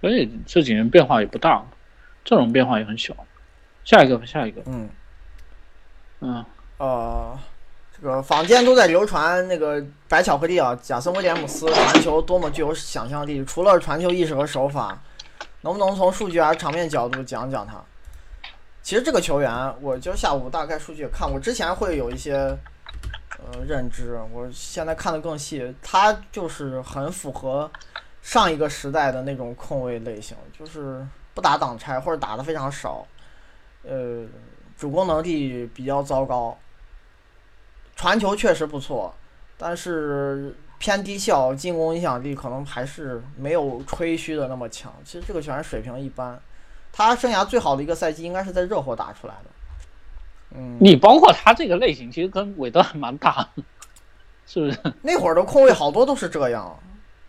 [0.00, 1.64] 所以这几年变化也不大，
[2.24, 3.14] 这种变化也很小。
[3.84, 4.88] 下一个吧，下一个，嗯
[6.20, 6.44] 嗯，
[6.76, 7.38] 呃，
[7.96, 15.02] 这个坊间都在流传那个白巧克力啊，贾森威廉姆斯传球多么具有想象力，除了传球意识和手法，
[15.62, 17.82] 能不能从数据还是场面角度讲讲他？
[18.88, 22.36] 其实这个球员，我就下午大概数据看，我之前会有一些
[23.36, 27.70] 呃认知，我现在看的更细，他就是很符合
[28.22, 33.06] 上一个时代的那种控卫类型，就是不打挡拆或者打的非常少，
[33.82, 34.24] 呃，
[34.74, 36.56] 主攻能力比较糟糕，
[37.94, 39.14] 传球确实不错，
[39.58, 44.90] 但是偏低效，进攻影响力可能还是没有吹嘘的那么强。
[45.04, 46.40] 其实这个球员水平一般，
[46.92, 49.50] 他生涯最好的一个赛季应该是在热火打出来的。
[50.56, 53.48] 嗯，你包括他这个类型，其实跟韦德还蛮搭，
[54.46, 54.78] 是不是？
[55.02, 56.74] 那会儿的控卫好多都是这样，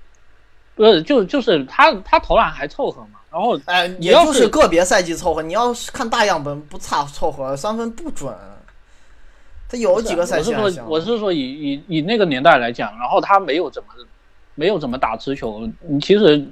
[0.76, 5.42] 不是，就就是他他投篮还凑合嘛，然后哎，也要就是是个别赛季凑合。
[5.42, 8.34] 你要是看大样本，不差凑合，三分不准。
[9.68, 13.90] 他有几个赛季我是说我是说以以以那个年代来讲，然后他没有怎么
[14.56, 16.44] 没有怎么打持球，你其实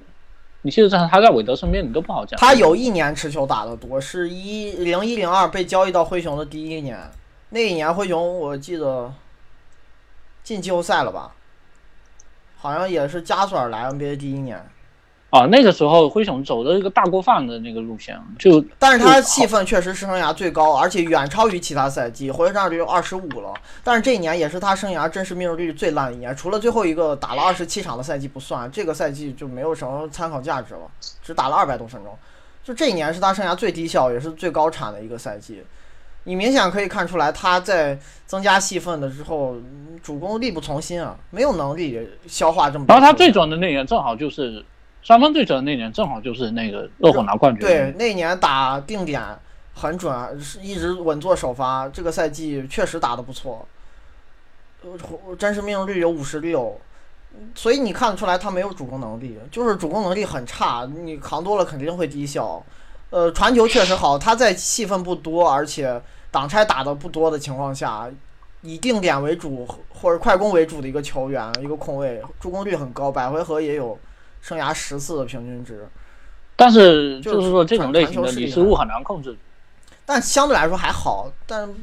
[0.67, 2.37] 你其实在他在韦德身边你都不好讲。
[2.37, 6.99] 他有一年持球打的多，是一零一零二被交易到灰熊的第一年。
[7.51, 9.13] 那一年灰熊我记得
[10.43, 11.33] 进季后赛了吧？
[12.57, 14.61] 好像也是加索尔来 NBA 第一年，
[15.29, 23.53] 啊，那个时候灰熊走的一个大锅饭的那个路线，就但是他就戏份确实是生涯最高，而且远超于其他赛季，回合占有率二十五了。
[23.83, 30.81] 但是这一年也是他生涯真实命中率最烂的一年，除了最后一个打了二十七场的赛季不算，这个赛季就没有什么参考价值了，
[31.21, 32.17] 只打了二百多分钟。
[32.63, 35.61] 就这一年是他生涯最低效也是最高产的一个赛季。
[36.23, 42.99] 你明显可以看出来，他在增加戏份的之后，嗯主攻力不从心啊，没有能力消化这么多球。
[42.99, 44.63] 然后他最准的那年正好就是
[45.07, 47.61] 三分最准的那年，正好就是那个热火拿冠军。
[47.61, 49.23] 对，那年打定点
[49.73, 51.87] 很准，是一直稳坐首发。
[51.87, 53.65] 这个赛季确实打得不错，
[54.81, 56.77] 呃，真实命中率有五十六，
[57.55, 62.61] 所以你看得出来他没有主攻能力，就是主攻能力很差，你扛多了肯定会低效。
[63.09, 66.01] 呃，传球确实好，他在戏份不多，而且
[66.31, 68.09] 挡拆打的不多的情况下，
[68.61, 73.97] 以定点为主或者快攻为主的一个球员，一个控卫，助攻率很高，百回合也有
[74.41, 75.87] 生涯十次的平均值。
[76.55, 79.37] 但是就就是说这种类型的失误很难控制。
[80.05, 81.73] 但相对来说还好，但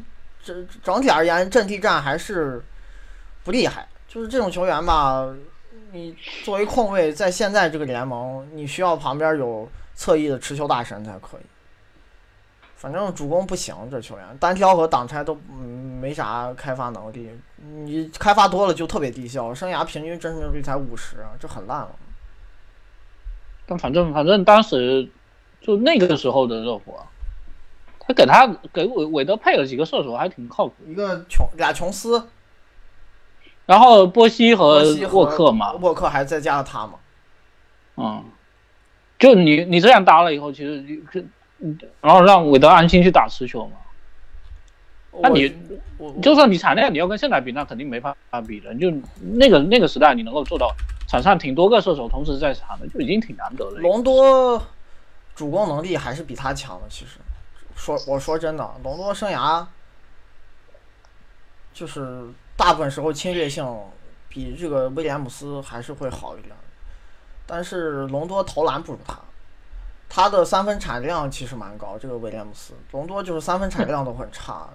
[0.42, 2.64] 整整体而言，阵地战还是
[3.44, 3.86] 不厉害。
[4.08, 5.28] 就是这种球员吧，
[5.92, 11.40] 你作为控卫，在现在这个联盟，你需要旁边有侧翼的持球大神才可以。
[12.76, 21.90] 反正主攻不行，这球员单挑和挡拆都嗯没啥开发能力，你开发多了就特别低效，生涯平均真实命中率才五十，这很烂了。
[23.66, 25.08] 但反正反正当时
[25.60, 27.06] 就那个时候的热火，
[28.00, 30.74] 他给他给韦韦德配了几个射手，还挺靠谱。
[30.86, 32.28] 一个琼俩琼斯，
[33.66, 36.94] 然后波西和沃克嘛，沃克还再加上他嘛。
[37.96, 38.24] 嗯，
[39.18, 41.26] 就你你这样搭了以后，其实你就
[41.60, 43.76] 嗯然后让韦德安心去打持球嘛。
[45.22, 45.54] 那你
[45.96, 48.16] 我就算你产量你要跟现在比，那肯定没法
[48.46, 48.74] 比的。
[48.74, 50.74] 就那个那个时代，你能够做到
[51.06, 53.80] 场上挺多个射手同时在场的，就已经挺难得了。
[53.80, 54.62] 隆多
[55.34, 56.88] 主攻能力还是比他强的。
[56.88, 57.18] 其实，
[57.76, 59.66] 说我说真的，隆多生涯
[61.72, 63.66] 就是大部分时候侵略性
[64.28, 66.54] 比这个威廉姆斯还是会好一点，
[67.46, 69.18] 但是隆多投篮不如他。
[70.08, 74.68] 他的三分产量其实蛮高，这个威廉姆斯，隆多就是三分产量都很差。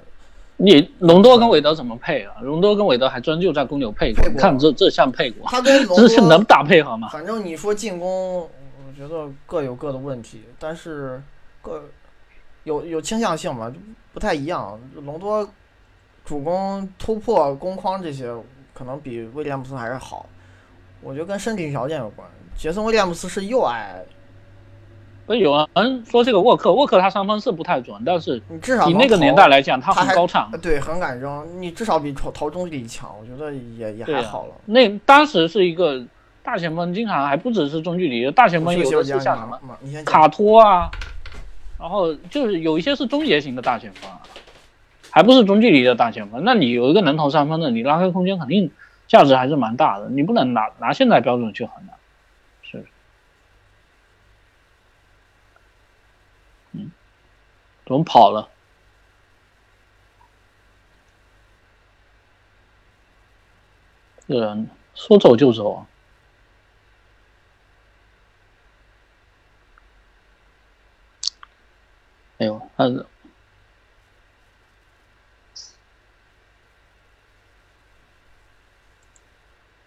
[0.61, 2.35] 你隆多跟韦德怎么配啊？
[2.41, 7.07] 隆多跟韦德还真就在公牛配过，配过看这这像配过，他跟隆 这是能多，打配合吗？
[7.09, 8.49] 反正你说进攻，我
[8.97, 11.21] 觉得各有各的问题，但是
[11.61, 11.85] 各
[12.65, 13.77] 有有倾向性嘛，就
[14.13, 14.77] 不太一样。
[14.95, 15.47] 隆多
[16.25, 18.29] 主攻、突破、攻框这些，
[18.73, 20.25] 可能比威廉姆斯还是好。
[21.01, 22.27] 我觉得跟身体条件有关。
[22.57, 24.03] 杰森·威廉姆斯是又矮，
[25.29, 30.49] 不是有人说这个沃克，沃克他三分是不太准，但是你至少能以那个年代来讲，他很高产。
[30.59, 34.55] 对，很敢扔，你至少比投投中距离强，我觉得也也还好了。
[34.65, 36.03] 那当时是一个
[36.41, 39.59] 大前锋，经常还不只是中距离，大前锋有的是像什么
[40.03, 40.89] 卡托啊，
[41.79, 44.19] 然后就是有一些是终结型的大前锋啊，
[45.11, 46.43] 还不是中距离的大前锋。
[46.43, 48.71] 那你有一个能投三分的，你拉开空间肯定
[49.07, 51.95] 价值还是蛮大的，你不能拿拿现在标准去衡量。
[52.63, 52.83] 是，
[57.89, 58.47] 怎么跑了？
[64.27, 65.87] 这人说走就走啊！
[72.37, 73.07] 哎呦，他是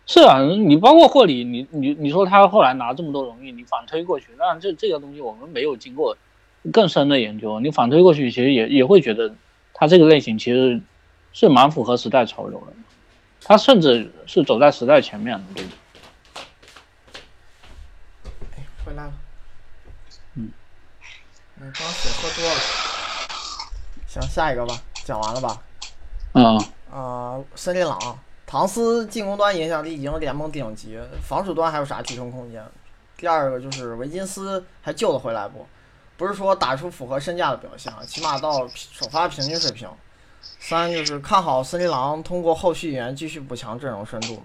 [0.07, 6.19] 是啊，你包括霍里，你你你说他后来拿这么多荣誉，你反推过去，那这这个东西我们没有经过
[6.71, 9.35] 更深的研究，你反推过去，其实也也会觉得
[9.75, 10.81] 他这个类型其实
[11.33, 12.73] 是蛮符合时代潮流的，
[13.43, 15.77] 他甚至是走在时代前面的，对不对？
[18.57, 19.13] 哎，回来了。
[20.35, 20.53] 嗯。
[21.61, 22.61] 嗯，刚水喝多了。
[24.07, 24.75] 行，下一个吧，
[25.05, 25.63] 讲完了吧？
[26.35, 26.59] 嗯。
[26.93, 28.19] 啊，森林狼。
[28.47, 32.63] 唐斯进攻端影响力已经联盟顶级，防守端还有啥提升空间？
[33.17, 35.67] 第二个就是维金斯还救得回来不？
[36.23, 39.89] 不是说打出符合身价的表现啊，起码到首发平均水平。
[40.61, 44.45] 三就是看好森林狼通过后续援继续补强阵容深度嘛？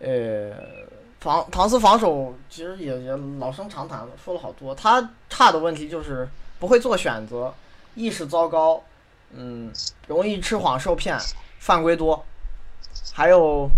[0.00, 0.50] 呃，
[1.20, 4.74] 防唐斯防守其实也也老生常谈了，说了好多。
[4.74, 6.28] 他差的问题就是
[6.58, 7.54] 不会做选择，
[7.94, 8.82] 意识糟糕，
[9.30, 9.72] 嗯，
[10.08, 11.16] 容易吃谎受骗，
[11.60, 12.24] 犯规多。
[13.12, 13.70] 还有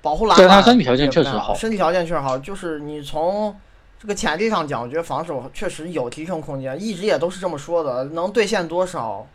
[0.00, 2.38] 保护篮板，他身体条件确实好，身体条件确实好。
[2.38, 3.54] 就是你从
[3.98, 8.04] 这个潜力上讲，我觉得防守确实有提升空间，一直也都是这么说的。
[8.04, 9.26] 能兑现多少，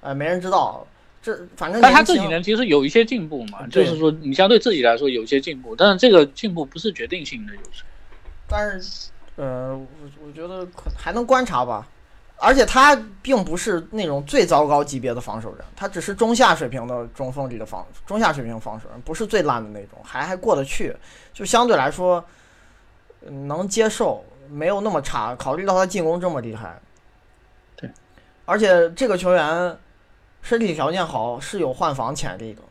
[0.00, 0.86] 呃，没人知道。
[1.20, 7.82] 这反正但他这几年其实有一些进步嘛，就是说你相对自己来说有一些进步，但是这个进步不是决定性的，就是。
[8.48, 11.86] 但是，呃，我我觉得可还能观察吧。
[12.40, 20.94] 而且他并不是那种最糟糕级别的防守人，他只是中下水平的中锋里的防中下水平防守人，不是最烂的那种，还还过得去，
[21.34, 22.24] 就相对来说
[23.20, 25.34] 能接受，没有那么差。
[25.36, 26.78] 考虑到他进攻这么厉害，
[27.76, 27.90] 对，
[28.44, 29.76] 而且这个球员
[30.42, 32.62] 身体条件好，是有换防潜力的。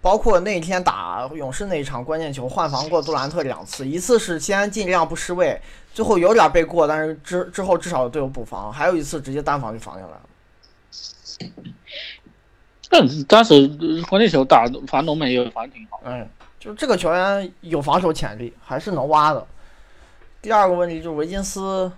[0.00, 5.60] 包括那天打勇士那一场关键球换防过杜兰特两次，一次是先尽量不失位，
[5.94, 10.22] 最后有点被过，但是之之后至少有队友补防，还有一次直接单防就防下来了。
[12.90, 13.68] 但当时
[14.10, 16.00] 关键球打防浓眉也防挺好。
[16.04, 19.46] 嗯，就这个球员有防守潜力，还是能挖的。
[20.42, 21.90] 第二个问题就是维金斯，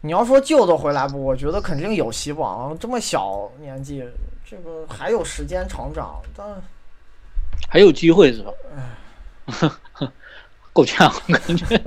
[0.00, 1.22] 你要说救得回来不？
[1.22, 2.76] 我觉得肯定有希望。
[2.78, 4.02] 这么小年纪，
[4.48, 6.46] 这个还有时间成长，但。
[7.68, 9.78] 还有机会是吧？
[10.72, 11.78] 够呛，感觉。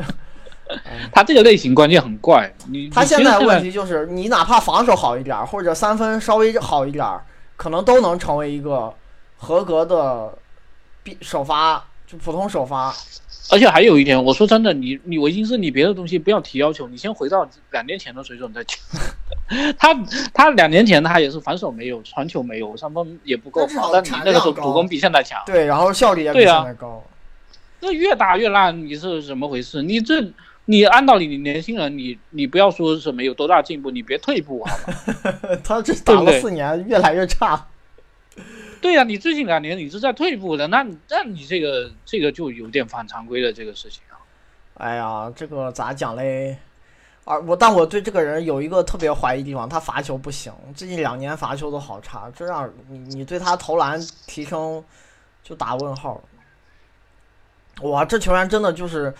[1.11, 2.53] 他这个类型关键很怪。
[2.67, 7.19] 你他现在问题就是，你哪怕防守好一点，或者三分稍微好一点，
[7.55, 8.93] 可能都能成为一个
[9.37, 10.37] 合格的
[11.01, 12.93] 必首发，就普通首发。
[13.49, 18.77] 而且还有一点，我说真的，你你维金斯，你别的东西不要提要求，你先回到两年前的水准再讲。
[19.79, 19.93] 他
[20.33, 25.41] 他两年前他也是反手没有，传球没有，三分也不够好，但你那个时候主攻比现在强。
[25.45, 27.03] 对，然后效率也比现在高。
[27.79, 29.81] 那越打越烂，你是怎么回事？
[29.81, 30.33] 你这
[30.65, 35.39] 你按道理你年轻人，你你不要说什么有多大进步，你别退步好吧？
[35.63, 37.67] 他这打了四年，越来越差。
[38.81, 44.15] 对呀，你最近两年你是在退步的，那那你这个这个就有点反常规的这个事情啊。
[44.75, 46.57] 哎呀，这个咋讲嘞？
[47.25, 54.81] 啊，我但我对这个人有一个特别怀疑地方，他罚球不行，最近两年罚球都好差，这让你你对他投篮提升
[55.43, 56.21] 就打问号。
[57.81, 59.13] 哇，这球员真的就是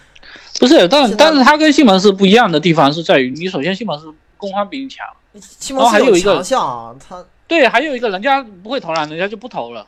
[0.60, 0.88] 不是？
[0.88, 5.06] 但但是他跟西蒙斯不一样的地方是在于，你首先西蒙斯攻防比你强，
[5.40, 9.88] 西蒙斯有强项，他对，还有一个人家不会投篮，人家就不投了，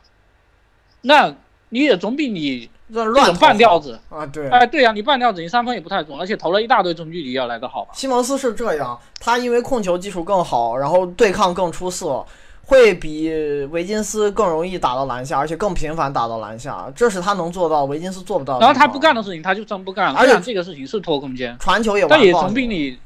[1.02, 1.36] 那
[1.69, 2.69] 你也总比你。
[2.91, 7.91] 这种半吊子啊，对，哎，对呀，你半吊子，你三分也不太准，而且投了一大堆中距离，要来的好吧？
[7.94, 12.26] 西蒙斯是这样，他因为控球技术更好，然后对抗更出色，
[12.65, 13.30] 会比
[13.69, 18.60] 维金斯更容易打到篮下，而且更频繁打到篮下，这是他能做到，维金斯做不到。
[18.60, 22.98] 然后他不干的事情，他就真不干了，而且这个事情是拖空间，传球也，但也总比你，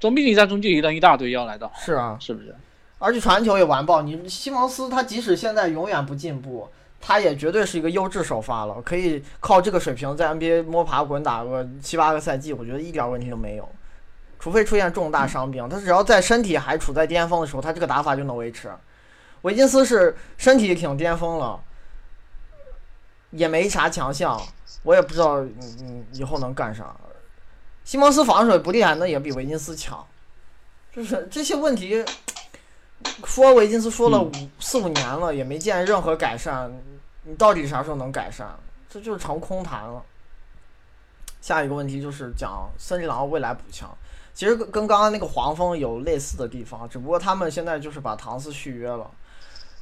[0.00, 1.74] 总比你在中距离扔一大堆要来的好。
[1.78, 2.52] 是啊，是不是？
[3.00, 6.70] 而且传球也完爆，你西蒙斯他即使现在永远不进步。
[7.02, 13.66] 他也绝对是一个优质首发了，可以靠这个水平在 NBA 摸爬滚打个七八个赛季，我觉得一点问题都没有。
[14.38, 18.70] 除非出现重大伤病，他只要在身体还处在巅峰的时候，他这个打法就能维持。
[19.40, 21.58] 维金斯是身体挺巅峰了，
[23.30, 24.38] 也没啥强项，
[24.82, 26.94] 我也不知道嗯嗯以后能干啥。
[27.82, 30.06] 西蒙斯防守不厉害，那也比维金斯强。
[30.94, 32.04] 就是这些问题，
[33.24, 36.72] 说维金斯说了五四五年了，也没见任何改善。
[37.24, 38.48] 你到底啥时候能改善？
[38.88, 40.02] 这就是成空谈了。
[41.40, 43.88] 下一个问题就是讲森林狼未来补强。
[44.32, 49.10] 其实跟跟刚刚那个黄蜂有类似的地方，只不过他们现在就是把唐斯续约了。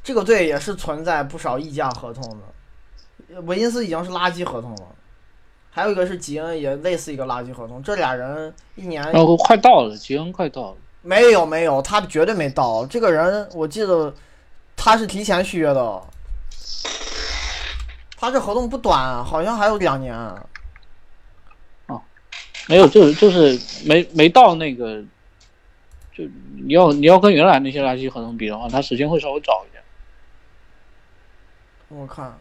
[0.02, 4.86] 这个队也是存在不少溢价合同的，维金斯已经是垃圾合同了，
[5.70, 7.82] 还有一个是吉恩，也类似一个垃圾合同。
[7.82, 10.76] 这俩人一年哦，快到了，吉恩快到了。
[11.02, 12.84] 没有没有，他绝对没到。
[12.86, 14.12] 这个人我记得
[14.76, 16.02] 他是提前续约的，
[18.16, 20.14] 他这合同不短，好像还有两年。
[21.86, 22.02] 哦，
[22.66, 25.02] 没有，就是就是没没到那个，
[26.12, 26.24] 就
[26.66, 29.82] 你要你要跟原来那些垃圾合同比的话，他时间会稍微早一点。
[31.88, 32.36] 我看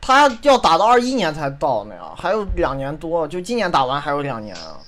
[0.00, 4.80] 他要打到二一年才到呢呀，还有两年多，就今年打完还有两年啊。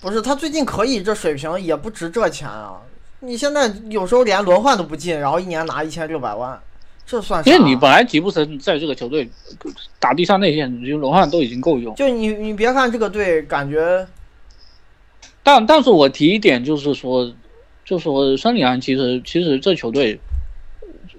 [0.00, 2.80] 不是他最近可以这水平也不值这钱啊！
[3.20, 6.58] 你现在有时候连轮换都不进，然后一年拿一千六百万，
[7.04, 7.50] 这算啥？
[7.50, 9.28] 因为你本来吉布森在这个球队
[9.98, 11.94] 打第三内线，就轮换都已经够用。
[11.96, 14.06] 就你你别看这个队感觉，
[15.42, 17.30] 但但是我提一点就是说，
[17.84, 20.18] 就说孙李安其实其实这球队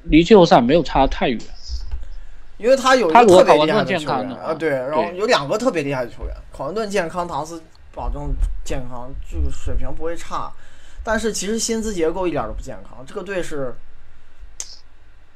[0.05, 1.39] 离季后赛没有差太远，
[2.57, 7.61] 因为他有一个特别厉害的球员健康啊，对，然后有两个特别厉害的球员，考文顿健康，唐斯
[7.93, 10.51] 保证健康，这个水平不会差。
[11.03, 13.73] 但是其实薪资结构一点都不健康，这个队是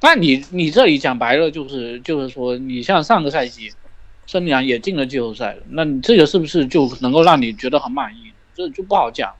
[0.02, 3.74] 那你你这里讲白了就是就是说，你像上个赛季，
[4.28, 8.32] 孙李安也进了季后赛了，那你这个是不是就能够让你觉得很满意？
[8.54, 9.34] 这就不好讲。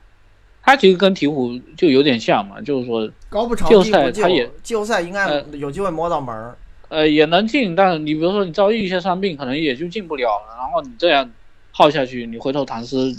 [0.62, 6.58] 他其实跟鹈鹕就有点像嘛，就是说高不成季后赛他也季后赛应该呃有机会摸到门儿。
[6.88, 10.56] 呃也能进，但是你比如说你遭遇一些伤病，可能也就进不了了。
[10.58, 11.30] 然后你这样
[11.78, 13.14] 耗下去，你回头唐斯，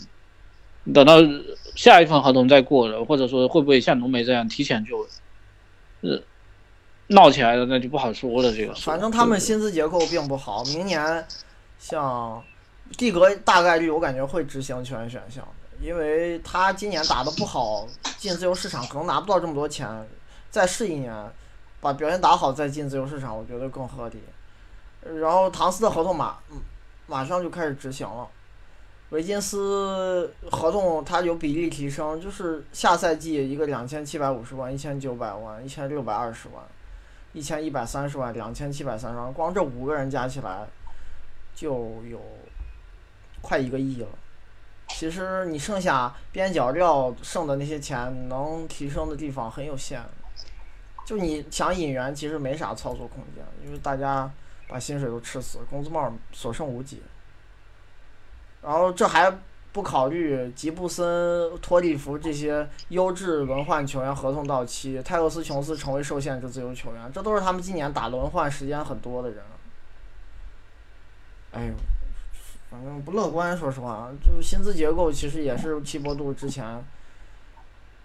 [0.91, 1.17] 等到
[1.75, 5.07] 下一份合同再过了，或者说会不会像浓眉这样提前就，
[6.01, 6.19] 呃，
[7.09, 8.51] 闹起来了，那就不好说了。
[8.51, 11.23] 这个反正他们薪资结构并不好，明年
[11.77, 12.43] 像
[12.97, 15.47] 蒂格大概率我感觉会执行球员选项，
[15.79, 19.87] 因为他今年打得不好，进自由市场可能拿不到这么多钱，
[20.49, 21.13] 再试一年，
[21.79, 24.17] 把表现打好再进自由市场，我觉得更合理。
[25.19, 26.39] 然后唐斯的合同马
[27.05, 28.27] 马上就开始执行了。
[29.09, 36.61] 维金斯合同他有比例提升，就是下赛季一个两千七百五十万、一千九百万、一千六百二十万、
[37.31, 40.67] 一千一百三十万、两千七百三十万，光这五个人加起来
[41.55, 42.21] 就有
[43.41, 44.07] 快一个亿了。
[44.89, 50.01] 其实你剩下边角料剩的那些钱，能提升的地方很有限。
[51.05, 54.29] 就你想引援，其实没啥操作空间，因为大家
[54.67, 57.01] 把薪水都吃死，工资帽所剩无几。
[58.67, 59.33] 然后这还
[59.71, 69.39] 不考虑吉布森、托利弗这些优质轮换球员合同到期，泰勒斯·琼斯成为受限制自由球员，这都是他们今年打轮换时间很多的人。
[71.53, 71.73] 哎呦，
[72.69, 76.83] 反正不乐观，说实话，就薪资结构其实也是齐博杜之前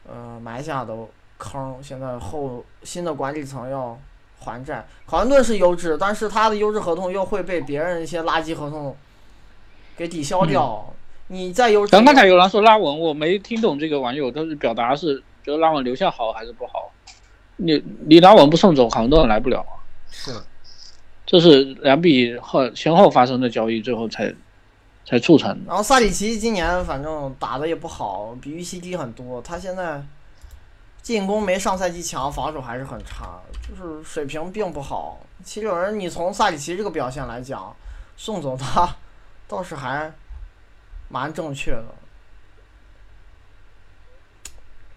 [0.09, 0.97] 呃埋下的
[1.39, 3.99] 坑，现在后新的管理层要
[4.39, 4.87] 还债。
[5.07, 8.97] 考文顿是优质，但是他的优质合同又会被别人一些垃圾合同
[9.97, 10.85] 给抵消掉。
[11.29, 16.91] 你再优质，刚刚才有人说拉文，我没听懂这个网友他是表达是觉得拉文留下好还是不好？
[17.57, 19.81] 你你拉文不送走，很多人来不了啊。
[20.11, 20.33] 是
[21.25, 24.35] 这是两笔后先后发生的交易，最后才
[25.07, 25.61] 才促成的。
[25.69, 29.41] 然后萨里奇今年反正打的也不好，比预期低很多。
[29.41, 30.03] 他现在
[31.01, 35.21] 进攻没上赛季强，防守还是很差，就是水平并不好。
[35.43, 37.75] 其实有人，你从萨里奇这个表现来讲，
[38.19, 38.95] 送走他
[39.53, 40.11] 倒是还
[41.09, 41.85] 蛮正确的。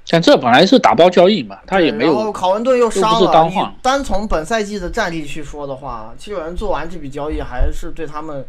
[0.08, 3.50] 但这本来是打包交易嘛，他也没然后有考文顿又伤了。
[3.50, 8.46] 你单从本赛季的战力去说的话，七六人做完这笔交易还是对他们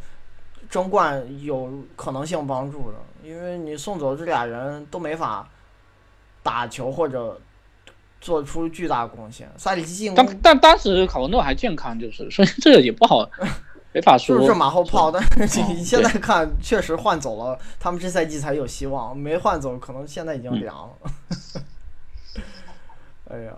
[0.71, 5.49] 争冠有可能性帮助的，因为你送走这俩人都没法
[6.45, 7.41] 打球或者
[8.21, 9.51] 做出巨大贡献。
[9.57, 13.29] 萨里奇进攻但但当时考文顿还健康，就是所以这个也不好，
[13.97, 14.39] 没法说。
[14.39, 21.11] 就是马后炮，但是你嗯现在看确实换走了，他们这赛季才有希望，没换走可能现在已经凉了。
[23.33, 23.57] 哎呀，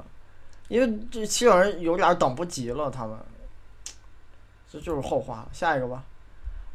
[0.69, 3.19] 因为这七六人有点等不及了，他们
[4.71, 5.49] 这就是后话。
[5.53, 6.05] 下一个吧，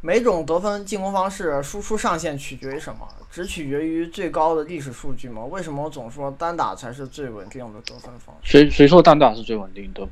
[0.01, 3.07] 每种得分进攻方式输出上限取决于什么？
[3.31, 5.41] 只取决于最高的历史数据吗？
[5.45, 8.51] 为什么我总说单打才是最稳定的得分方式？
[8.51, 10.05] 谁谁说单打是最稳定的？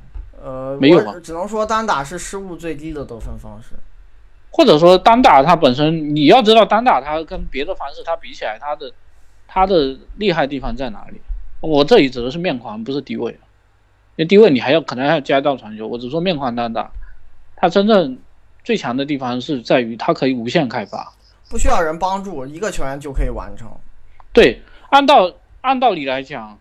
[0.44, 3.76] 呃，没有吗只能说单打是失误最低的得分方式。
[4.50, 8.92] 或者说单打它本身，你要知道单打它跟别的方式它比起来，它的
[9.48, 11.22] 它的厉害地方在哪里？
[11.62, 13.38] 我这里指的是面框，不是低位，因
[14.18, 15.88] 为低位你还要可能还要加一道传球。
[15.88, 16.92] 我只说面框单打，
[17.56, 18.18] 它真正
[18.64, 21.14] 最强的地方是在于它可以无限开发。
[21.50, 23.70] 不需要人帮助，一个球员就可以完成。
[24.34, 25.32] 对，按道
[25.62, 26.58] 按道理来讲，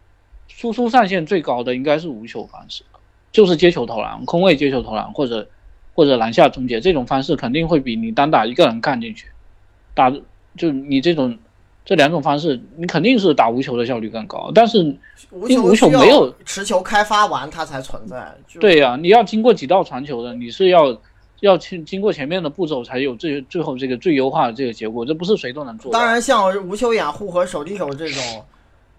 [0.47, 2.85] 输出上限最高的应该是无球方式，
[3.33, 5.47] 就是接球投篮、空位接球投篮或者
[5.95, 9.27] 或者篮下终结这种方式，肯定会比你单打一个人干进去，
[9.95, 10.11] 打
[10.57, 11.37] 就你这种
[11.85, 14.51] 这两种方式，你肯定是打无球的效率更高。
[14.55, 14.79] 但是
[15.31, 18.35] 无因为无球没有持球开发完它才存在。
[18.61, 20.97] 对呀、你要经过几道传球的，你是要
[21.41, 25.99] 要经经过前面的步骤才有最最后这个最优化的这个结果，这不是谁都能做到。
[25.99, 28.45] 当然，像无球掩护和手递手这种，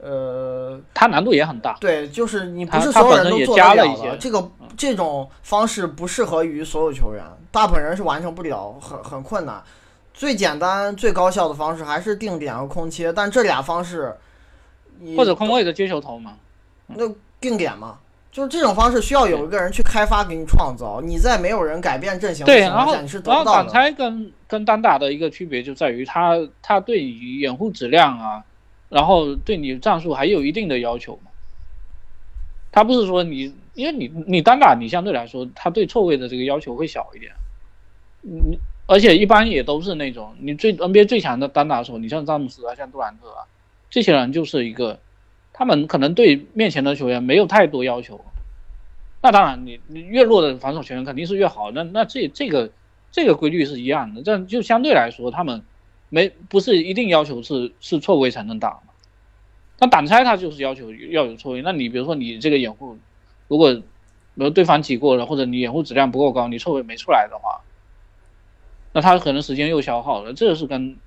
[0.01, 1.77] 呃，它难度也很大。
[1.79, 4.17] 对，就是你不是所有人都做得了加了一些的。
[4.17, 9.61] 这个这种方式不适合于所有球员，大部分人是完成不了，很很困难。
[10.13, 14.15] 最简单、最高效的方式还是定点和空切，但这俩方式，
[14.99, 16.33] 你或者空位的接球投嘛，
[16.87, 17.07] 那
[17.39, 17.97] 定点嘛，
[18.31, 23.71] 就是这种方式需要有一个人去开发给你创造，你在没有人改变阵型的情况下，你是得然后挡不到的。
[23.71, 28.43] 拆跟跟单打的一个区别就在于他他对于掩护质量啊，
[28.91, 31.31] 然后对你战术还有一定的要求嘛。
[32.71, 37.31] 他不是说你，因为你你单打你相对来说，他对错位的这个要求会小一点。
[38.21, 43.47] 你而且一般也都是那种你最 NBA 最强的单打手，你像詹姆斯啊，像杜兰特啊，
[43.89, 44.99] 这些人就是一个，
[45.53, 48.19] 他们可能对面前的球员没有太多要求。
[49.21, 51.71] 那当然你，你越弱的防守球员肯定是越好。
[51.71, 52.71] 那那这这个
[53.11, 55.61] 这个规律是一样的，但就相对来说，他们
[56.11, 58.79] 没不是一定要求是是错位才能打。
[59.79, 61.63] 那挡拆他就是要求要有错位。
[61.63, 62.97] 那你比如说你这个掩护，
[63.47, 63.83] 如果比
[64.35, 67.61] 如对方挤过了，或者你掩护质量不够高，你错位没出来的话，
[68.93, 70.97] 那他可能时间又消耗了，这个是跟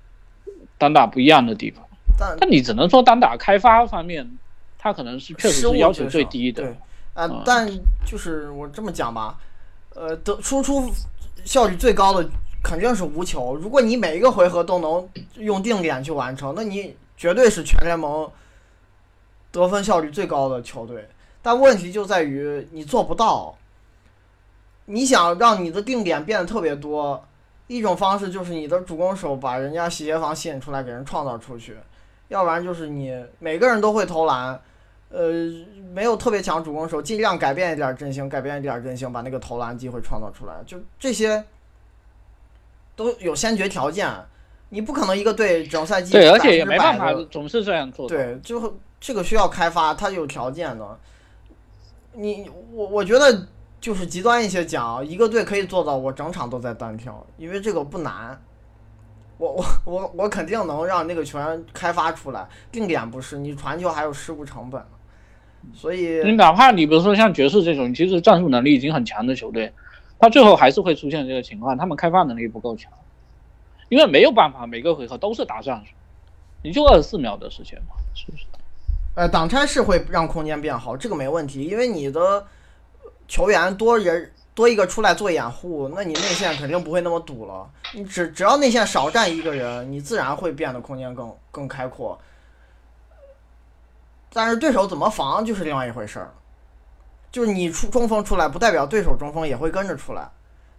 [0.77, 1.85] 单打不一样的地方。
[2.17, 4.37] 但但你只能说单打开发方面，
[4.77, 6.63] 他可能是确实是要求最低的。
[6.63, 6.71] 对，
[7.13, 7.69] 啊、嗯但
[8.05, 9.37] 就是我这么讲吧，
[9.93, 10.91] 呃，得输出
[11.43, 12.29] 效率最高的
[12.65, 13.55] 肯定是无球。
[13.55, 18.27] 如果你每一个回合都能用定点去完成，那你绝对是全联盟
[19.51, 21.07] 得分效率最高的球队。
[21.43, 23.55] 但问题就在于你做不到。
[24.87, 27.23] 你想让你的定点变得特别多，
[27.65, 31.73] 一种方式就是你的主攻手把人家洗鞋房吸引出来，给人创造出去；
[32.27, 34.59] 要不然就是你每个人都会投篮，
[35.09, 35.31] 呃，
[35.91, 40.53] 没有特别强主攻手，尽量改变一点阵型，改变一点阵型，把那个投篮机会创造出来。
[40.67, 41.43] 就这些
[42.95, 44.09] 都有先决条件，
[44.69, 48.07] 你不可能一个队整赛季对，而且也没办法总是这样做。
[48.07, 50.99] 对，就这个需要开发，它有条件的。
[52.13, 53.47] 你我我觉得
[53.81, 58.41] 就是极端一些讲，一个队可以做到我整场都在单挑，因为这个不难。
[59.37, 64.81] 我我我我肯定能让那个球员开发出来，定点不是你传球还有失误成本，
[65.73, 69.73] 所以你哪怕你比如说像爵士这种，其实战术能力已经很强的球队，
[70.19, 72.91] 他最后还是会出现这个情况，他们开发能力不够强，
[73.89, 75.91] 因为没有办法每个回合都是打战术，
[76.63, 78.45] 你就二十四秒的时间嘛，是不是？
[79.15, 82.45] 呃挡拆是会让空间变好，这个没问题，因为你的
[83.27, 87.69] 球员多人多一个出来做掩护，那你内线肯定不会那么堵了。
[87.93, 92.19] 你只只要内线少站一个人，你自然会变得空间更更开阔。
[94.33, 96.33] 但是对手怎么防就是另外一回事儿，
[97.35, 100.25] 就是你出中锋出来，不代表对手中锋也会跟着出来。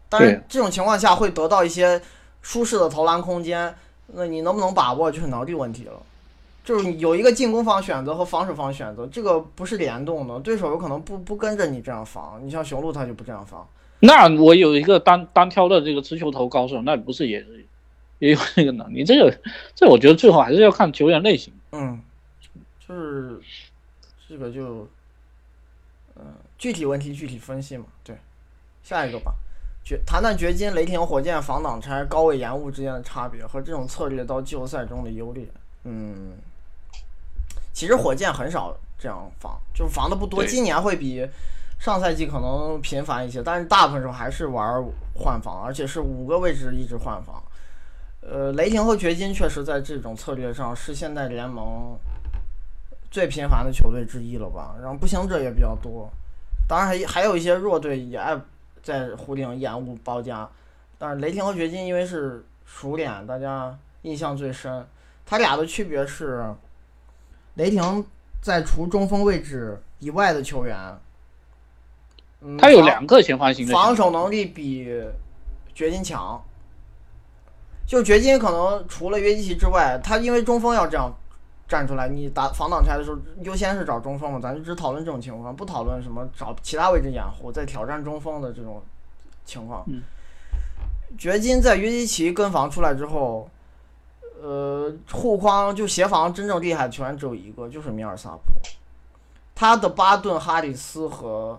[0.08, 2.00] 但是这种情况下会得到一些
[2.40, 3.74] 舒适的投篮空间，
[4.06, 6.00] 那你能不能把握就是能力问题了。
[6.64, 12.40] 就是有一个进攻方选择和防守方选择，这个不是联动的，对手有可能不不跟着你这样防。
[12.42, 13.68] 你像雄鹿他就不这样防，
[14.00, 17.44] 那我有一个单单挑的这个持球投高手，那不是也
[18.18, 19.04] 也有这个能力？
[19.04, 19.38] 这个
[19.74, 21.52] 这我觉得最后还是要看球员类型。
[21.72, 22.00] 嗯，
[22.88, 23.38] 就是
[24.26, 24.88] 这个就，嗯、
[26.58, 27.84] 具体问题具体分析嘛。
[28.04, 28.16] 对，
[28.82, 29.34] 下一个吧，
[29.84, 35.46] 掘谈谈掘金、雷霆、火箭防挡拆、高位延误之间的差别和这种策略到季后赛中的优劣。
[35.84, 36.32] 嗯，
[37.72, 41.28] 其实火箭很少这样防，就是防的不多，今年会比
[41.78, 44.82] 上赛季可能频繁一些，但是大部分时候还是玩
[45.14, 47.42] 换防，而且是五个位置一直换防。
[48.22, 51.96] 呃，雷霆和掘金确实在这种策略上是现在联盟
[53.08, 54.74] 最频繁的球队之一了吧？
[54.82, 56.10] 然后步行者也比较多，
[56.68, 58.38] 当然还还有一些弱队也爱
[58.82, 60.48] 在湖顶延误包夹，
[60.98, 64.86] 但是雷霆和掘金因为是熟脸，大家印象最深。
[65.24, 66.44] 他俩的区别是，
[67.54, 68.04] 雷霆
[68.40, 70.76] 在除中锋位置以外的球员，
[72.40, 74.86] 嗯，他有两个前方型的防守能力比
[75.74, 76.42] 掘金强。
[77.86, 81.08] 就掘金可能除了约基奇之外，他因为中锋要这样
[81.68, 88.82] 站出来，你打防挡拆的时候，优先是找中锋嘛，咱就只讨论这种情况，不讨论什么找其他位置掩护，再挑战中锋的这种
[89.44, 89.84] 情况。
[89.88, 90.02] 嗯
[91.16, 93.48] 掘金在约基奇跟防出来之后，
[94.42, 98.42] 呃，护框就协防真正厉害的球员只有一个，就是米尔萨普。
[99.54, 101.58] 他的巴顿、哈里斯和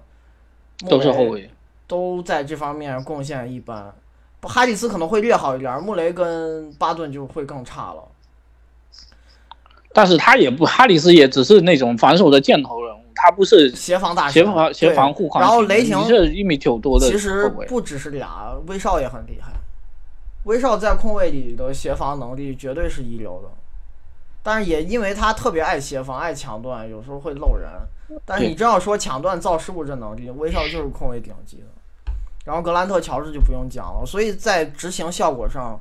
[0.88, 1.50] 都是后卫，
[1.88, 3.92] 都在这方面贡献一般。
[4.42, 8.04] 哈里斯可能会略好一点，穆雷跟巴顿就会更差了。
[9.98, 15.44] 但是他也不，哈里斯也只是那种防守的箭头人物，他不是协防大协防协防护框。
[15.44, 19.54] 然后雷霆是一米九多的，其实不只是俩，威少也很厉害。
[20.44, 23.50] 威少在控卫里的协防能力绝对是一流的，
[24.44, 27.68] 但是也因为他特别爱协防、爱抢断，有时候会漏人。
[28.24, 32.12] 但是你真要说抢断造失误这能力，威少就是控卫顶级的。
[32.46, 35.80] 然后格兰特、乔治就不用讲了，所以在执行效果上，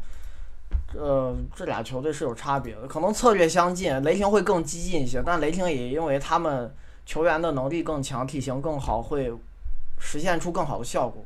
[0.95, 6.73] 呃，这俩球队是有差别的，可能策略相近，雷霆会更激进一些，但雷霆也因为他们
[7.05, 9.33] 球员的能力更强、体型更好，会
[9.99, 11.25] 实现出更好的效果。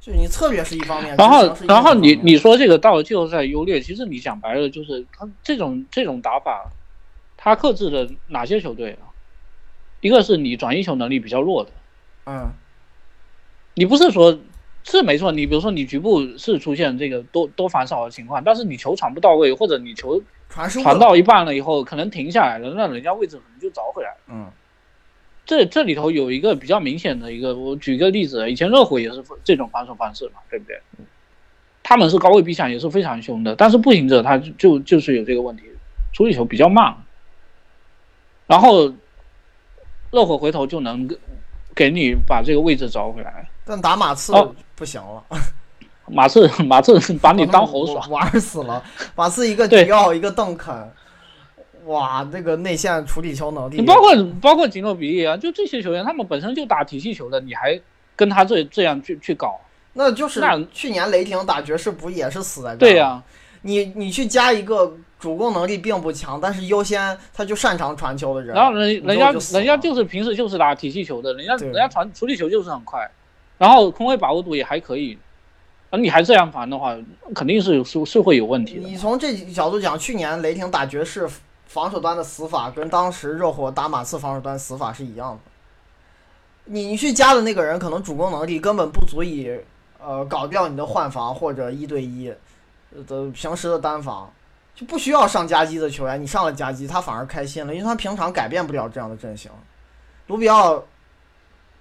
[0.00, 6.70] 就你策略是一方面，然后然后你你说这个到了季后赛优劣，其实你讲白了就是他这种这种打法，
[7.36, 9.10] 他克制的哪些球队啊？
[10.00, 11.70] 一个是你转移球能力比较弱的，
[12.26, 12.50] 嗯，
[13.74, 14.38] 你不是说。
[14.82, 24.16] 是没错，你比如说你局部是出现这个多多防守的情况，但是你球传不到位，或者你球传传到一半了以后可能停下来了，那人家位置可能就找回来了。
[24.28, 24.50] 嗯，
[25.44, 30.80] 这这里头有一个比较明显的一个，我举个例子，以前热火也是这种防守方式嘛，对不对？
[31.82, 35.64] 他们是高位逼抢也是非常凶的，但是步行者他就就是有这个问题，
[36.12, 36.96] 处理球比较慢，
[38.46, 38.94] 然后
[40.10, 41.06] 热火回头就能
[41.74, 43.49] 给你把这个位置找回来。
[43.70, 44.32] 但打马刺
[44.74, 45.22] 不行了，
[46.10, 48.82] 马刺马刺把你当猴耍， 玩死了。
[49.14, 50.74] 马刺一个迪奥，一个邓肯，
[51.84, 57.80] 哇，那个内线处理球能力，你包括包括吉诺比利啊，就这些球员，他们本身就打体系球的，你还
[58.16, 59.60] 跟他这这样去去搞，
[59.92, 60.42] 那就是
[60.72, 62.78] 去年雷霆打爵士不也是死在这？
[62.78, 63.22] 对呀，
[63.62, 64.96] 你你去加一个。
[65.20, 73.06] 主攻能力并不强，但是优先他就擅长传球的人，然后人人家人家就是平时就是打体系球的，人家人家传处理球就是很快，
[73.60, 75.18] 然后空位把握度也还可以，
[75.90, 76.96] 啊你还这样防的话，
[77.34, 78.88] 肯定是有是是会有问题的。
[78.88, 81.28] 你从这角度讲，去年雷霆打爵士
[81.66, 85.40] 防守端的死法跟当时热火打马刺防守端死法是一样的。
[86.64, 89.60] 你去加的那个人可能主攻能力根本不足以
[90.02, 92.32] 呃搞掉你的换防或者一对一
[93.06, 94.32] 的平时的单防。
[94.72, 99.50] 就不需要上夹击的球员，你上了夹击，他反而开心了，因为他平常改变不了这样的阵型。
[100.28, 100.82] 卢比奥，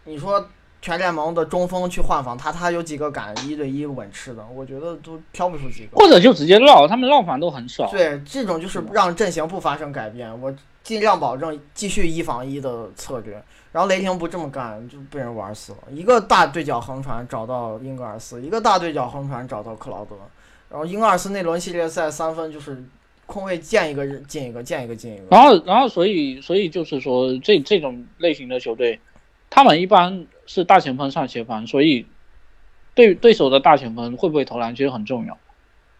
[0.03, 0.45] 你说
[0.81, 4.45] 全联盟的中锋去换防他，他有几个敢一对一稳吃的？
[4.55, 5.97] 我觉得都挑不出几个。
[5.97, 7.89] 或者就直接绕，他们绕防都很少。
[7.91, 10.53] 对，这种就是让阵型不发生改变，我
[10.83, 13.41] 尽量保证继续一防一的策略。
[13.71, 15.77] 然后雷霆不这么干，就被人玩死了。
[15.91, 20.15] 一个大对角横传找到英格尔斯，一个大对角横传找到克劳德。
[20.69, 22.83] 然后英格尔斯那轮系列赛三分就是
[23.27, 25.23] 空位见一个进一个，见一个进一个。
[25.29, 28.99] 然后，然后所以，所以就是说，这这种类型的球队，
[29.51, 32.07] 他们一般是大前锋上协防，所以
[32.95, 35.37] 对对手的大前锋会不会投篮其实很重要。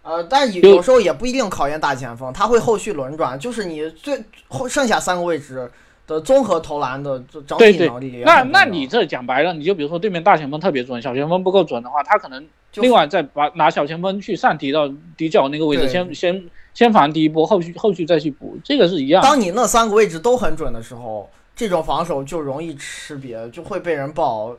[0.02, 5.70] 呃，但有时候也不一定考验大前锋，他会后续轮转，就是你最后剩下三个位置
[6.08, 8.24] 的综合投篮的整体能力。
[8.26, 12.48] 那那你这讲白了，你就比如说对面大前锋特别准，小前锋不够准的话，他可能。
[12.76, 16.44] 另外，再把拿小前锋去上提到底角那个位置，先先
[16.76, 19.24] 先防第一波，后续后续再去补，这个是一样。
[19.24, 21.28] 当你那三个位置都很准的时候，
[21.60, 24.56] 这种防守就容易吃瘪，就会被人爆。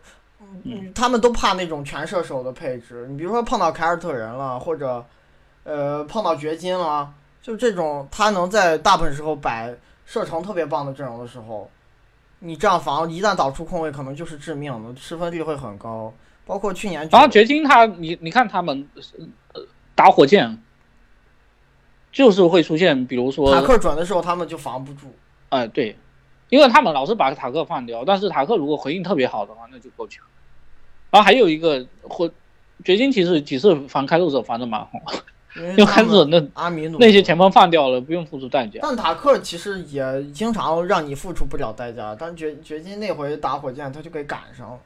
[0.64, 3.06] 嗯，他们都怕那种全射手的配置。
[3.08, 5.02] 你比如说碰到凯尔特人了，或者
[5.64, 7.10] 呃碰到掘金了，
[7.40, 9.74] 就这种他能在大部分时候摆
[10.04, 11.70] 射程特别棒的阵容的时候，
[12.38, 16.12] 你这样防一旦导出空位，可能就是致命的，失分率会很高。
[16.44, 18.86] 包括去年，然后掘金他，你你看他们，
[19.54, 19.62] 呃，
[19.94, 20.62] 打火箭，
[22.12, 25.14] 就是会出现，比如说塔克转的时候，他们就防不住。
[25.48, 25.96] 哎，对，
[26.50, 30.22] 因为他们老是把塔克放掉，但是塔克如果回应特别好的话，那就够呛。
[31.10, 32.30] 然后还有一个，或
[32.84, 34.90] 掘金其实几次防开拓者防的蛮好，
[35.56, 38.78] 因为开拓者那阿米努那些前锋放掉了，不用付出代价。
[38.82, 44.78] 但塔克其实也经常让你付出不了代价，但掘掘金那回打火箭，他就给赶上了。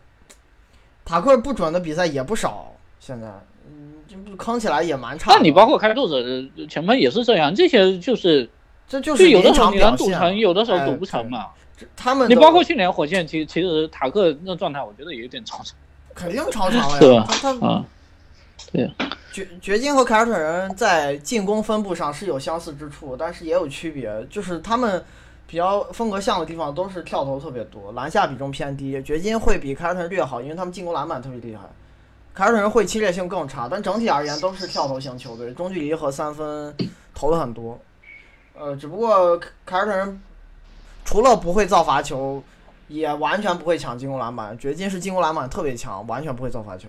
[1.04, 3.28] 塔克不准的比赛也不少，现在，
[3.68, 5.34] 嗯，这不坑起来也蛮差。
[5.34, 8.48] 那你包括开拓者的前锋也是这样，这些就是，
[8.89, 11.47] 这就是有的时候你能赌成，有的时候赌不成嘛。
[11.97, 15.77] 他们你包括去年火箭，其其实塔克那状态，我觉得也有点超常。
[16.15, 17.85] 肯定超常了呀， 他他，
[18.73, 18.90] 对。
[19.32, 25.05] 掘掘金和凯尔特人在进攻分布上是有相似之处，但是也有区别，就是他们。
[25.47, 29.01] 比较风格像的地方都是跳投特别多，篮下比重偏低。
[29.02, 31.62] 掘金会比凯尔特人略好，因为他们进攻篮板特别厉害。
[32.32, 36.74] 凯尔特人会侵略性更差，但整体而言都是跳投型球队，中距离和三分
[37.15, 37.78] 投的很多。
[38.55, 40.22] 呃，只不过凯尔特人
[41.05, 42.43] 除了不会造罚球，
[42.89, 44.56] 也完全不会抢进攻篮板。
[44.56, 46.89] 掘金是进攻篮板特别强，完全不会造罚球。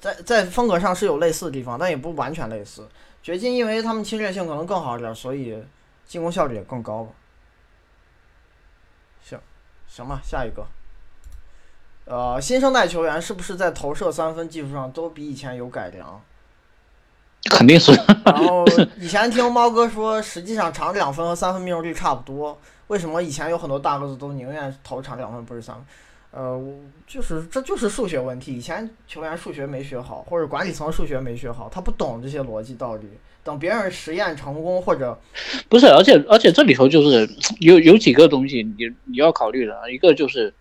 [0.00, 2.86] 在在风格上是有类似的地方，但也不完全类似。
[3.22, 5.64] 掘金因为他们侵略性可能更好一点，所以
[6.06, 7.12] 进攻效率也更高吧。
[9.22, 9.40] 行，
[9.88, 10.66] 行吧，下一个。
[12.04, 16.22] 呃，新生代球员是不是在投射三分技术上都比以前有改良？
[17.48, 17.92] 肯定是。
[18.24, 18.64] 然后
[19.00, 22.58] 以前听猫哥说，实际上长两分和三分命中率差不多。
[22.88, 25.84] 为什么以前有很多大个子都宁愿投长两分不是三分？
[26.32, 26.60] 呃，
[27.06, 28.54] 就是这就是数学问题。
[28.54, 33.08] 以前球员数学没学好，或者管理层数学没学好，他不懂这些逻辑道理。
[33.42, 35.18] 等别人实验成功或者
[35.68, 37.28] 不是，而且而且这里头就是
[37.60, 40.52] 有有几个东西你你要考虑的，一个就是。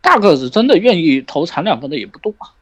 [0.00, 2.54] 大个子真的愿意投长两分的也不多啊。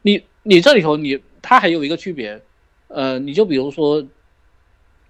[0.00, 2.42] 你你这里头你他还有一个区别，
[2.88, 4.06] 呃，你就比如说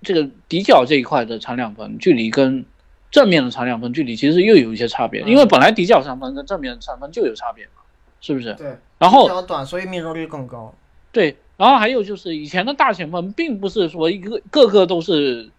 [0.02, 2.64] 这个底角这一块的长两分距离跟
[3.10, 7.82] 正面的长两分距离其实又有一些差别，因为本来底角三分跟正面三分就有差别嘛，
[8.20, 8.54] 是不是？
[8.54, 8.78] 对。
[8.98, 10.74] 然后比较短，所以命中率更高。
[11.10, 15.50] 对，然后还有就是以前的大前锋并不是说一个个个都是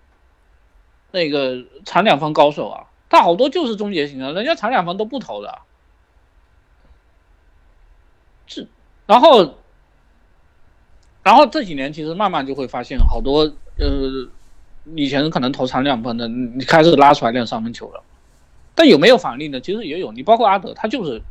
[1.11, 2.88] 那个长两分高手啊。
[3.10, 5.60] 他好多就是终结型的，人家长两分都不投的，
[8.48, 8.65] 这，
[9.06, 9.57] 然后，
[11.23, 13.41] 然后这几年其实慢慢就会发现，好多
[13.77, 14.27] 呃，
[14.95, 18.02] 以前可能投长两分的，你开始拉出来练三分球了，
[18.73, 19.60] 但有没有反例呢？
[19.60, 21.22] 其实也有，你包括阿德，他就是，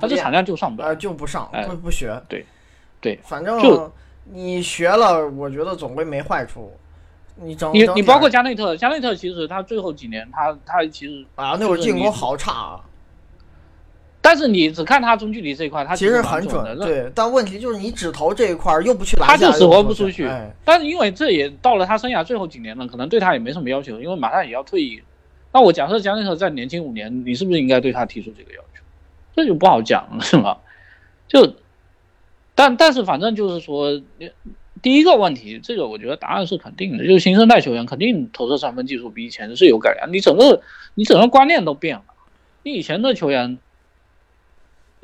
[0.00, 2.46] 他这产量就上不了，就不上，不不学，对，
[3.00, 3.90] 对，反正
[4.32, 6.72] 你学了，我觉得总归没坏处。
[7.36, 12.80] 你你你包括加内特，加内特其实他最后几年他他其实啊那会儿进攻好差啊，
[14.24, 17.12] 但是你只看他中距离这一块，他其实很准的，对。
[17.14, 20.26] 但问题就是你只投这一块又不去拦下，他就死活不出去。
[20.64, 25.02] 但是因为这也到了他生涯最后几年了，可能对他也没什么要求，因为马上也要退役。
[25.52, 28.82] 那我假设江内特再年轻五年，你是不是应该对他提出这个要求？
[29.36, 30.56] 这就不好讲了，是吗？
[31.28, 31.54] 就，
[32.54, 34.00] 但但是反正就是说。
[34.82, 40.60] 第一个问题，这个我觉得答案是肯定的，就是新生代球员肯定投射三分技术比以前是有改良，你整个
[40.94, 42.02] 你整个观念都变了。
[42.64, 43.58] 你以前的球员，你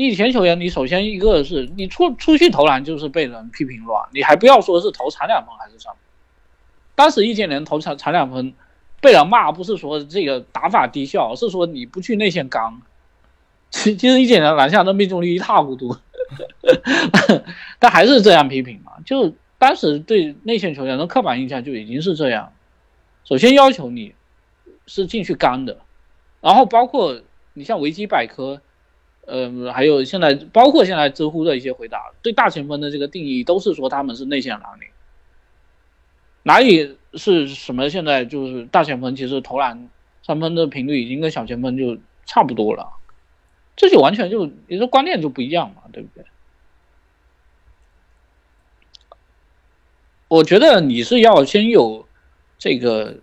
[0.06, 5.94] 以前球员，你首先一个是你出出去投篮就是被人批评乱，你还不要说是投长两分还是什么。
[6.94, 8.54] 当时易建联投长长两分
[9.00, 12.82] 被人骂，不是说这个打法低效，是说你不去内线刚。
[13.70, 15.96] 其其实易建联篮下的命中率一塌糊涂，
[17.78, 19.34] 但还是这样批评嘛，就。
[19.60, 22.54] 当时对内线球员的刻板印象就已经是这样，
[23.24, 24.14] 首先要求你
[24.86, 25.76] 是进去干的，
[26.40, 27.20] 然后包括
[27.52, 28.62] 你像维基百科，
[29.26, 34.88] 呃，还有现在包括现在知乎的一些回答，对大前锋的这个定义都是说他们是内线蓝领，
[36.42, 37.88] 哪里是什么？
[37.88, 39.88] 现在就是大前锋，其实投篮
[40.22, 42.94] 三分的频率已经跟小前锋就差不多了，
[43.76, 46.24] 这就完全就你说观念就不一样嘛，对不对？
[50.28, 52.06] 我觉得你是要先有
[52.56, 53.18] 这个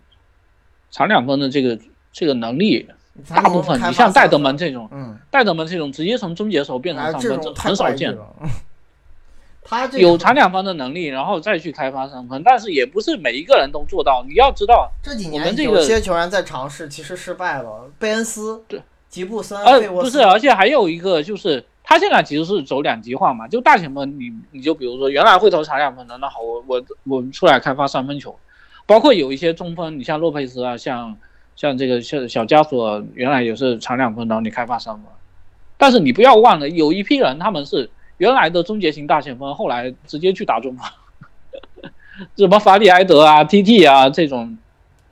[0.91, 1.79] 长两分的这个
[2.11, 2.89] 这个能力，
[3.29, 8.17] 大部分你像戴德蒙这种，嗯，戴德蒙这种直接从终结手变成上分，这很少见。
[9.63, 14.23] 他有长两分的能力，然后再去开发三分，但是也不是每一个人都做到。
[14.27, 17.89] 你要知道，这几年有些球员在尝试，其实失败了。
[17.99, 21.65] 贝恩斯、对吉布森，呃，不是，而且还有一个就是。
[21.89, 28.37] 他现在其实是走两极化嘛，就大前锋，你你就比如说原来会投长两分的，那好，我我我出来开发三分球，
[28.85, 31.15] 包括有一些中锋，你像洛佩斯啊，像
[31.57, 35.07] 像这个像小加索，原来也是长两分，然后你开发商嘛，
[35.77, 41.91] 但是你不要忘了，有一批人他们是原来的终结型大前锋，后来直接去打中锋，
[42.37, 44.57] 什么法里埃德啊、TT 啊这种，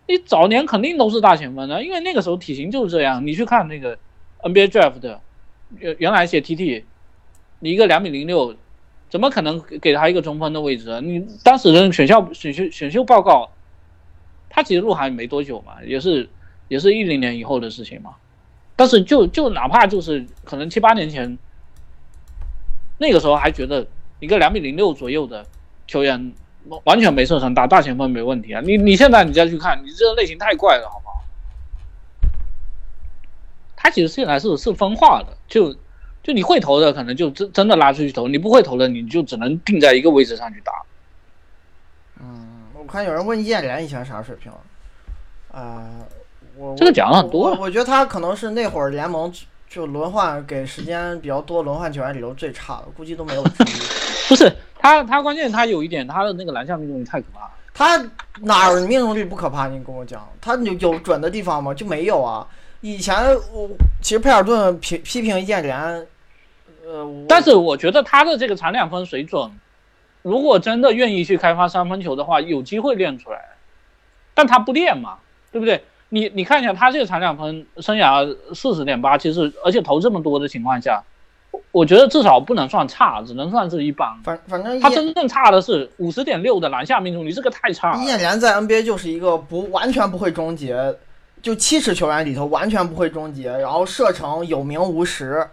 [0.08, 3.98] 你早年肯定都是大前锋的，因为那个时候体型就是这样，你去看那个
[4.42, 5.18] NBA draft。
[5.80, 6.84] 原原来写 TT，
[7.60, 8.56] 你一个两米零六，
[9.10, 11.02] 怎么可能给他一个中锋的位置？
[11.02, 13.50] 你当时的选校选秀选秀报告，
[14.48, 16.30] 他其实入行没多久嘛，也是
[16.68, 18.16] 也是一零年以后的事情嘛。
[18.76, 21.38] 但是就就哪怕就是可能七八年前，
[22.98, 23.88] 那个时候还觉得
[24.20, 25.46] 一个两米零六左右的
[25.88, 26.34] 球员
[26.84, 28.62] 完全没受伤，打大前锋没问题啊。
[28.62, 31.24] 你你现在你再去看，你这个类型太怪了，好不好？
[33.78, 35.74] 他其实现在是是分化的，就
[36.24, 40.74] 就你会投的可能就真真的拉出去投，你不会投的你就只能定在一个位置上去打。
[42.20, 44.52] 嗯，我看有人问易建联以前啥水平，
[45.52, 45.88] 啊，
[46.58, 49.32] 我这个讲了很多，我觉得他可能是那会儿联盟
[49.70, 53.76] 就轮换给时间比较多轮换球员里头最差的，估计都没有之一。
[54.30, 54.52] 不是。
[54.78, 57.52] 他他关键他有一点，他的那个篮下命中率太可怕了。
[57.74, 57.98] 他
[58.42, 59.68] 哪儿命中率不可怕？
[59.68, 61.74] 你跟我讲，他有有准的地方吗？
[61.74, 62.48] 就没有啊。
[62.82, 63.16] 以前
[63.52, 63.68] 我
[64.00, 66.08] 其实佩尔顿批批评易建联，
[66.86, 69.52] 呃，但是我觉得他的这个长两分水准，
[70.22, 73.42] 如果真的愿意去开发三分球的话，有机会练出来。
[74.36, 75.18] 但他不练嘛，
[75.52, 75.84] 对不对？
[76.16, 81.04] 你你看一下他这个产两分生涯四十点八，其实而且投这么多的情况下，
[81.52, 84.08] 我我觉得至少不能算差，只能算是一般。
[84.24, 88.06] 反反正他真正差的是五十点六的篮下命中率，这个太差了易。
[88.06, 90.96] 建联在 NBA 就是一个不完全不会终结，
[91.42, 95.46] 就七十球员里头完全不会终结，然后射程有名无实，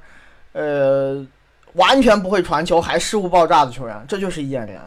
[0.53, 1.27] 呃，
[1.73, 4.81] 完全不会传球还失误爆炸的球员，这就是易建联。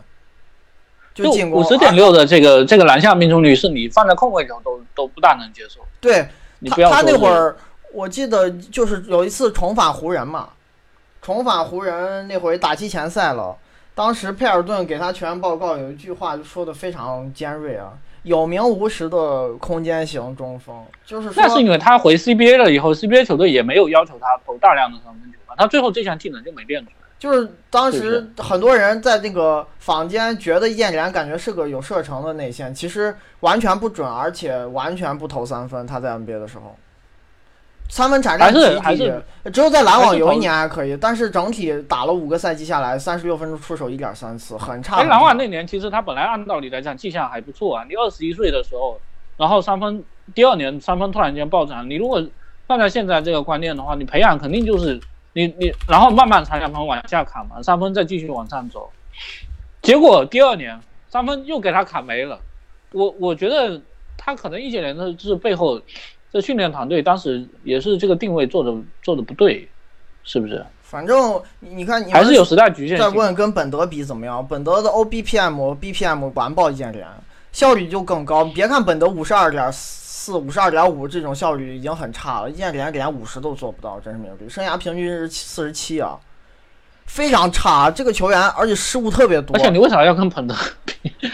[1.15, 5.79] 就进攻五十点六的这个这个篮下命中率，是你放在控卫球都都不大能接受。
[5.99, 6.29] 对他他
[6.59, 7.55] 你不要说是那会儿，
[7.93, 10.49] 我记得就是有一次重返湖人嘛，
[11.21, 13.55] 重返湖人那回打季前赛了。
[13.95, 17.93] 当时佩尔顿给他球员报告有一句话就说的非常尖锐啊，
[18.23, 27.04] 有名无实的空间型中锋，就是说那是因为他回 CBA 了以后，CBA 球队也没有要求他投大量的三分球嘛，他最后这项技能就没练出来。
[27.17, 35.87] 就是当时很多人在那个坊间觉得易建联感觉是个有射程的内线，其实完全不准，而且完全不投三分。
[35.87, 36.75] 他在 NBA 的时候，
[37.89, 44.97] 三分产量还是极低还是，只有在篮网有一年还可以，但是整体打了五个赛季下来，三十六分钟出手一点三次，很差。
[44.97, 48.99] 哎，很差篮网那年其实他本来按道理来讲绩效还不错啊，你二十一岁的时候，
[49.37, 52.21] 然后三分第二年三分突然间暴涨，你如果
[52.67, 54.99] 放在现在这个观念的话，你培养肯定就是
[55.35, 58.89] 你你然后慢慢产两分往下砍嘛，三分再继续往上走，
[59.81, 60.79] 结果第二年
[61.09, 62.39] 三分又给他砍没了，
[62.93, 63.81] 我我觉得
[64.17, 65.81] 他可能易建联的是背后
[66.31, 69.67] 这训练团队当时也是这个定位做的做的不对，
[70.23, 70.65] 是不是？
[70.81, 73.09] 反正你你看，你还是有时代局限再。
[73.09, 74.45] 问跟本德比怎么样？
[74.47, 77.05] 本德的 OBPM、BPM 完爆易建联，
[77.51, 78.45] 效率就更高。
[78.45, 86.17] 别看本德五十二点四、五十二点五这种效率已经很差了，易建联连五十都做不到，真是命中率，生涯平均是四十七啊，
[87.05, 87.91] 非常差。
[87.91, 90.93] 这个球员而且失误特别多而，且你为啥要跟本德比？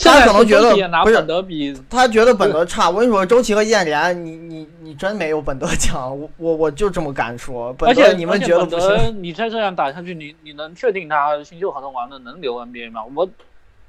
[0.00, 0.70] 他可能觉得
[1.02, 2.88] 不是本德比，他觉得本德差。
[2.88, 7.72] 我跟你说，周琦和易建联，你你你真没有本德 强，我我我就这么敢说。
[7.74, 9.22] 本而且你们觉得不行？
[9.22, 13.02] 你再这样打下去，你你能确定他新秀合同完了能留 NBA 吗？
[13.14, 13.28] 我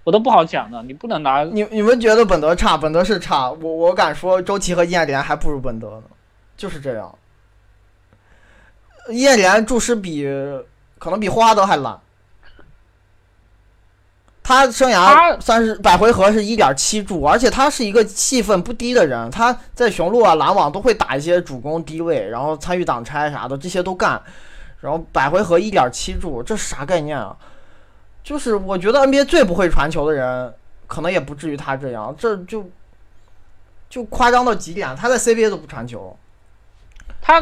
[0.04, 6.04] 我都不好讲的，你不能拿你你们觉得本德差，本德是差，我我敢说周琦和易建联还不如本德呢，
[6.58, 7.14] 就是这样。
[9.10, 10.28] 易建联注释比
[10.98, 12.00] 可能比霍华德还烂，
[14.42, 24.20] 他生涯他三十百回合是一点七助，而且他是一个戏份不低的人，他在雄鹿啊、篮网都会打一些主攻低位，然后参与挡拆啥的，这些都干，
[24.80, 27.36] 然后百回合一点七助，这是啥概念啊？
[28.24, 30.54] 就是我觉得 NBA 最不会传球的人，
[30.88, 32.70] 可能也不至于他这样，这就
[33.90, 34.96] 就夸张到极点。
[34.96, 36.16] 他在 CBA 都不传球，
[37.22, 37.42] 他，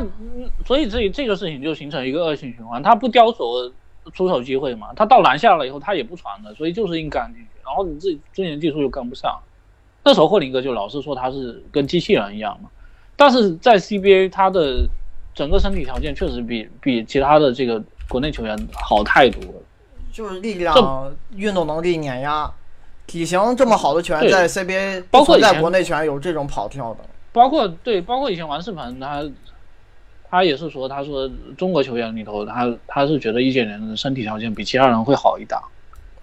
[0.65, 3.71] 所以这这个事情就形成一个恶性循环，他不雕手
[4.13, 9.37] 出手机会嘛，他到篮下了以后他也不传的，所以就是硬干进去，然后你自己之前技术又跟不上，
[10.03, 12.69] 那时候霍林格就老是说他是跟机器人一样嘛，
[13.17, 14.87] 但是在 CBA 他的
[15.33, 19.61] 整个身体条件确实比比其他的这个国内球员好太多了。
[20.17, 22.51] 就是力量、运动能力碾压。
[23.05, 27.01] 体型这么好的球员在 CBA 包括在国内球员有这种跑跳的。
[27.31, 29.23] 包括对，包括以前王仕鹏他，
[30.27, 35.61] 他也是说，他说中国球员里头，他他是觉得易建联的身体条件比其他人会好一档。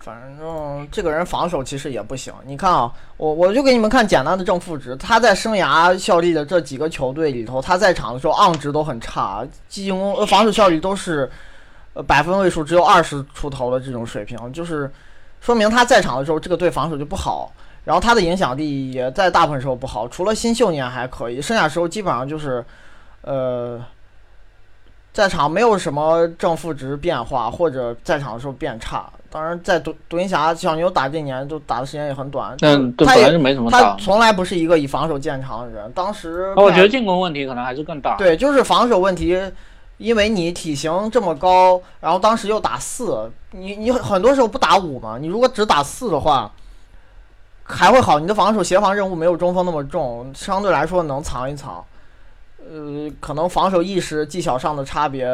[0.01, 2.35] 反正这个人防守其实也不行。
[2.45, 4.97] 你看啊，我我就给你们看简单的正负值。
[4.97, 11.31] 他在生涯效力的这几个球队里头，他在场的时候 on 值都很差，进攻呃防守效率都是
[11.95, 14.91] 呃百分位数只有二十出头的这种水平，就是
[15.41, 17.51] 说明他在场的时候这个队防守就不好。
[17.85, 22.65] 然后他的影响力也在大部分时候不好，除了新秀年还可以，剩下时候基本上就是，
[23.21, 23.79] 呃，
[25.13, 29.05] 在场没有什么正负值变化，或者在场的时候变差。
[29.31, 33.95] 当然，在独独行侠小牛打这年就打的时间也很短，但对他也本来就没什么他。
[34.01, 35.93] 从来不是一个以防守见长的人。
[35.93, 38.17] 当时我觉得进攻问题可能还是更大。
[38.17, 39.39] 对，就是防守问题，
[39.97, 46.51] 因为你体型这么高，然后当时又打四，你你很多时候不打五嘛，你如果只打四的话，
[47.63, 51.85] 还会好，你的防守协防任务没有中锋那么重，相对来说能藏一藏。
[52.59, 55.29] 呃，可能防守意识、技巧上的差别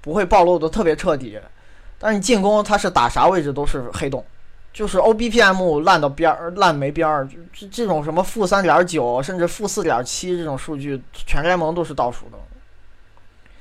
[0.00, 1.38] 不会暴露的特别彻底，
[1.98, 4.24] 但是你进攻它是打啥位置都是黑洞，
[4.72, 12.38] 就是 OBPM 烂到边儿烂没边儿，这这种什么负三点九甚至负四点七这种数据，全联盟都是倒数的。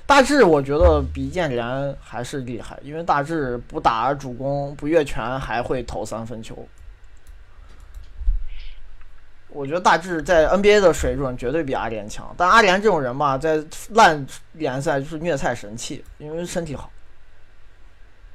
[0.05, 6.67] 大致我觉得比建联还是厉害，因为大致不打主攻，不越权，还会投三分球。
[9.47, 16.91] 我觉得大致在 NBA 的水准绝对比阿联强，但阿联这种人吧，在烂联赛就是虐菜神器，因为身体好。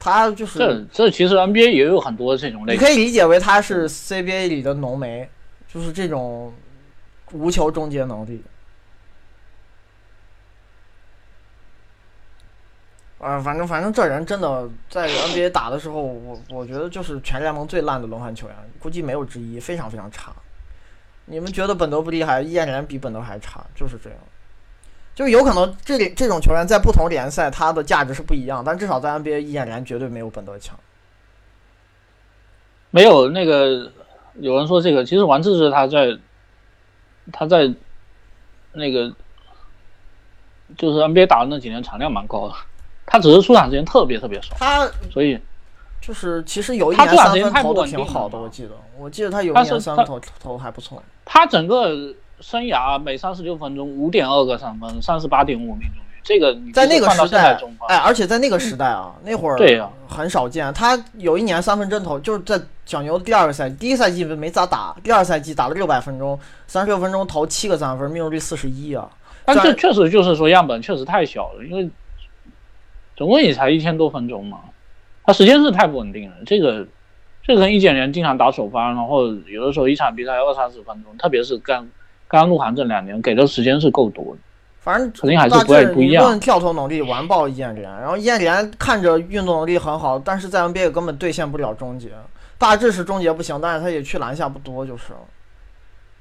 [0.01, 5.29] 他就是这这其实 NBA 也有很多这种类型，你可以理解为他是 CBA 里的浓眉，
[5.67, 6.55] 就是这种
[7.33, 8.43] 无球终结能力。
[13.19, 20.33] 啊，反正反正这人真的在 NBA 打的时候，我我觉得就是全联盟最烂的轮换球员，估计没有之一，非常非常差。
[21.25, 24.19] 你们觉得本德不厉害，燕联比本德还差，就是这样。
[25.17, 30.79] 就有可能这里这种球员在不同联赛他的价值是不一样，但至少在 NBA，燕联绝对没有本德强。
[32.93, 33.91] 没有那个
[34.35, 36.17] 有人说这个，其实王治郅他在
[37.33, 37.75] 他在
[38.73, 39.13] 那个
[40.77, 42.55] 就是 NBA 打的那几年产量蛮高的。
[43.11, 45.39] 他只是出场时间特别特别少，他所以
[46.01, 51.03] 就是其实有一年三分投的挺好的，我记得，我记得他有一年三分投投还不错。
[51.25, 57.59] 他整个生涯每三十六分钟五点二个三分，三十八点五命中率，这个在那个时代，
[57.89, 60.73] 哎，而且在那个时代啊，那会儿对呀很少见。
[60.73, 69.11] 他有一年三分真投，就是在小牛第二个赛季，第一赛季没咋打，第二赛季打了六百分钟，三十六分钟投七个三分，命中率四十一啊。
[69.45, 71.89] 但这确实就是说样本确实太小了，因为。
[73.19, 74.61] 总共也才一千多分钟嘛，
[75.25, 76.37] 他时间是太不稳定了。
[76.47, 76.87] 这个，
[77.43, 81.89] 这跟易建联经常打首发，然后有的时候一场比赛二三十分钟，特别是刚
[82.29, 84.39] 刚入行这两年，给的时间是够多的。
[84.79, 86.25] 反正肯定还是不太不一样。
[86.25, 92.11] 论跳投能力完爆易建联，然后易建联看着运动能力很好，但是在 NBA 根本兑现不了终结。
[92.57, 95.13] 大致是终结不行，但是他也去篮下不多，就是，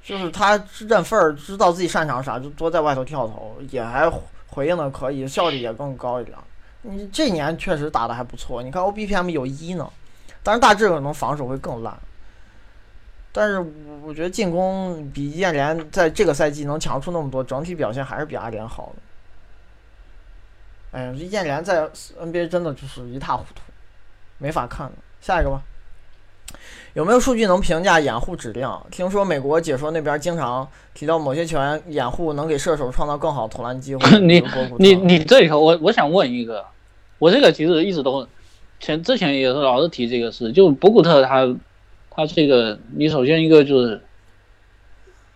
[0.02, 4.10] 就是他认份儿，知道自己擅长啥，就多在外头跳投，也还
[4.48, 6.36] 回应的可以，效率也更高一点。
[6.82, 9.90] 你这年确实打的还不错，你看 O B P M 有一呢，
[10.42, 11.96] 但是大致可能防守会更烂。
[13.30, 13.64] 但是
[14.02, 20.98] 我觉得进攻比燕联在这个赛季能强出那么多，整体表现还是比阿联好的。
[20.98, 21.88] 哎呀，燕联在
[22.18, 23.60] N B A 真的就是一塌糊涂，
[24.38, 24.92] 没法看了。
[25.20, 25.62] 下一个吧，
[26.94, 28.84] 有没有数据能评价掩护质量？
[28.90, 34.02] 听说美国解说那边经常提到某些球员掩护能给射手创造更好投篮机会。
[34.20, 34.42] 你
[34.78, 36.64] 你你这里头，我我想问一个。
[37.18, 38.28] 我这个其实一直都，
[38.78, 41.52] 前之前也是老是提这个事，就博古特他，
[42.10, 44.00] 他这个你首先一个就是，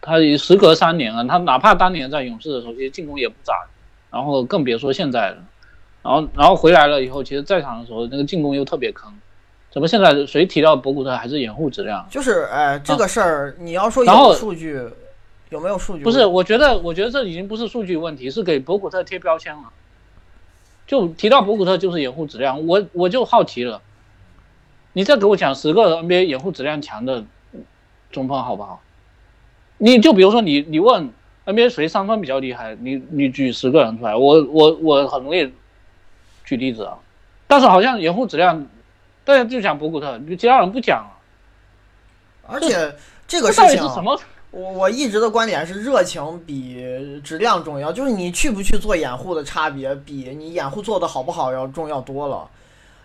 [0.00, 3.66] 他时隔三年了，他哪怕当年在勇士的时候，其实进攻也不咋，
[4.12, 5.38] 然后更别说现在了，
[6.04, 9.12] 然后然后回来了以后，其实在场的时候那个进攻又特别坑，
[9.72, 12.06] 怎么现在谁提到博古特还是掩护质量？
[12.10, 14.78] 就是哎，这个事儿你要说有数据，
[15.48, 16.04] 有没有数据？
[16.04, 19.64] 不是，我觉得我觉得这已经不是数据问题，是给博古特贴标签了。
[20.86, 23.80] 就提到博古特就是掩护质量，我我就好奇了，
[24.92, 27.24] 你再给我讲十个 NBA 掩护质量强的
[28.10, 28.82] 中锋好不好？
[29.78, 31.10] 你就比如说你你问
[31.46, 35.50] NBA 谁三分比较厉害，你你举十个人出来，我我我很容易
[36.44, 36.98] 举例子啊。
[37.46, 38.66] 但是好像掩护质量，
[39.24, 41.14] 大家就讲博古特，你其他人不讲啊。
[42.46, 42.94] 而且
[43.26, 44.20] 这个事情是什么？
[44.50, 52.50] 我我一直的观点是，热情比质量重要，就是你去不去做掩护的差别，比你掩护做的好不好要重要多了。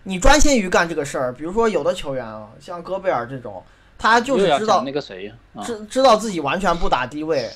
[0.04, 3.64] 你专心于干这个事儿，比如说有的球员啊，像戈贝尔这种，
[3.98, 5.34] 他就是知道那个谁，
[5.64, 7.50] 知知道自己完全不打低位，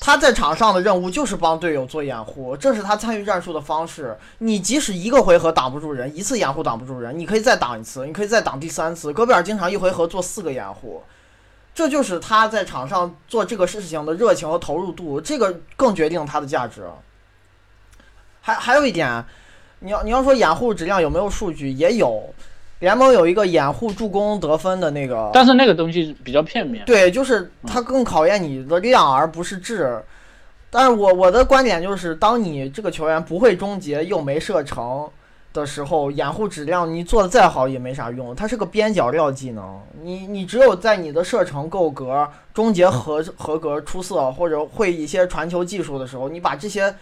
[0.00, 4.16] 他在场上的任务就是帮队友做掩护，这是他参与战术的方式。
[4.38, 9.12] 你即使一个回合挡不住人，一次掩护挡不住人，你可以再挡一次，你可以再挡第三次。
[9.12, 11.02] 戈贝尔经常一回合做四个掩护。
[11.72, 16.84] 这就是他在场上做这个事情的热情和投入度，这个更决定他的价值。
[18.40, 19.24] 还还有一点，
[19.78, 22.34] 你要你要说掩护质量有没有数据，也有，
[22.80, 26.84] 联盟有一个掩护助攻得分的那个，但是那个东西比较片面。
[26.84, 30.02] 对，就是它更考验你的量而不是质。
[30.68, 35.08] 但是我我的观点就是，当你这个球员不会终结又没射程。
[35.52, 39.80] 的时候，掩护质量你做的再好也没啥用，它是个边角料技能。
[40.00, 46.94] 你你只有在你的射程够格、终结合合格、出色，或者会一些传球技术的时候，你把这些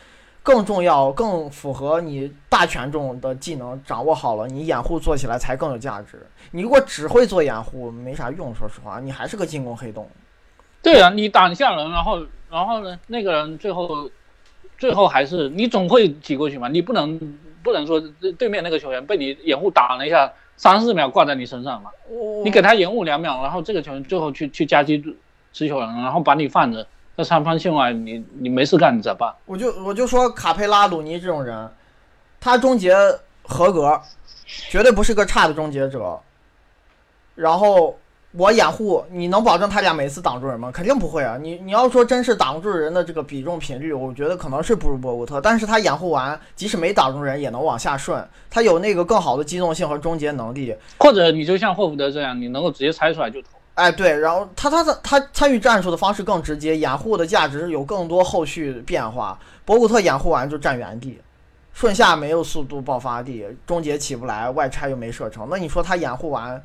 [0.48, 6.26] 更重要、更符合你大权重的技能掌握好了，你掩护做起来才更有价值。
[6.52, 8.54] 你如果只会做掩护，没啥用。
[8.54, 10.08] 说实话，你还是个进攻黑洞。
[10.82, 14.10] 对啊，你挡下人，然后然后呢，那个人最后
[14.78, 17.38] 最后还是你总会挤过去嘛，你不能。
[17.60, 18.00] 不能说
[18.38, 21.90] 对面那个球员被你掩护挡了一下，三四秒挂在你身上嘛？
[22.44, 25.02] 你给他延误两秒，然后这个球员最后去去夹击
[25.52, 26.86] 持球人，然后把你放着
[27.18, 29.34] 在三方线外，你你没事干，你咋办？
[29.44, 31.68] 我就我就说卡佩拉、鲁尼这种人，
[32.38, 32.94] 他终结
[33.42, 34.00] 合格，
[34.46, 36.16] 绝对不是个差的终结者。
[37.34, 37.98] 然后
[38.30, 40.70] 我掩护，你能保证他俩每次挡住人吗？
[40.72, 41.36] 肯定不会啊！
[41.36, 50.72] 你你要说真是挡住人的这个比重频率，我觉得可能是不如博古特，但是他掩护完，即使没挡住人也能往下顺，他有那个更好的机动性和终结能力。
[51.00, 53.48] 或者你就像霍福德这样，你能够直接猜出来就投。
[53.78, 59.38] 哎，对，然后他他的他参与战术的方式更直接，掩护的价值有更多后续变化。
[59.64, 61.20] 博古特掩护完就站原地。
[61.72, 66.60] 顺下没有速度爆发地，终结起不来，外拆又没射成，那你说他掩护完，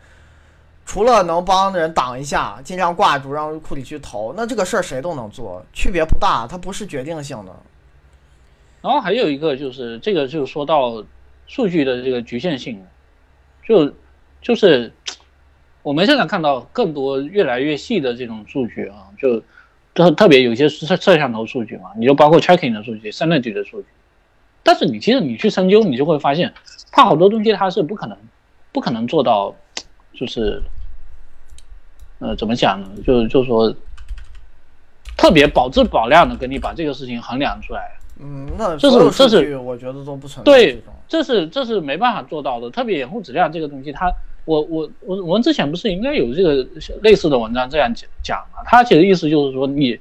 [0.88, 7.52] 除了能帮人挡一下，尽量挂住让库里去投，那这个事儿谁都能做，区别不大，它不是决定性的。
[8.81, 11.03] 然后还有一个就是这个就说到
[11.45, 12.84] 数据的这个局限性，
[13.68, 13.94] 就
[14.41, 14.91] 就是
[15.84, 19.43] 我们现在看到更多越来越细的这种数据啊，就
[19.93, 23.88] 特特别有些摄摄像头数据嘛，你就包括 tracking 的数据、三类据的数据。
[24.64, 26.53] 但是你其实你去深究，你就会发现，
[26.89, 28.18] 它好多东西它是不可能，
[28.72, 29.53] 不可能做到，
[30.14, 30.64] 就是，
[32.19, 32.88] 呃，怎么讲呢？
[33.05, 33.76] 就就是说，
[35.18, 37.91] 特别保质保量的给你把这个事情衡量出来。
[38.22, 40.49] 嗯，那这是这是我觉得都不存在。
[40.49, 42.69] 对，这是这是没办法做到的。
[42.69, 44.10] 特别掩护质量这个东西，它
[44.45, 46.67] 我我我我们之前不是应该有这个
[47.01, 48.63] 类似的文章这样讲讲吗？
[48.65, 49.99] 他其实意思就是说，你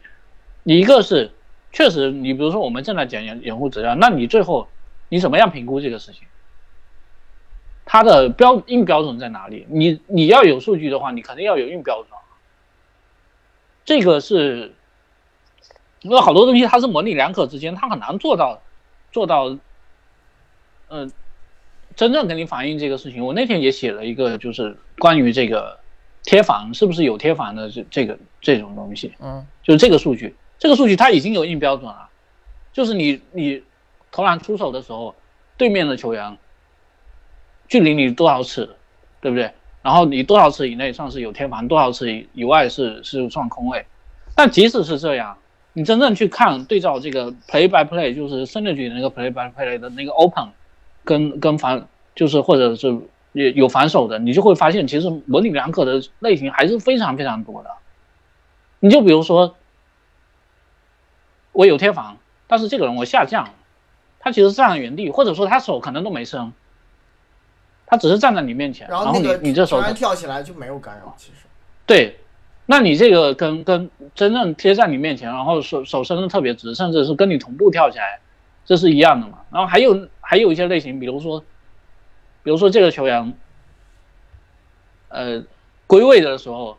[0.62, 1.31] 你一个是。
[1.74, 4.69] 确实，你比如说我们正在讲掩掩护质量，那你最后
[5.09, 6.24] 你怎么样评估这个事情？
[7.86, 9.66] 它的标硬标准在哪里？
[9.70, 12.10] 你你要有数据的话，你肯定要有硬标准。
[13.86, 14.74] 这个是
[16.02, 18.60] 因为好多东西它是模棱两可之间，它很难做到
[19.10, 19.56] 做到，
[20.89, 21.10] 嗯，
[21.97, 23.24] 真正给你反映这个事情。
[23.24, 25.78] 我那天也写了一个，就是关于这个
[26.23, 30.35] 贴房是不是有贴房的这这个这种东西，嗯，就是这个数据。
[30.59, 32.09] 这个数据它已经有硬标准了，
[32.73, 33.62] 就是你你
[34.10, 35.14] 投篮出手的时候，
[35.56, 36.36] 对面的球员
[37.69, 38.69] 距离你多少尺，
[39.20, 39.51] 对不对？
[39.82, 43.85] 然后你多少尺以内算是有贴防，多少尺以以外是是算空位。
[44.36, 45.36] 但即使是这样，
[45.73, 50.48] 你真正去看对照这个 play by play，就是胜利局的那个 play by play 的那个 open，
[51.05, 52.89] 跟跟防就是或者是
[53.33, 57.70] 有有防守的，你就会发现其实模棱两可的类型还是非常非常多的。
[58.81, 59.55] 你就比如说。
[61.55, 62.16] 我有贴防，
[62.47, 63.51] 但是这个人我下降，
[64.19, 66.51] 他其实站在原地，或者说他手可能都没伸，
[67.85, 71.45] 他只是站在你面前，然后你你这手跳起来就没有干扰，其实
[71.85, 72.19] 对，
[72.65, 78.20] 那你这个跟跟真正贴在你面前，然后手手伸的特别直，甚至是跟你同步跳起来，
[78.65, 79.45] 这是一样的嘛？
[79.51, 81.41] 然后还有还有一些类型，比如说，
[82.43, 83.35] 比如说这个球员，
[85.09, 85.45] 呃，
[85.87, 86.79] 归位的时候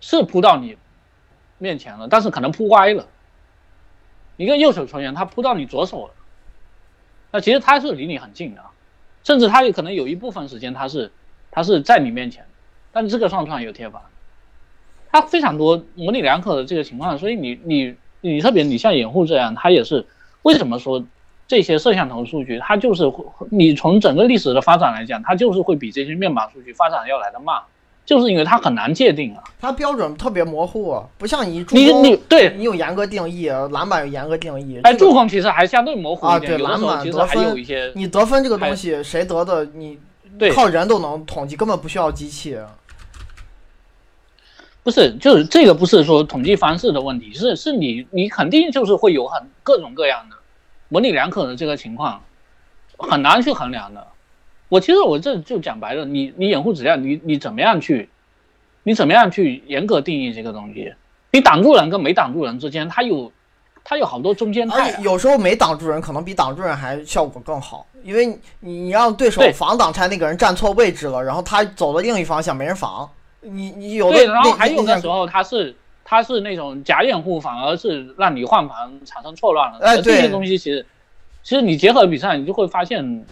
[0.00, 0.78] 是扑到你。
[1.56, 3.06] 面前了，但是可能扑歪了。
[4.36, 6.14] 一个右手球员他扑到你左手了，
[7.30, 8.62] 那其实他是离你很近的，
[9.22, 11.12] 甚至他有可能有一部分时间他是
[11.52, 12.44] 他是在你面前，
[12.90, 14.10] 但这个算不算有贴罚？
[15.12, 17.96] 他非常多模棱两可的这个情况，所以你你
[18.30, 20.06] 你特别你像掩护这样，它也是
[20.42, 21.04] 为什么说
[21.46, 23.04] 这些摄像头数据，它就是
[23.50, 27.60] 你从整个历史的发展来讲，它就是会比这些面板数据发展要来的慢。
[28.06, 34.78] 就是因为它很难界定啊，它标准特别模糊，不像你助攻，你对你有严格定义，篮板有严格定义。
[34.82, 36.52] 哎，助攻其实还相对模糊一点。
[36.52, 37.56] 啊，对，篮板得分，
[37.94, 39.98] 你得分这个东西谁得的，你
[40.54, 42.58] 靠人都能统计，根本不需要机器。
[44.84, 50.36] 不是，就是这个不是说统计方式的问题，是是你你肯定就是会有很各种各样的
[50.90, 52.22] 模棱两可的这个情况，
[52.98, 54.06] 很难去衡量的。
[54.68, 58.10] 我其实我这就讲白了，你你掩护质量，你你怎么样去，
[58.82, 60.92] 你怎么样去严格定义这个东西？
[61.32, 63.32] 你挡住人跟没挡住人之间，它有
[63.82, 65.00] 他有好多中间态。
[65.00, 73.08] 有时候没挡住人可能比挡住人还效果更好，因为你你让对手防挡拆那个人站错位置了，然后他走了另一方向没人防，
[73.44, 79.78] 你你有的对，然后还有的时候他是他是那种假掩护，反而是让你换防产生错乱了。
[79.80, 80.84] 哎，这些东西其实
[81.42, 83.24] 其实你结合比赛，你就会发现。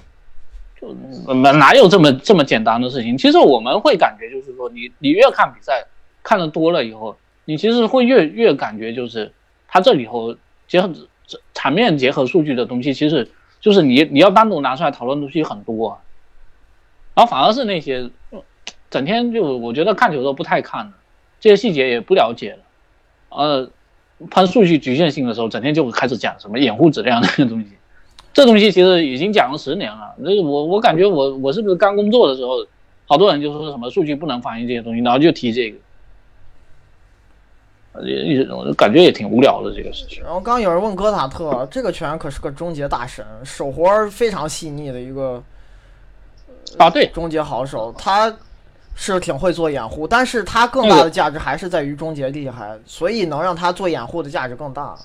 [1.41, 3.17] 哪哪有这么这么简单的事情？
[3.17, 5.87] 其实我们会感觉，就是说，你你越看比赛
[6.25, 9.33] 看的多了以后，你其实会越越感觉，就是
[9.69, 10.35] 它这里头
[10.67, 10.91] 结合
[11.25, 13.31] 这场面结合数据的东西，其实
[13.61, 16.01] 就是你你要单独拿出来讨论东西很多，
[17.15, 18.11] 然后反而是那些
[18.93, 20.93] 整天就我觉得看球都不太看了，
[21.40, 22.59] 这些细节也不了解了，
[23.31, 23.70] 呃，
[24.31, 27.70] 喷数据局限性的时候，整天就开始讲什么掩护质量这个东西。
[28.35, 32.66] 这东西其实已经讲了十年了，那我我感觉我我是不是刚工作的时候，
[33.06, 35.78] 好多人就说什么数据不能反映这些东西，然后就提这个。
[38.02, 38.44] 也也
[38.74, 40.23] 感觉也挺无聊的这个事情。
[40.23, 45.43] 然后刚有人问哥塔特，这个拳可是个终结大神，手活非常细腻的一个
[46.78, 48.35] 啊，对，终结好手，他
[48.94, 54.97] 是挺会做掩护，但是他更大的价值还是在于终结厉害，所以能让他做掩护的价值更大。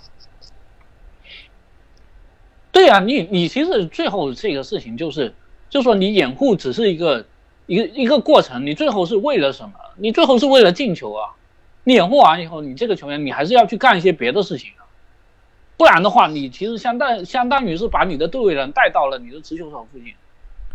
[2.72, 5.34] 对呀，你你其实最后这个事情就是，
[5.70, 7.26] 就说你掩护只是一个
[7.66, 9.74] 一个一个过程，你最后是为了什么？
[9.96, 11.34] 你最后是为了进球啊！
[11.84, 14.86] 你掩护完以后，你这个球员你还是要去干一些别的事情啊，
[15.76, 20.14] 不然的话，你其实相当相当于是把你的队员带到了你的持球手附近，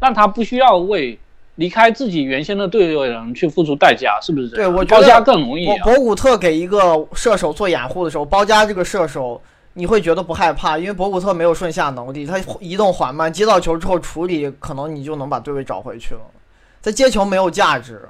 [0.01, 1.21] 让他不需要为
[1.57, 4.49] 离开自己原先的队人去付出代价，是不是？
[4.49, 5.67] 对，我觉得包夹更容易。
[5.81, 9.41] 博古特给一个射手做掩护的时候，包夹这个射手。
[9.75, 16.21] 你会觉得不害怕，因为博古特没有顺下能力，他移动缓慢，接到球之后处理，可能你就能把对位找回去了。
[16.83, 18.07] 在接球没有价值。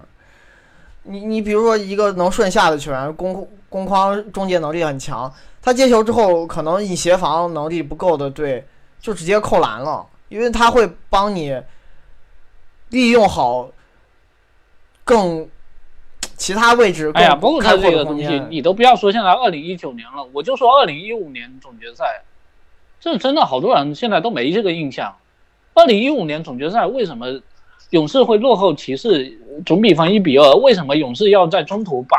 [1.04, 5.32] 你你比如说一个能顺下的球员，攻攻框终结能力很强，
[5.62, 8.66] 他接球之后可能你协防能力不够的队
[9.00, 11.56] 就直接扣篮了，因为他会帮你
[12.92, 13.68] 利用好
[15.02, 15.48] 更。
[16.34, 22.24] 其他位置，哎呀，不过他这个东西，你都不要说现在二零一九年了，我就说二零一五年总决赛，
[22.98, 25.14] 这真的好多人现在都没这个印象。
[25.74, 27.40] 二零一五年总决赛为什么
[27.90, 30.52] 勇士会落后骑士总比分一比二？
[30.54, 32.18] 为什么勇士要在中途把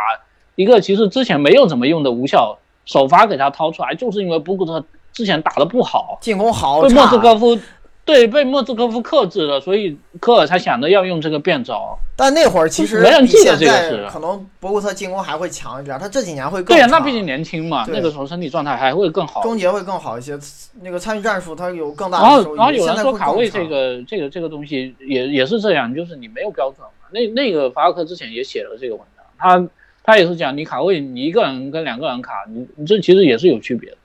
[0.56, 3.94] 一个其实之前没有怎么用的无效首发给他掏出来？
[3.94, 7.60] 就是因为布古特之前打的不好，进攻好被莫斯科夫。
[8.06, 11.98] 对，被莫兹科夫克制了，所以科尔才想着要用这个变招。
[12.18, 14.06] 但那会儿其实没人记得这个事。
[14.12, 16.76] 可能博古特进攻还会强一点，他这几年会更。
[16.76, 19.42] 对呀，那毕竟年轻嘛，那个时候身体状态还会更好。
[19.42, 20.38] 终结会更好一些，
[20.82, 27.08] 那个参与战术他有更大的然后，然后有人说卡位这个这个这个东西也也是这样，就是你没有标准嘛。
[27.12, 29.70] 那那个法尔克之前也写了这个文章，他
[30.04, 33.98] 他也是讲你卡位，你一个人跟两个人卡，你你这其实也是有区别的。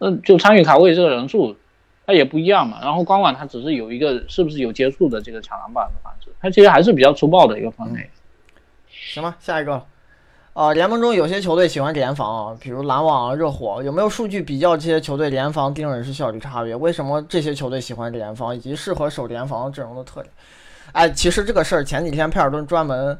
[0.00, 1.56] 嗯，就参与卡位这个人数。
[2.06, 8.08] 它也不一样嘛，然后光管它只是有一个是不是有接触的这个抢篮板的方式，它其实还是比较粗暴的一个分类。
[8.88, 9.84] 行吧，下一个，
[10.52, 16.76] 啊，联盟中有些球队喜欢联防，比如篮网、热火，有没有数据比较这些球队联防盯人是效率差别？
[16.76, 20.32] 为什么这些球队喜欢联防，以及适合守联防阵容的特点？
[20.92, 23.18] 哎，其实这个事儿前几天佩尔顿专门，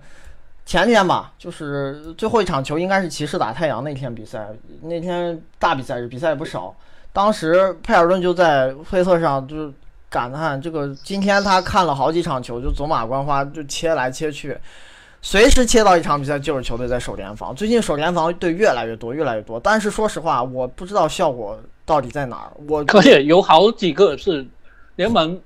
[0.64, 4.48] 前天吧，就是最后一场球应该是骑士打太阳那天比赛，
[4.82, 6.74] 那天大比赛日，比赛也不少。
[7.16, 9.72] 当时佩尔顿就在推特上就
[10.10, 14.54] 感叹，这个今天他看了好几场球，就走马观花，就切来切去，
[15.22, 17.54] 随时切到一场比赛就是球队在守联防。
[17.54, 19.58] 最近守联防队越来越多，越来越多。
[19.58, 22.52] 但是说实话，我不知道效果到底在哪儿。
[22.68, 24.46] 我可且有好几个是
[24.96, 25.40] 联盟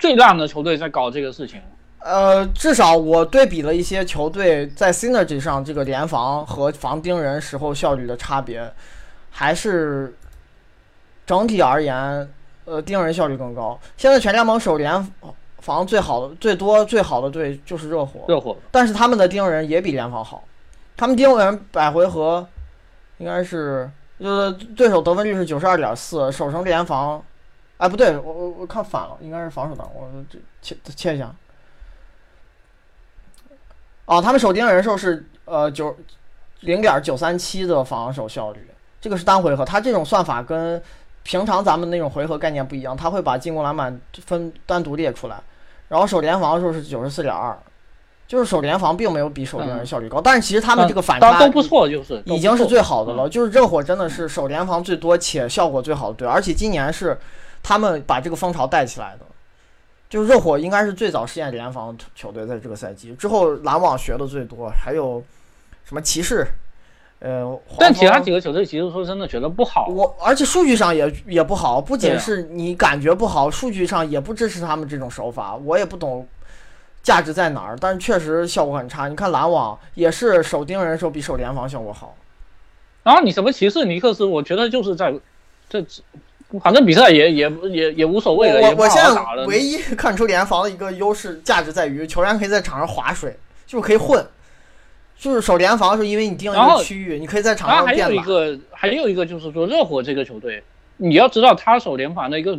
[0.00, 1.60] 最烂的球队在搞这个事情。
[2.00, 8.68] 呃，至少我对比了一些球队在 synergy 上这个联防和防盯人时候效率的差别，
[9.30, 10.12] 还是。
[11.26, 12.32] 整体而言，
[12.64, 13.78] 呃，盯人效率更高。
[13.96, 15.12] 现在全联盟守联
[15.58, 18.24] 防最好的、最多、最好的队就是热火。
[18.28, 20.44] 热火，但是他们的盯人也比联防好。
[20.96, 22.46] 他们盯人百回合
[23.18, 27.22] 应该是，呃，对手得分率是九十二点四，守成联防。
[27.78, 29.84] 哎，不对，我我我看反了，应该是防守的。
[29.94, 31.34] 我这切切一下。
[34.06, 35.94] 哦，他们守盯人数是呃九
[36.60, 38.70] 零点九三七的防守效率，
[39.00, 39.64] 这个是单回合。
[39.64, 40.82] 他这种算法跟
[41.26, 45.36] 平常咱们那种回合概念不一样，他会把进攻篮板分单独列出来，
[45.88, 47.58] 然后守联防的时候是九十四点二，
[48.28, 53.28] 就是守联防并没有比守盯人效率高，但是其实他们这个反差都不错，就是已经是最好的了。
[53.28, 57.18] 就是热火真的是守联防最多且效果最好的队，而且今年是
[57.60, 59.26] 他们把这个风潮带起来的，
[60.08, 65.20] 就是热火应该是最早实验联防球队，在这个赛季之后，篮网学的最多，还有
[65.84, 66.46] 什么骑士。
[67.18, 76.28] 呃，但其他几个球队其实说真的觉得不好，我而且数据上也也不好，不仅是你感觉不好，数据上也不支持他们这种手法，我也不懂
[77.02, 79.08] 价值在哪儿，但是确实效果很差。
[79.08, 82.14] 你看篮网也是守盯人时候比守联防效果好，
[83.02, 85.14] 然后你什么骑士尼克斯，我觉得就是在
[85.70, 85.82] 这，
[86.62, 93.34] 反正比赛也也也也无所谓了，我我现在唯一看出联防的一个优势价值在于球员可以在场上划水，
[93.66, 94.22] 就是可以混。
[95.18, 100.62] 就是守联防的时候，因为你定一个区域，你可以在场上变还有一个，还有一个就是说，热火这个球队，
[100.98, 102.58] 你要知道他守联防的一个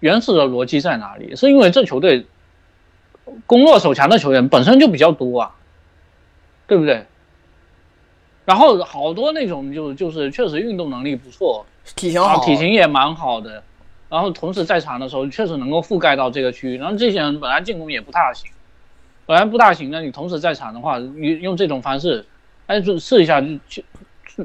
[0.00, 2.26] 原始的逻辑在哪里，是因为这球队
[3.46, 5.54] 攻弱守强的球员本身就比较多啊，
[6.66, 7.06] 对不对？
[8.44, 11.64] 然后好多那种就就是确实运动能力不错，
[11.94, 13.62] 体型好，体型也蛮好的，
[14.08, 18.50] 然后同时在场的时候确实能够覆盖到这个区域，然后这些人本来进攻也不太行。
[19.24, 22.24] 本来不大行的，你同时在场的话，你用这种方式，
[22.66, 23.82] 哎，就试一下就就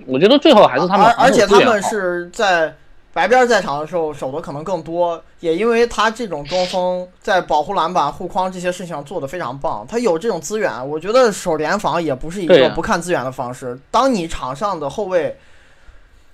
[0.06, 2.76] 我觉得最后还是他们而而且他们是在
[3.12, 13.80] 白边在场的时候守的可能更多，也因为他这种中锋在保护篮板、护框这些事情上做的非常棒，他有这种资源，我觉得守联防也不是一个不看资源的方式。
[13.90, 15.40] 当你场上的后卫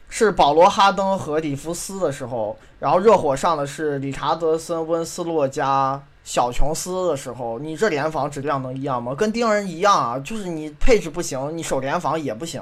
[0.09, 6.03] 是保罗·哈登和里弗斯的时候，然后热火上的是理查德森、温斯洛加。
[6.23, 9.13] 小琼斯的时候，你这联防质量能一样吗？
[9.13, 12.61] 跟丁人一样啊，就是你配置不行，你守联防也不行。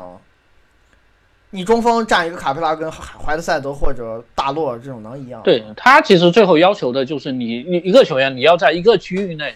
[1.53, 5.41] 你中锋站一个卡佩拉跟怀特塞德或者大洛这种能一样？
[5.43, 9.53] 对他其实最后要求的就是你你一个球员你要在一个区域内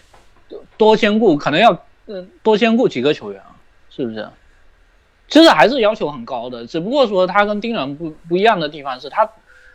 [0.76, 3.56] 多兼顾，可能要嗯多兼顾几个球员啊，
[3.88, 4.28] 是不是？
[5.28, 9.28] 其实还是要求很高的，只不过说他跟丁人不不一样的地方是他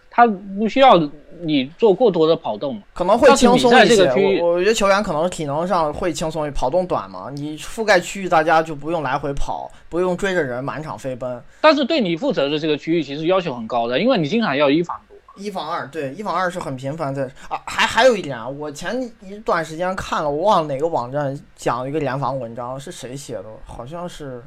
[0.10, 0.98] 他不需要
[1.44, 4.40] 你做过多的跑动，可能会轻松一些。
[4.40, 11.44] 我我觉得球员可能体能上会轻松一，跑动短嘛，你覆盖区域大家就不用来回跑，不用追着人满场飞奔。
[11.60, 15.18] 但是对你负责的这个区域其实要求很高的，因为你经常要一防多。
[15.38, 23.46] 一防二，对，一防二是很频繁的啊，还还有一点啊，我前一段时间看了，我忘了哪个网站讲一个联防文章，是谁写的？
[23.66, 24.44] 好像是，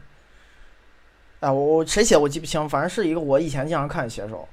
[1.40, 4.46] 哎，我我谁写我记不清，反正是一个我以前经常看的写手，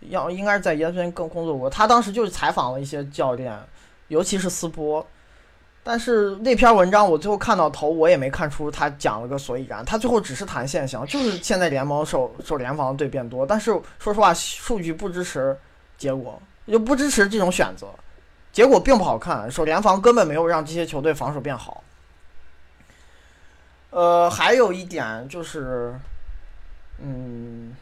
[0.00, 3.58] 要应该是在 E ESPN 更工作过，他当时就是采访了一些教练，
[4.08, 5.06] 尤其是斯波。
[5.84, 9.82] 但是那篇文章我最后看到头，我也没看出他讲了个所以然。
[9.84, 15.56] 他最后只是谈现象，就是现在联盟守守联防队变多，但是说实话，数据不支持
[15.96, 17.86] 结果，就不支持这种选择，
[18.52, 19.50] 结果并不好看。
[19.50, 21.82] 守联防根本没有让这些球队防守变好。
[23.90, 25.94] 呃，还有一点就是，
[26.98, 27.74] 嗯，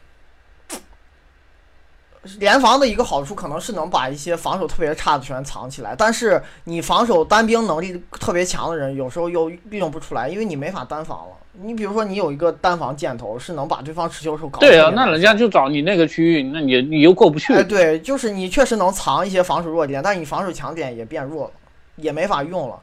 [2.39, 11.33] 联防的一个好处可能是能把一些防守特别差的球员藏起来，但是你防守单兵能力特别强的人，有时候又利用不出来，因为你没法单防了。
[11.59, 17.51] 你比如说，你有一个单防箭头，是能把对方持球手搞对啊那人家就找你那个区域，那你你又过不去。
[17.53, 21.51] 哎，对，就是你确实能藏一些防守弱点，但是你防守强点也变弱了，
[21.95, 22.79] 也没法用了。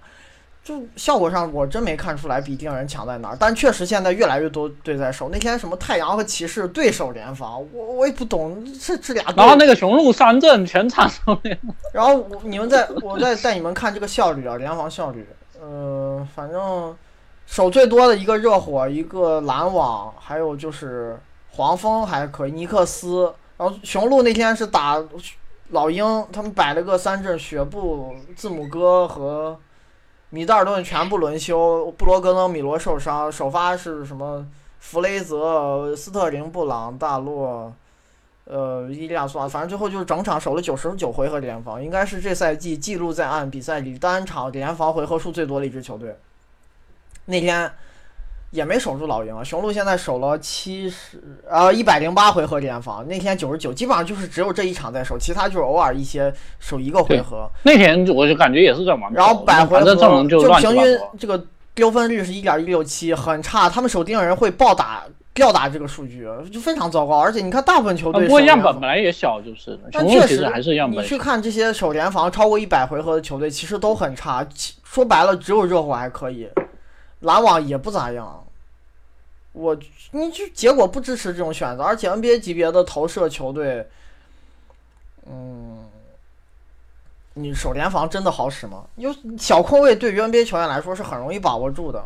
[0.65, 3.37] 就效果上，我真没看出来比定人强在哪儿。
[3.39, 5.29] 但确实现在越来越多队在守。
[5.31, 9.23] 那天什么太阳和骑士对手联防，我我也不懂这这俩。
[9.37, 11.55] 然后那个雄鹿三阵全场都那
[11.93, 15.29] 然后我你们再我再带你们看这个效率啊，联防效率。
[15.61, 16.97] 呃，反正
[17.47, 21.21] 守最多的一个热火，一个篮网，还有就是
[21.51, 23.31] 黄蜂还可以，尼克斯。
[23.59, 25.01] 然后雄鹿那天是打
[25.69, 29.59] 老鹰，他们摆了个三阵，雪布、字母哥和
[30.35, 34.45] 米德尔顿全部轮休，布罗格登、米罗受伤，首发是什么？
[34.81, 37.73] 弗雷泽、斯特林、布朗、大洛。
[38.47, 46.17] 呃，伊利亚索瓦，反正最后就是整场守了九十九回合联防，应该是这赛季记录在案比赛里单场联防回合数最多的一支球队。
[47.27, 47.71] 那天
[48.55, 59.97] 也没守住老鹰啊，雄鹿现在守了七十呃一百零八回合联防，那天九十九，基本上就是只有这一场在守，其他就是偶尔一些守一个回合，那天我就感觉也是在玩票，然后百回合
[60.29, 60.99] 就平均。
[61.19, 65.03] 这个丢分率是一点一六七，很差，他们守盯人会暴打
[65.35, 67.19] 吊打这个数据，就非常糟糕。
[67.19, 71.09] 而且你看大部分球啊不过队样本本来也小，就是但确实实还是样本你。
[71.09, 74.47] 去看这些守联防超过一百回合的球队，其实都很差。
[74.55, 76.49] 其说白了，只有热火还可以，
[77.19, 78.44] 篮网也不咋样。
[79.55, 79.75] 我
[80.11, 83.89] 你就结果不支持这种选择，而且 NBA 级别的投射球队，
[85.27, 85.89] 嗯，
[87.35, 88.85] 你守联防真的好使吗？
[88.97, 92.05] 有小空位对于 NBA 球员来说是很容易把握住的。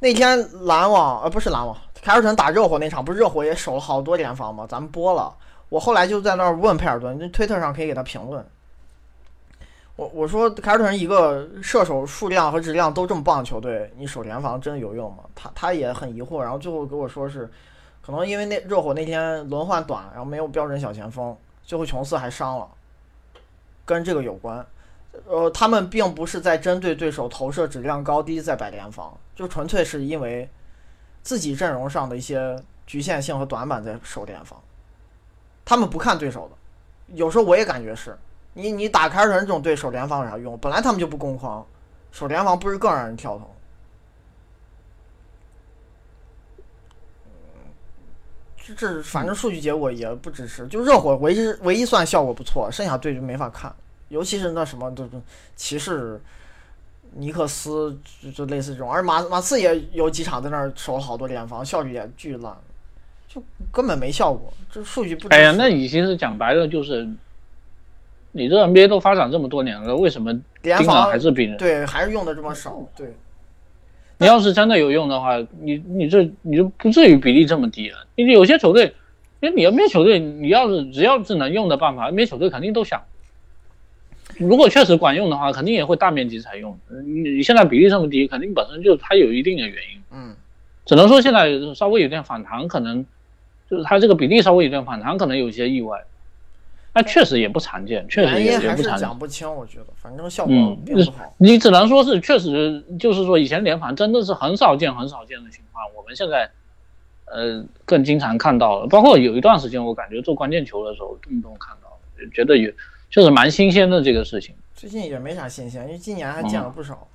[0.00, 4.66] 那天篮网呃不是篮网，凯尔特人打热火那场，不是热火也守了好多联防吗？
[4.68, 5.34] 咱们播了。
[5.68, 8.44] 我后来就在那儿问佩尔顿，那推特上可以给他评论。
[9.98, 15.24] 我我说凯尔特人一个射手数量和质量都这么棒的球队，你守联防真的有用吗？
[15.34, 17.50] 他他也很疑惑，然后最后给我说是，
[18.00, 22.68] 可能因为那热火那天轮换短，然后没有标准小前锋，最后琼斯还伤了，
[23.84, 24.64] 跟这个有关。
[25.26, 30.48] 呃，他们并不是在针对对手投射质量高低在摆联防，就纯粹是因为
[31.24, 34.56] 自己阵容上的一些局限性和短板在守联防。
[35.64, 38.16] 他们不看对手的，有时候我也感觉是。
[38.58, 40.58] 你你打凯尔特人这种对手联防有啥用？
[40.58, 41.64] 本来他们就不攻防，
[42.10, 43.48] 守联防不是更让人跳投？
[48.56, 53.72] 这这反正数据结果也不支持，就热火唯一唯一算效果不错，剩下队就没法看，
[54.08, 55.10] 尤其是那什么就是
[55.54, 56.20] 骑士、
[57.12, 62.54] 尼克斯就就类似这种，而马马刺也有几场在那儿守了好多联防，效率也巨烂，
[63.28, 63.40] 就
[63.72, 65.28] 根本没效果，这数据不。
[65.28, 67.08] 哎呀，那你其是讲白了就是，
[68.38, 71.56] 你这 NBA 都发展这么多年了，为什么联盯防还是比人？
[71.58, 72.82] 对，还是用的这么少。
[72.96, 73.12] 对，
[74.16, 77.98] 你要是真的有用的话，你你这你就不至于比例这么低了。
[78.14, 78.94] 因为有些球队，
[79.40, 83.02] 因为你 NBA 球队，你要是只要是能用的办法，NBA 球队肯定都想。
[84.38, 86.78] 如果确实管用的话，肯定也会大面积采用。
[87.04, 90.00] 你你现在比例这么低，肯定本身就它有一定的原因。
[90.12, 90.36] 嗯，
[90.84, 93.04] 只能说现在稍微有点反弹，可能
[93.68, 96.04] 就是它这个比例稍微有点反弹，可能有些意外。
[96.98, 98.98] 那确实也不常见，确实也不常见。
[98.98, 101.32] 讲不清，我觉得，反正效果嗯并不好。
[101.36, 106.50] 你只能说是确实，就是说以前联防真的是很少见、很少见的情况，我们现在
[107.26, 108.88] 呃更经常看到了。
[108.88, 111.88] 包括有一段时间，我感觉做关键球的时候，动不动看到，
[112.34, 112.74] 觉得也
[113.10, 114.52] 确实蛮新鲜的这个事情。
[114.74, 117.06] 最近也没啥新鲜，因为今年还见了不少。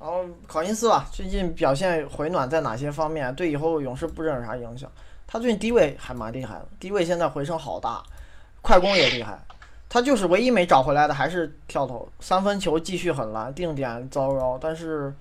[0.00, 4.90] 然后考辛斯吧，最近表现回暖在哪些方面，对以后勇士布阵有啥影响？
[5.28, 8.02] 他最近低位还蛮厉害的，低位现在回升好大，
[8.66, 9.38] 快攻也厉害。
[9.88, 15.14] 他就是唯一没找回来的还是跳投，三分球继续很烂，定点糟糕，但是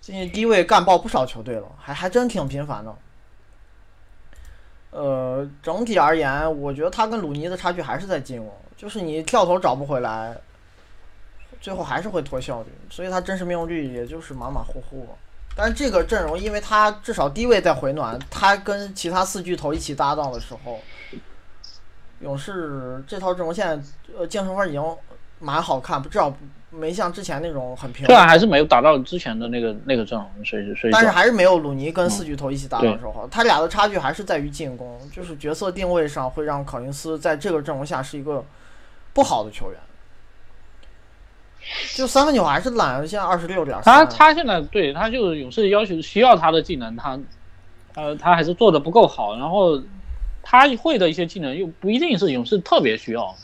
[0.00, 2.96] 最近低位干爆不少球队了，还还真挺频繁的。
[4.92, 10.34] 呃，整体而言，我觉得他跟鲁尼的差距还是在进攻，就是你跳投找不回来，
[11.60, 15.06] 最后还是会拖效率，所以他真实命中率也就是马马虎虎。
[15.54, 20.80] 但这个阵容，因为他至少低位在回暖，他跟其他四巨头一起搭档的时候，
[22.20, 23.82] 勇士这套阵容现在
[24.16, 24.82] 呃净胜分已经
[25.38, 26.32] 蛮好看，至少
[26.70, 33.26] 没像之前那种很平虽然还是没有达到之前的那个那个阵容所以所以，但是还是没有鲁尼跟四巨头一起打的时候好。
[33.28, 38.44] 他俩的差距还是在于进攻，就是角色定位上会让考辛斯在这个阵容下是一个
[39.12, 39.80] 不好的球员。
[41.94, 43.94] 就三分球还是懒，现在二十六点三。
[43.94, 47.18] 他他现在对他就是勇士要求需要他的技能，他
[47.94, 49.80] 呃他还是做的不够好，然后
[50.42, 53.34] 他会的一些技能又不一定是勇士特别需要。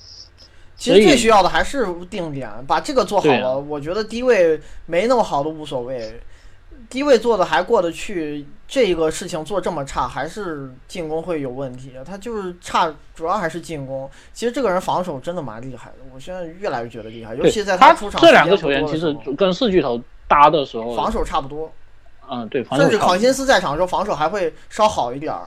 [0.76, 6.20] 其实最需要的还是定点，把这个做好了，我觉得低位没那么好都无所谓，
[6.90, 8.46] 低位做的还过得去。
[8.68, 11.92] 这个事情做这么差，还是进攻会有问题。
[12.04, 14.10] 他就是差，主要还是进攻。
[14.32, 21.72] 其实这个人防守真的蛮厉害的，我现在越来越觉得厉害，尤其在他出场这两个球员其实跟四巨头搭的时候，防守差不多，
[22.28, 25.46] 嗯对防甚至考辛斯在场的时候防守还会稍好一点儿。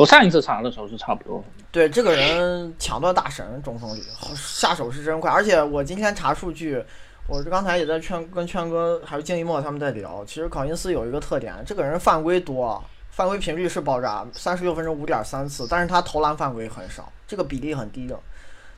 [0.00, 1.44] 我上一次查的时候是差不多。
[1.70, 4.02] 对这个人抢断大神，中锋里
[4.34, 6.82] 下手是真快，而且我今天查数据，
[7.28, 18.18] 我刚才也在劝跟劝哥还有静一墨他们在聊，其实考辛斯有一个特点，这个人犯规多，犯规频率是爆炸，三十六分钟五点三次，但是他投篮犯规很少，这个比例很低的。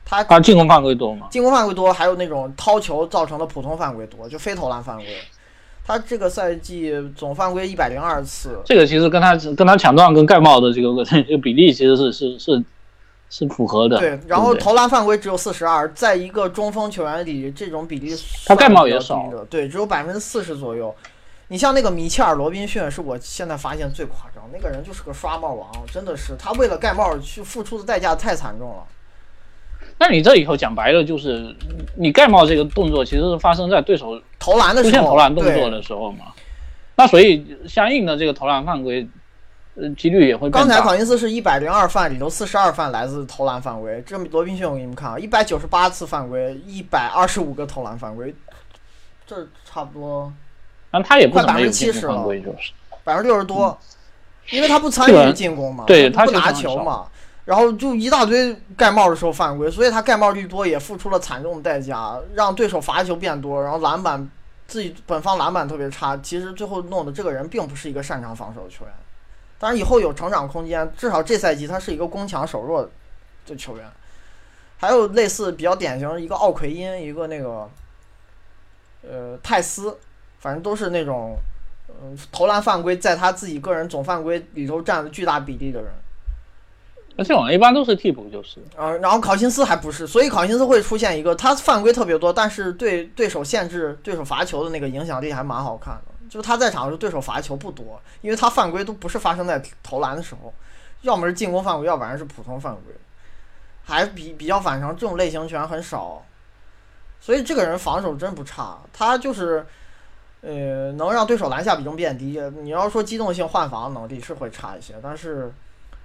[0.03, 1.29] 他他进攻犯规多吗？
[1.31, 5.05] 进攻犯规多，还有那种掏球造成的普通犯规多，就非投篮犯规。
[5.85, 12.63] 他这个赛季总犯规一百零二次，这个其实跟他跟他抢断跟盖帽的这个这个比例其实是是是
[13.29, 13.97] 是符合的。
[13.97, 20.95] 对，然后投篮犯规只有四十二，在一个中锋球员里，这种比例他盖帽也少对，只有百分之四十左右。
[21.49, 28.83] 你像那个米切尔·罗宾逊，是我现在发现最夸张，那个人就是个刷帽王，真的是他为了盖帽去付出的代价太惨重了。
[29.97, 31.55] 那你这以后讲白了就是，
[31.95, 36.25] 你盖帽这个动作其实是发生在对手投篮的出时候，现投篮动作的时候嘛。
[36.95, 39.07] 那所以相应的这个投篮犯规，
[39.75, 40.49] 呃，几率也会。
[40.49, 48.35] 刚才考辛斯是一百零二犯里头四十二犯来自投篮犯规，这罗宾逊我给你们看啊，一百九十八次犯规，一百二十五个投篮犯规，
[49.25, 50.31] 这差不多
[50.91, 52.71] 但他也不快进攻70%犯规，就是。
[53.05, 53.77] 百分之六十多，
[54.51, 57.05] 因为他不参与进攻嘛，对他他不拿球嘛，
[57.45, 64.29] 然后就一大堆盖帽的时候犯规，所以他盖帽率多也付出了惨重的代价，让对手罚球变多，然后篮板
[64.67, 68.93] 自己本方篮板特别差，其实最后弄的这个人并不是一个擅长防守的球员，
[69.59, 72.89] 当然以后有成长空间，至少这赛季他是一个攻强守弱
[73.45, 73.85] 的球员。
[74.77, 77.69] 还有类似比较典型的一个奥奎因，一个那个
[79.01, 79.97] 呃泰斯，
[80.39, 81.37] 反正都是那种
[81.87, 85.89] 嗯，投篮犯规在他自己个人总犯规里头占了巨大比例的人，
[87.15, 88.57] 那这种一般都是替补，就是。
[88.75, 96.13] 呃，然后考辛斯还不是，所以考辛斯会出现一个他犯规特别多，但是对对手限制、对手罚球的那个影响力还蛮好看的。
[96.29, 100.53] 就是他在场的时候，对手罚球不多，因为他犯规都不是发生在投篮的时候，
[101.01, 102.93] 要么是进攻犯规，要不然是普通犯规，
[103.83, 104.95] 还比比较反常。
[104.95, 106.25] 这种类型球员很少，
[107.19, 109.65] 所以这个人防守真不差，他就是。
[110.45, 112.37] 呃，能让对手篮下比重变低。
[112.61, 115.49] 你要说机动性换防能力是会差一些，但是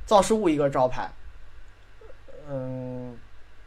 [0.09, 1.11] 造失误一个招牌。
[2.51, 3.15] 嗯，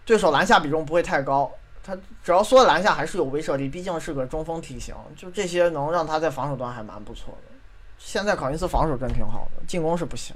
[0.03, 1.51] 对手篮下比重不会太高，
[1.83, 7.53] 他只要缩篮下还是有威慑力，毕竟是个中锋体型，就这些能让他在防守端还蛮不错的。
[7.99, 10.35] 现在考辛斯防守真挺好的，进攻是不行。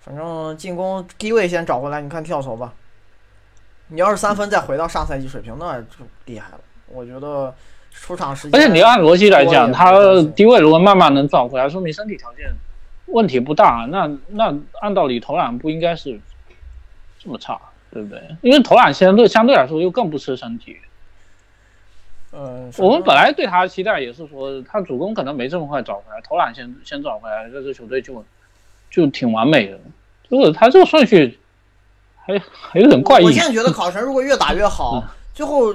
[0.00, 2.72] 反正进攻低位先找回来，你看跳投吧。
[3.88, 6.60] 你要是三分再回到上赛季水平，那就厉害了。
[6.86, 7.52] 我觉得
[7.90, 8.60] 出场时间。
[8.60, 9.90] 而且你按逻辑来讲，他
[10.36, 12.54] 低位如果慢慢能找回来，说明身体条件
[13.08, 13.86] 问题不大。
[13.90, 16.20] 那那按道理投篮不应该是
[17.18, 18.20] 这么差，对不对？
[18.42, 20.76] 因为投篮相对相对来说又更不吃身体。
[22.30, 28.22] 嗯，我们本来对他的期待也是说，他主攻可能没这么快找回来，投篮先先找回来，这支球队就
[28.90, 29.80] 就挺完美的。
[30.28, 31.38] 如果他这个顺序
[32.26, 33.24] 还还有点怪异。
[33.24, 35.74] 我现在觉得考神如果越打越好，最后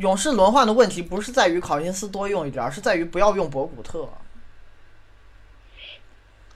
[0.00, 4.08] 勇士轮换的问题不是在于考辛斯多用一点儿，是在于不要用博古特。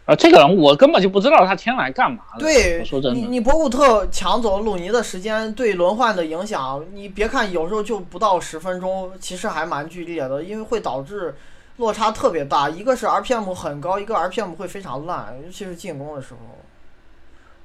[0.07, 2.41] 啊，这个人我根本就不知道他签来干嘛的。
[2.41, 11.35] 对我说真的，你你博古特抢走鲁尼的时间对轮换的影响，你别看有时候就不到十分钟，其实还蛮剧烈的，因为会导致
[11.79, 12.69] 落差特别大。
[12.69, 16.41] 一个是 RPM 很高，一个 RPM 会非常烂，尤其是进攻的时候。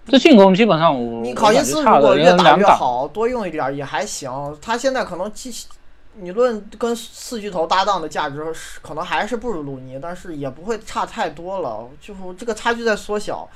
[0.07, 2.55] 这进攻基本上我你考辛斯如果越打。
[2.55, 4.57] 越好，多用一点也还行。
[4.61, 5.51] 他现在可能既
[6.21, 11.87] 你论跟四巨头搭档的价值是可能还是不如鲁尼，但是也不会差太多了。
[12.01, 13.47] 就是这个差距在缩小。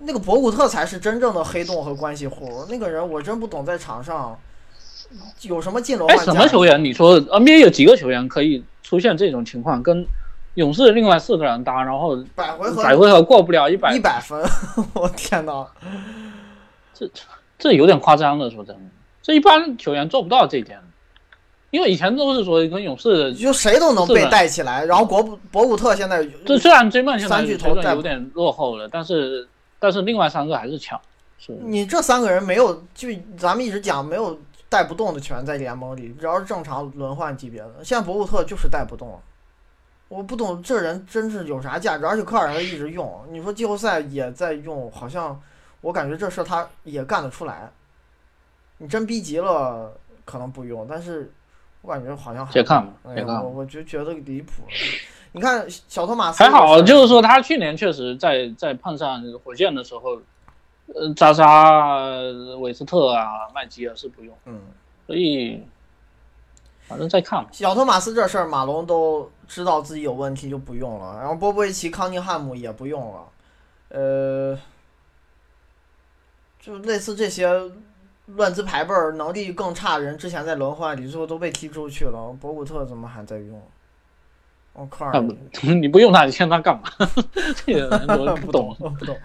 [0.00, 4.38] 那个博古特才是真正的黑洞和关系户，那个人我真不懂，在场上
[5.40, 6.24] 有什么进轮哎，换？
[6.24, 6.84] 什么球员？
[6.84, 9.82] 你说 NBA 有几个球员可以出现这种情况？
[9.82, 10.06] 跟
[10.54, 14.40] 勇士另外四个人搭，然后百回合百回合过不了一百一，百分，
[14.94, 15.66] 我天哪！
[17.58, 18.48] 这有点夸张了。
[18.48, 18.82] 说真的，
[19.20, 20.80] 这一般球员做不到这一点。
[21.70, 29.46] 因为以前都是说跟勇士，就谁都能被带起来，然后国博博古特现在这虽然追梦现在三巨头带有点落后了，但是
[29.78, 30.98] 但是另外三个还是强。
[31.38, 34.38] 是你这三个人没有，就咱们一直讲没有
[34.68, 39.20] 带不动的全在联盟里，只要是正常轮换级别的，现在博古特就是带不动。
[40.08, 45.38] 我不懂这人真是有啥价值，而且科尔还一直用，你说季后赛也在用，好像
[45.82, 47.70] 我感觉这事儿他也干得出来。
[48.78, 49.92] 你真逼急了
[50.24, 51.30] 可能不用，但是
[51.82, 54.72] 我感觉好像还且看吧哎我我就觉得离谱了。
[55.32, 60.20] 你看小托马斯还好，就是说他去年确实在在碰上火箭的时候，
[60.94, 62.10] 呃，扎扎、
[62.58, 64.60] 韦斯特啊、麦基尔是不用，嗯。
[65.06, 65.62] 所以
[66.86, 67.50] 反正再看吧。
[67.52, 73.28] 小托马斯这事儿，马龙都知道自己有问题就不用了，然后波波维奇、康尼汉姆也不用了，
[73.88, 74.58] 呃，
[76.58, 77.48] 就类似这些
[78.36, 82.36] 乱资排辈儿、能力更差的人，之前在轮换里最后都被踢出去了。
[82.40, 83.60] 博古特怎么还在用？
[84.74, 85.34] 哦，科尔那不，
[85.74, 86.88] 你不用他，你签他干嘛？
[87.66, 88.74] 这个人我 不懂。
[88.98, 89.16] 不懂。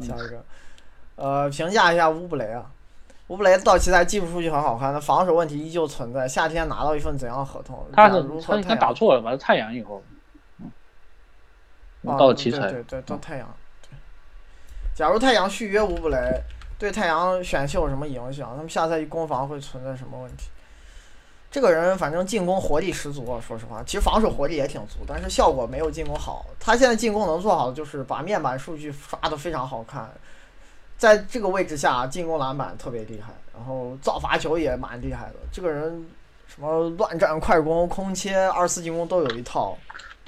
[0.00, 0.44] 下一个，
[1.16, 2.64] 呃，评价一下乌布雷啊，
[3.28, 6.26] 乌布雷到奇才技术数据很好看，但防守问题依旧存在。
[6.26, 7.86] 夏天拿到一份怎样的合同？
[7.92, 9.36] 他是假如他应该说太阳打错了吧？
[9.36, 10.02] 太阳以后，
[12.18, 13.48] 到奇才，对对对，到太阳。
[13.82, 13.96] 对，
[14.94, 16.42] 假如太阳续约乌布雷，
[16.78, 18.50] 对太阳选秀有什么影响？
[18.54, 20.44] 他们下赛季攻防会存在什么问题？
[21.50, 26.46] 这个人反正进攻活力十足啊，说实话，其实防守活力也挺足，但是效果没有进攻好。
[26.60, 30.08] 他现在进攻能做好的就是把面板数据刷得非常好看，
[30.96, 35.34] 在这个位置下进攻篮板特别厉害，然后造罚球也蛮厉害的。
[35.50, 36.06] 这个人
[36.46, 39.76] 什么乱战、快攻、空切、二次进攻都有一套。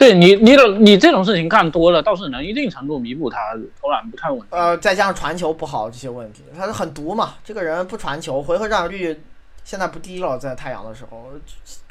[0.01, 3.39] 对你你你这种事情干多了，倒是能一定程度弥补他
[3.79, 4.41] 投篮不太稳。
[4.49, 7.35] 呃，再加上传球不好这些问题，他是很毒嘛。
[7.45, 9.21] 这个人不传球，回合占有率
[9.63, 11.27] 现在不低了，在太阳的时候，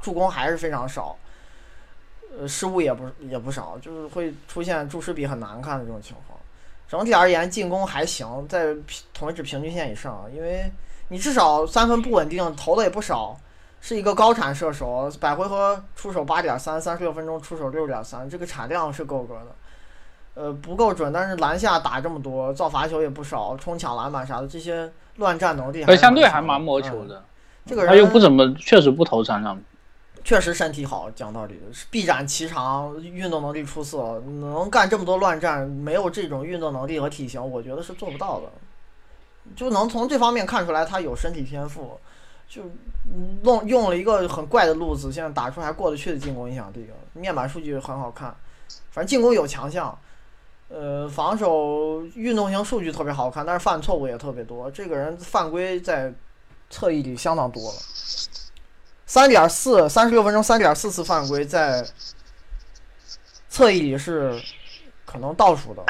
[0.02, 1.16] 助攻还是非常少，
[2.36, 6.40] 呃，失误也不也不少，就是会出现注失比很难看的这种情况。
[6.90, 8.76] 整体而言，进攻还行，在
[9.14, 10.64] 同位置平均线以上，因为
[11.10, 13.40] 你至少三分不稳定，投的也不少，
[13.82, 19.56] 是一个高产射手，百回合出手八点三，三十六分钟出手六点三，这个产量是够格的。
[20.36, 27.04] 呃，不够准，但是篮下打这么多，造罚球也不少，冲抢篮板啥的，这些乱战能力还相对还蛮摸球。
[27.04, 27.26] 嗯的。
[27.66, 29.60] 这个人他又不怎么，确实不投三上。
[30.24, 31.60] 确实身体好，讲道理
[31.90, 38.48] 臂展奇长，运动能力出色，能干这么多乱战，没有这种运动能力和体型，我觉得是做不到的。
[39.56, 42.00] 就能从这方面看出来他有身体天赋，
[42.50, 42.64] 就
[43.44, 48.36] 弄用了一个很怪的路子，现在打出还过得去的进攻影响队友，面板数据很好看，
[48.90, 49.96] 反正进攻有强项，
[50.68, 56.12] 呃，防守运动型数据特别好看，但是犯错误也特别多，这个人犯规在
[56.72, 57.78] 侧翼里相当多了。
[59.06, 61.86] 三点四，三十六分钟三点四次犯规，在
[63.48, 64.40] 侧翼里是
[65.06, 65.86] 可能倒数的，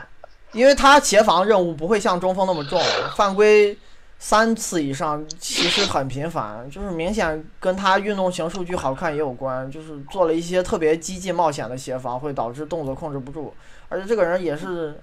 [0.52, 2.82] 因为他协防任务不会像中锋那么重，
[3.16, 3.78] 犯规
[4.22, 13.54] 三次以上其实很频繁，就是明显跟他运动型数据好看也有关，就是做了一些特别激进冒险的协防，会导致动作控制不住，
[13.88, 15.00] 而且这个人也是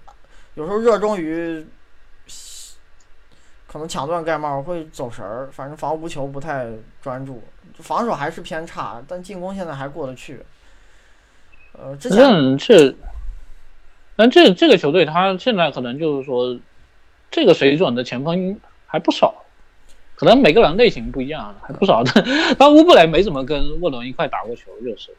[0.54, 1.66] 有时候热衷于
[3.66, 6.68] 可能抢断盖帽会走神儿，反正防无球不太
[7.00, 7.42] 专注，
[7.78, 10.44] 防守还是偏差，但进攻现在还过得去。
[11.72, 12.96] 呃，之前但是，
[14.14, 16.58] 但这这个球队他现在可能就是说，
[17.30, 19.34] 这个水准的前锋还不少，
[20.14, 22.24] 可能每个人类型不一样，还不少的。
[22.58, 25.14] 但乌布雷没怎么跟沃伦一块打过球，就是。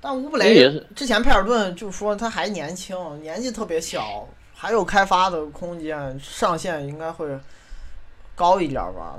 [0.00, 7.26] 但乌布雷也是之前佩尔顿就说他还年轻，年纪特别小，还有开发的空间，上限应该会
[8.36, 9.16] 高一点儿吧。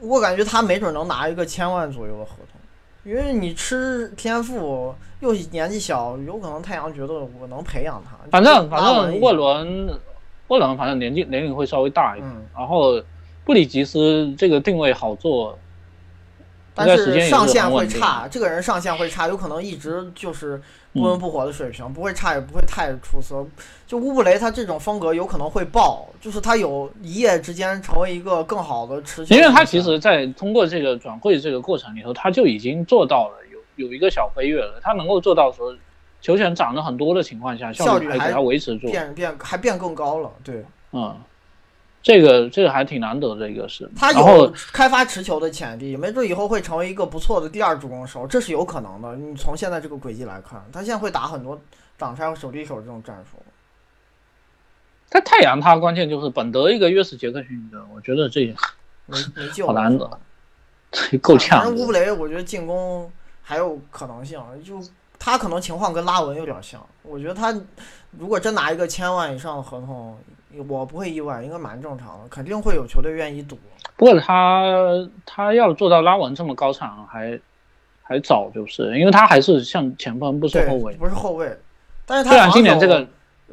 [0.00, 2.60] 我感觉他没准能拿一个千万左右的合同，
[3.04, 8.16] 因为你吃天赋又年纪小，有可能太阳觉得我能培养他。
[8.32, 9.88] 反正反正沃伦，
[10.48, 13.02] 沃伦反正年纪年龄会稍微大一点，嗯，然后
[13.44, 15.58] 布里吉斯这个定位好做，
[16.74, 20.60] 但是是上限会差，这个人上限会差，有可能一直就是
[20.92, 23.44] 不温不火的水平，不会差也不会太出色。
[23.86, 29.34] 就乌布雷他这种风格有可能会爆，就是他有一夜之间成为一个更好的持续。
[29.34, 35.74] 因为他其实，在通过这个转会这个过程里头，他就已经做到了有有一个小飞跃了，他能够做到说
[36.22, 41.14] 球权涨了很多的情况下，效率还给他维持住，变变还变更高了，对嗯，
[42.02, 43.90] 这个这个还挺难得的一个事。
[43.96, 49.16] 他然后有开发持球的潜力，没准以后会成为一个不错的第二助攻手，这是有可能的。
[49.16, 51.60] 你从现在这个轨迹来看，他现在会打很多
[51.98, 53.36] 挡拆和手递手这种战术。
[55.08, 58.46] 但太阳他关键就是本德一个约什杰克逊的，我觉得这
[59.06, 60.18] 没没救好难了是吧
[61.10, 61.68] 这 够呛反。
[61.68, 63.10] 正乌布雷，我觉得进攻
[63.42, 64.80] 还有可能性，就
[65.24, 66.84] 他可能情况跟拉文有点像。
[67.04, 67.54] 我觉得他
[68.18, 70.18] 如果真拿一个千万以上的合同，
[70.66, 73.56] 我不会意外，应该蛮正常的，肯定会有球队愿意赌。
[73.96, 74.64] 不过他
[75.24, 77.38] 他要做到拉文这么高产还
[78.02, 80.94] 还早，就是因为他还是像前锋，不是后卫，。
[80.94, 81.56] 不是后卫，
[82.04, 83.06] 但是他虽然防守今年这个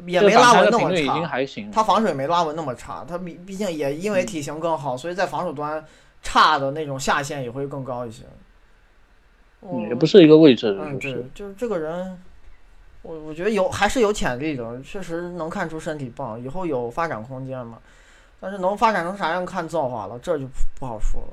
[0.06, 5.84] 也没拉文那么差，还行，他防守也没拉文那么差，他毕毕竟也因为体型更好，所以在防守端
[6.20, 8.24] 差的那种下限也会更高一些。
[9.88, 12.18] 也不是一个位置，嗯，对就是，就是这个人，
[13.02, 17.78] 我我觉得有还是有潜力的，确实能看出身体棒，以后有发展空间嘛。
[18.40, 21.28] 但是能发展成啥样看造化了，这就不不好说了。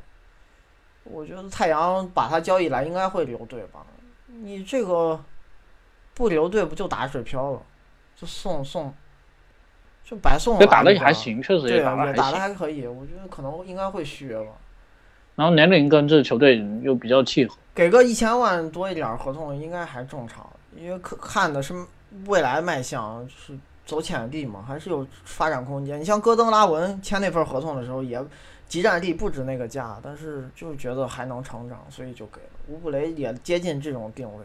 [1.06, 3.86] 我觉得太阳把他交易来应该会留队吧？
[4.28, 5.18] 你这个
[6.14, 7.62] 不留队不就打水漂了？
[8.18, 8.94] 就送送，
[10.04, 10.60] 就白送了。
[10.60, 11.14] 这打的也还。
[11.14, 14.52] 行，确实也打的也打的还可以，我觉得可能应该会续约吧。
[15.38, 21.76] 然后年龄跟这球队又比较契合，给个一千万多一点合同应该还正常，因为可看的是
[22.26, 26.02] 未来卖相，是走潜力嘛，还是有发展空间。
[26.02, 28.20] 你像戈登、拉文签那份合同的时候，也
[28.68, 32.50] 集战力不止那个价，但是就觉得还能成长，所以就给了。
[32.70, 34.44] 乌布雷也接近这种定位，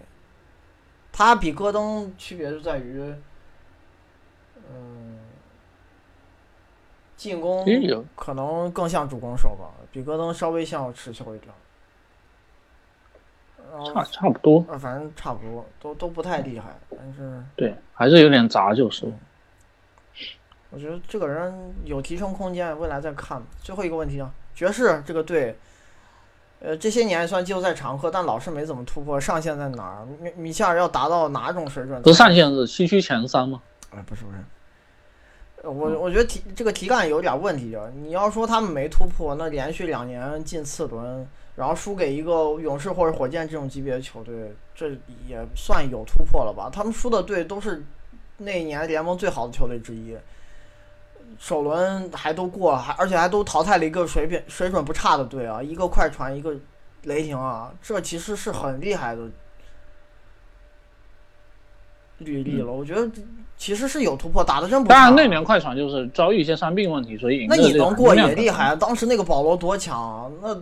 [1.11, 3.03] 他比戈登区别就在于，
[4.71, 5.19] 嗯，
[7.17, 7.65] 进攻
[8.15, 11.57] 可能更像主攻手吧，比戈登稍微像持球一点儿。
[13.71, 19.11] 然后差差不多，呃，反正差不多，都都不太厉害，但是对，还是有点杂，就是。
[20.69, 23.43] 我觉得这个人有提升空间，未来再看。
[23.63, 25.57] 最后一个问题啊，爵士这个队，
[26.61, 30.07] 呃，这些年算季后赛常客，但老是没怎么突破，上限在哪儿？
[30.21, 32.01] 米米切尔要达到哪种水准？
[32.03, 33.63] 不是上限是西区前三吗？
[33.91, 34.45] 哎，不是不是，呃
[35.63, 37.91] 我我觉得题这个题干有点问题啊。
[37.95, 44.91] 你要说他们没突破，那连续两年进次轮，然后输给一个勇士或者火箭这种级别的球队，这
[45.27, 46.69] 也算有突破了吧？
[46.73, 47.85] 他们输的队都是
[48.39, 50.17] 那一年联盟最好的球队之一，
[51.39, 56.57] 首轮还都过，还而且还都淘汰了一个水平水准不差的队啊，一个快船，一个
[57.05, 59.31] 雷霆啊，这其实是很厉害的
[62.19, 62.73] 履历了。
[62.73, 63.09] 我觉得
[63.63, 64.93] 其实是有突破，打的真不错。
[64.93, 68.75] 当然那年快船就是遭遇一些伤病问题，所以赢那你能过也厉害啊！
[68.75, 70.29] 当时那个保罗多强啊！
[70.43, 70.61] 那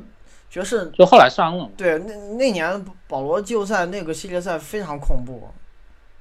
[0.50, 1.70] 爵士就后来伤了嘛。
[1.78, 5.48] 对那那年保罗季后赛那个系列赛非常恐怖，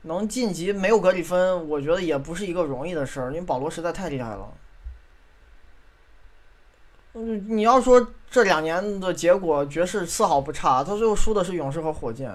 [0.03, 4.48] 能晋级没有格里芬，我觉得也不是一个容易的事儿，因为保罗实在太厉害了。
[7.16, 12.32] 嗯，你要说这两年的结果，爵士丝毫不差，他最后输的是勇士和火箭，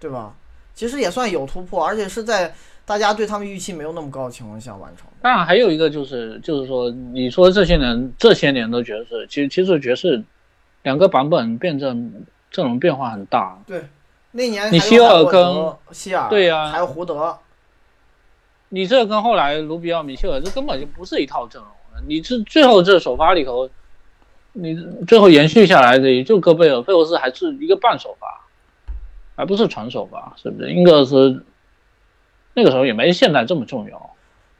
[0.00, 0.34] 对吧？
[0.74, 2.52] 其实也算有突破，而且是在
[2.86, 5.06] 大家对他们预期没有那么高的情况下完成。
[5.20, 10.22] 当然还有一个就是就是说，你说这些年这些年的爵士，其实其实爵士
[10.84, 13.58] 两个版本变阵阵容变化很大。
[13.66, 13.82] 对
[14.30, 17.36] 那年你希尔跟希尔，对呀还有胡德，
[18.68, 22.02] 你这跟后来卢比奥、米切尔这根本就不是一套阵容了。
[22.06, 23.68] 你这最后这首发里头，
[24.52, 28.26] 你最后延续下来的也就戈贝尔、费沃斯还是一个半首发，
[29.34, 30.70] 还不是全首发，是不是？
[30.70, 31.42] 应该是
[32.56, 34.10] 那个时候也没现在这么重要。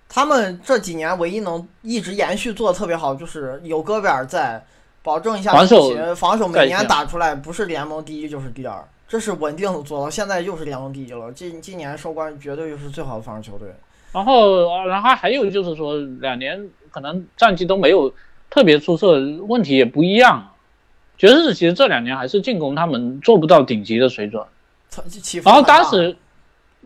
[0.07, 4.63] 他们这几年唯一能一直延续做的特别好，就是有戈贝尔在，
[5.03, 11.33] 保证一下防守防守每年打出来不是联盟第一就是第二，这是稳定的做到，现在又是联盟第一了。
[11.33, 13.69] 今今年收官绝对就是最好的防守球队。
[14.13, 18.13] 然后，啊然后还有就是说，两年可能战绩都没有
[18.51, 19.19] 特别出色，
[19.49, 20.53] 问题也不一样。
[21.19, 24.45] 爵士其实这两年还是进攻他们做不到顶级的水准，
[25.43, 26.17] 然后当时，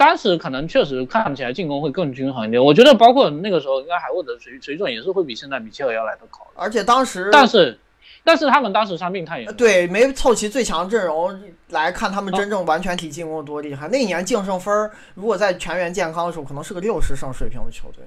[0.00, 2.64] 当时可能确实看起来进攻会更均衡一点。
[2.64, 6.38] 我觉得包括那个时候，应该海沃德水水准也是会比现在米切尔要来的高。
[6.54, 7.78] 而且当时但是，
[8.24, 11.38] 但是他们当时伤病太严重，对，没凑齐最强阵容
[11.68, 13.88] 来看他们真正完全体进攻有多厉害。
[13.88, 18.02] 那一年净胜分儿如果在全员健康的时候，可能是个六十胜水平的球队。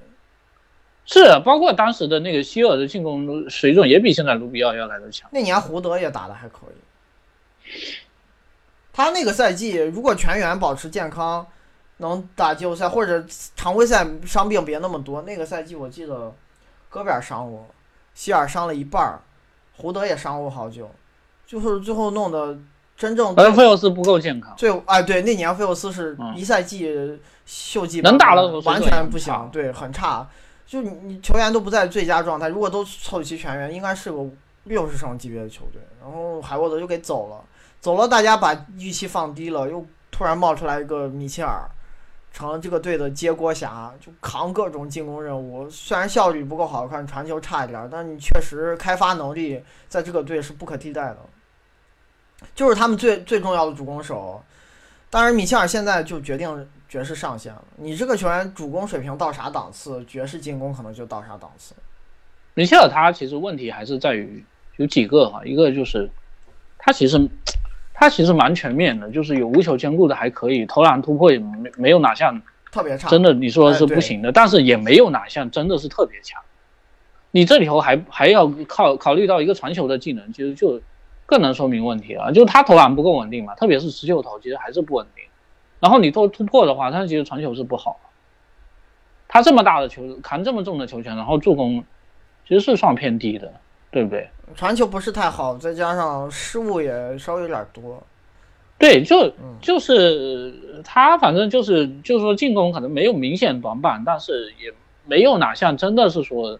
[1.06, 5.30] 是包括当时的那个希尔的进攻水准也比现在卢比奥要来的强。
[5.32, 7.70] 那年胡德也打的还可以。
[8.92, 11.46] 他那个赛季如果全员保持健康，
[11.98, 13.24] 能打季后赛或者
[13.54, 16.34] 常规赛伤病别那么多，那个赛季我记得
[16.88, 17.66] 戈贝尔伤过，
[18.14, 19.20] 希尔伤了一半儿，
[19.76, 20.90] 胡德也伤过好久，
[21.46, 22.58] 就是最后弄得
[22.96, 30.26] 真正而费尔斯不够健康，最哎对，那年费尔斯是一赛季秀技能打的完全不行，对，很差。
[30.66, 34.18] 就你你球员都不在最佳状态，如果都凑齐全员，应该是个
[34.64, 35.80] 六十胜级别的球队。
[36.00, 37.44] 然后海沃德就给走了，
[37.80, 41.68] 走了，大家把预期放低了，又突然冒出来一个米切尔，
[42.34, 45.70] 成了这个队的接锅侠，就扛各种进攻任务。
[45.70, 51.18] 虽然效率不够好看，传球差一点，但你确实开发能力在这个队是不可替代的，
[52.52, 54.42] 就是他们最最重要的主攻手。
[55.10, 57.64] 当然，米切尔现在就决定爵士上限了。
[57.76, 61.72] 你这个球员主攻水平到啥档次，爵士进攻可能就到啥档次。
[62.54, 64.44] 米切尔他其实问题还是在于
[64.76, 66.10] 有几个哈，一个就是
[66.78, 67.16] 他其实
[67.94, 76.42] 他其实蛮全面的，就是有无球兼顾的还可以，投篮突破也没没有哪项特别差，真的你说是不行的，但是也没有哪项真的是特别强。
[77.30, 80.80] 你这里头还还要考考虑到一个传球的技能，其实就
[81.24, 82.32] 更能说明问题了。
[82.32, 85.24] 就他投篮不够稳定嘛，特别是持球投，其实还是不稳定。
[85.80, 88.00] 然后你做突破的话，他其实传球是不好。
[89.28, 91.84] 他这么大的球，扛这么重的球权，然后助攻
[92.46, 93.52] 其实是算偏低的，
[93.90, 94.28] 对不对？
[94.54, 98.02] 传球不是太好，再加上失误也稍微有点多。
[98.78, 104.72] 对，就嗯就是他，反正就是就是说进攻可能没有明显短板，但是也
[105.06, 106.58] 没有哪项真的是说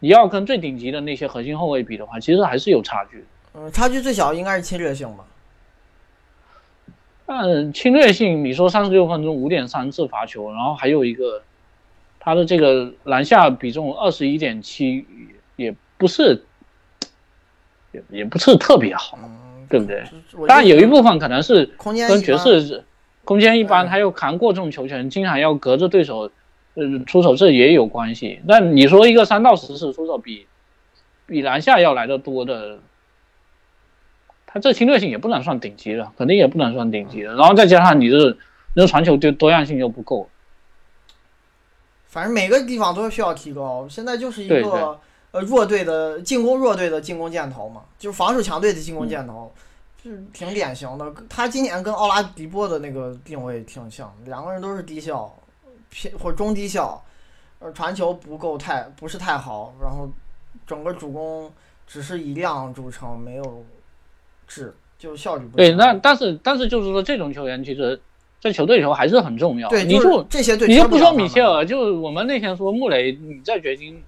[0.00, 3.24] 你要跟最顶级的那些核心后卫比的话，其实还是有差距。
[3.54, 5.24] 嗯，差距最小应该是侵略性吧？
[7.24, 11.42] 但侵略性，你说三十六分钟五点三次罚球，然后还有一个
[12.18, 15.06] 他的这个篮下比重二十一点七，
[15.56, 16.44] 也不是
[17.92, 20.04] 也也不是特别好，嗯，对不对？
[20.34, 22.84] 我当然有一部部分可能是空间跟爵士
[23.24, 26.30] 空间一般，嗯他又扛过重球权，经常要隔着对手，
[26.74, 28.40] 呃，出手，这也有关系。
[28.46, 30.46] 那你说一个三到十次出手比
[31.26, 32.78] 比篮下要来的多的，
[34.46, 37.34] 他这侵略性也不能算顶级的，肯定也不能算顶级的。
[37.34, 38.36] 然后再加上你这
[38.74, 40.28] 那传球多多样性又不够，
[42.08, 43.86] 反正每个地方都需要提高。
[43.88, 44.98] 现在就是一对对个
[45.32, 49.52] 呃弱队的进攻弱队的进攻箭头嘛，就是防守强队的进攻箭头，
[50.02, 51.12] 就是挺典型的。
[51.28, 55.34] 他今年跟奥拉迪波的那个定位挺像，两个人都是低效
[55.90, 57.02] 偏或者中低效，
[57.58, 60.08] 呃，传球不够太不是太好，然后
[60.66, 61.50] 整个主攻
[61.86, 63.64] 只是以量著称，没有
[64.46, 67.98] 质，就效率不对，强那但是但是就是说这种球员其实，
[68.40, 69.68] 在球队里头还是很重要。
[69.70, 74.02] 对，就你就是这些队你就不说米切尔，就我们那天说穆雷，你在掘金，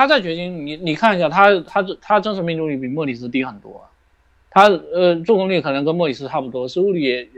[0.00, 3.86] 他在掘金，你你看一下他他他真实命中率比莫里斯低很多，
[4.48, 7.28] 他呃助攻率可能跟莫里斯差不多，失误率也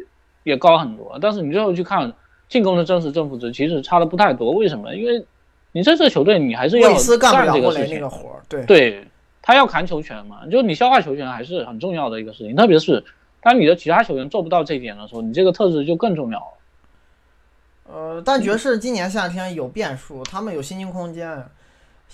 [0.45, 2.13] 也高很多，但是你最后去看
[2.49, 4.53] 进攻的真实正负值，其实差的不太多。
[4.53, 4.95] 为什么？
[4.95, 5.27] 因为
[5.73, 8.65] 你这支球队你还是要干不了这个事情活儿，对。
[8.65, 9.09] 对
[9.43, 13.03] 他要扛球权嘛，就你消化球权还是很重要的一个事情，特别是
[13.43, 17.93] 当你的其他球员做不到这一点的时候，你这个特质就更重要了。
[17.93, 21.45] 呃，但爵士今年夏天有变数，他们有薪金空间。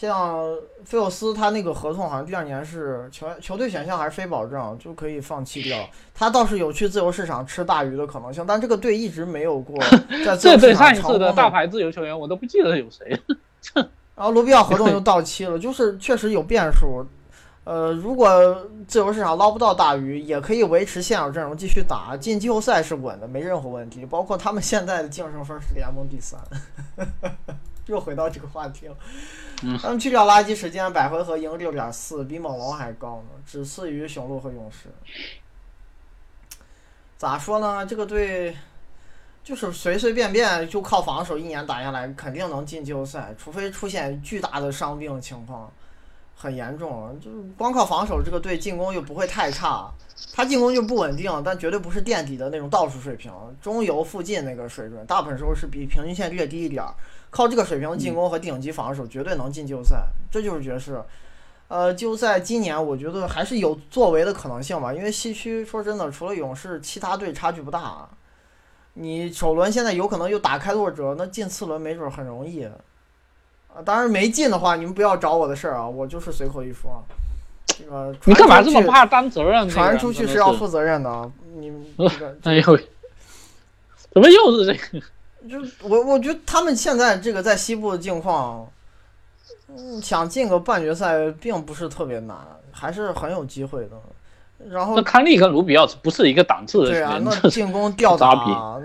[0.00, 0.54] 像
[0.84, 5.76] 菲尔斯，他那个合同好像第二年是球球队选项还是非保证，就可以放弃掉。
[6.14, 9.76] 他倒是有去自由市场吃大鱼的可能性，但这个队一直没有过
[10.24, 11.26] 在自这由市场对上一次的。
[11.26, 13.20] 的大牌自由球员我都不记得有谁。
[14.14, 17.04] 然后罗比奥合同又到期了，就是确实有变数。
[17.64, 18.30] 呃，如果
[18.86, 24.06] 自由市场捞不到大鱼，也可以维持现有阵容继续打，进季后赛是稳的，没任何问题。
[24.06, 26.40] 包括他们现在的净胜分是联盟第三，
[27.92, 28.96] 又回到这个话题了。
[29.62, 34.88] 嗯他们去掉垃圾时间，百回合赢六点四，比猛龙还高呢，只次于雄鹿和勇士。
[37.16, 37.84] 咋说呢？
[37.84, 38.56] 这个队
[39.42, 45.68] 就是随随便便就靠防守一年打下来，肯定能进季后赛，除非出现巨大的伤病情况，
[46.36, 47.18] 很严重。
[47.20, 49.92] 就是光靠防守，这个队进攻又不会太差，
[50.32, 56.94] 他进攻就不稳定，但绝对不是垫底的那种倒数水平，中游附近那个水准，大部分时候是比平均线略低一点儿。
[57.30, 61.02] 靠这个水平进攻和顶级防守，绝对能进季后赛，这就是爵士。
[61.68, 68.08] 呃，季后赛今年我觉得还是有作为的可能性吧，因为西区说真的，除了勇士，其他队差距不大。
[68.94, 72.64] 你首轮现在有可能又打开拓者，那进次轮没准很容易。
[72.64, 77.04] 啊，当然没进的话，你们不要找我的事儿啊，我就是随口一说。
[77.66, 79.68] 这个你干嘛这么怕担责任？
[79.68, 81.30] 传出去是要负责任的。
[81.58, 82.78] 你 这个，哎呦，
[84.10, 85.06] 怎么又是这个？
[85.48, 88.68] 就我我觉得他们现在这个在西部的境况。
[89.70, 92.34] 嗯，想进个半决赛并不是特别难，
[92.72, 93.90] 还是很有机会的。
[94.66, 98.32] 然后那康利跟卢比奥不是一个档次的对啊，那进攻吊打，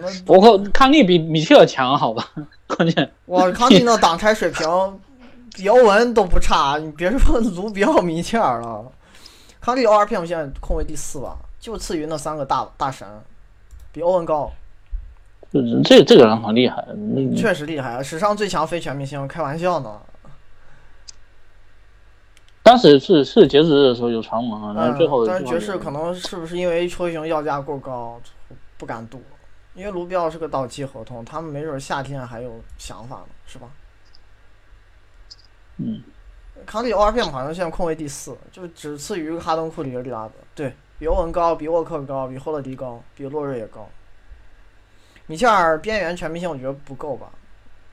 [0.02, 2.30] 那包括康利比米切尔强，好吧？
[2.68, 4.68] 关键 哇，康利那挡拆水平
[5.56, 8.84] 比欧文都不差，你别说卢比奥、米切尔了。
[9.62, 13.08] 康利 ORPM 现在控卫第四吧，就次于那三个大大神，
[13.94, 14.52] 比欧文高。
[15.84, 16.84] 这这个人很厉害，
[17.38, 18.02] 确实厉害啊！
[18.02, 20.02] 史上最强非全明星，开玩笑呢。
[22.64, 28.20] 当时是是截止日的时候有传闻啊，然后最后但是爵士可能是不是因为球星要价过高，
[28.78, 29.22] 不敢赌，
[29.76, 33.68] 因为卢比奥是个到期合同，他们没准夏天还有想法呢，是吧？
[35.78, 36.02] 嗯，
[36.66, 43.88] 康利 ORPM 好像现在控卫第四，就只次于哈登、库里、利拉德，对比欧文高，比沃克高，比霍勒迪高，比洛瑞也高。
[45.28, 47.28] 米切尔边缘全明星我觉得不够吧，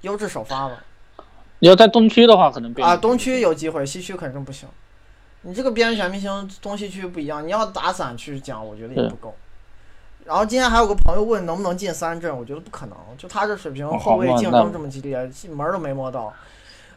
[0.00, 0.82] 优质首发吧。
[1.60, 4.68] 你要在东区的话，可能啊，东区有机会，西区肯定不行。
[5.42, 7.46] 你这个边缘全明星，东西区不一样。
[7.46, 9.34] 你要打散去讲，我觉得也不够。
[10.24, 12.96] 然后今天还有个朋友问能不能进三阵，我觉得不可能。
[13.16, 16.32] 就他这水平，后卫竞争这么激烈，门都没摸到。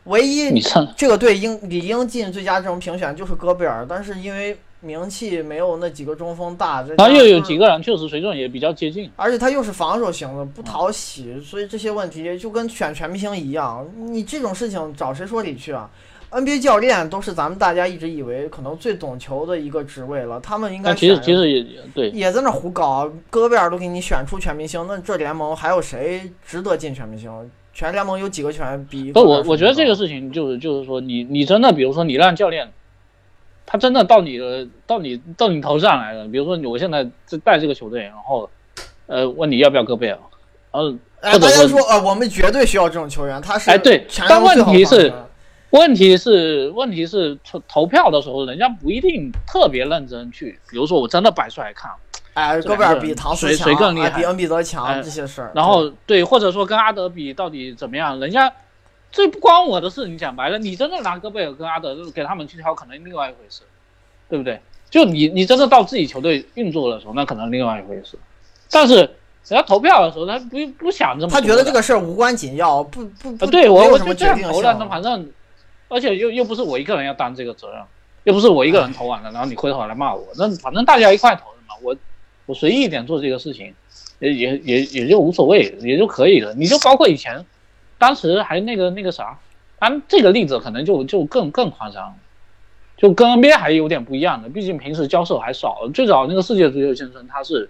[0.05, 0.59] 唯一
[0.97, 4.57] 这个队应理应进最佳阵容评选就是戈贝尔，但是因为。
[4.83, 15.89] 名气没有那几个中锋大，他又有几个人确实水准也比较接近，而且他又是防守型的，不讨喜，所以这些问题就跟选全明星一样，你这种事情找谁说理去啊
[16.31, 27.31] ？NBA 教练都是咱们大家一直以为可能最懂球的一个职位了，他们应该其实其实也对，也在那胡搞，戈贝尔都给你选出全明星，那这联盟还有谁值得进全明星？
[27.73, 29.11] 全联盟有几个全比？
[29.11, 32.67] 不，我我觉得这个事情就是就是说，你你真的比如说你让教练。
[33.65, 38.49] 他真的到你的到你到你头上来了，比如说我现在在带这个球队，然后，
[39.07, 40.19] 呃，问你要不要戈贝尔，
[40.71, 40.83] 然
[41.31, 45.11] 后大家说呃，我们绝对需要这种球员，他是哎对，但问题是，
[45.71, 51.89] 问题是问题是投投票的时候，人家不一定特别认真去，比如说我真的摆出来看，
[52.33, 58.53] 哎，戈贝尔比唐斯强，谁更厉害，比恩比德强这些事儿，然后对，或者说跟阿德比到底怎么样，人家。
[59.13, 63.61] 这不关我的事，你讲白了，你真的拿戈贝尔跟阿德给他们去挑，可能另外一回事，
[64.27, 64.59] 对不对？
[64.89, 68.17] 就你你真的到自己球队运作的时候，那可能另外一回事。
[68.71, 69.07] 但是人
[69.49, 75.31] 家投票的时候，他不不想这么，他觉得这个事儿无关紧要，不不不，对我我就这样投了，那反正，
[75.89, 77.79] 而且又又不是我一个人要担这个责任，
[78.23, 81.95] 又不是我一个人投完了，然后你回头来骂我，那反正大家一块投的嘛，我
[82.47, 83.75] 我随意一点做这个事情，
[84.17, 86.51] 也也也也就无所谓，也就可以了。
[86.55, 87.45] 你就包括以前。
[88.03, 89.39] 当时还那个那个啥，
[89.79, 92.13] 咱这个例子可能就就更更夸张，
[92.97, 95.87] 就跟 NBA 还有点不一样的，毕竟平时交手还少。
[95.93, 97.69] 最早那个世界足球先生他是，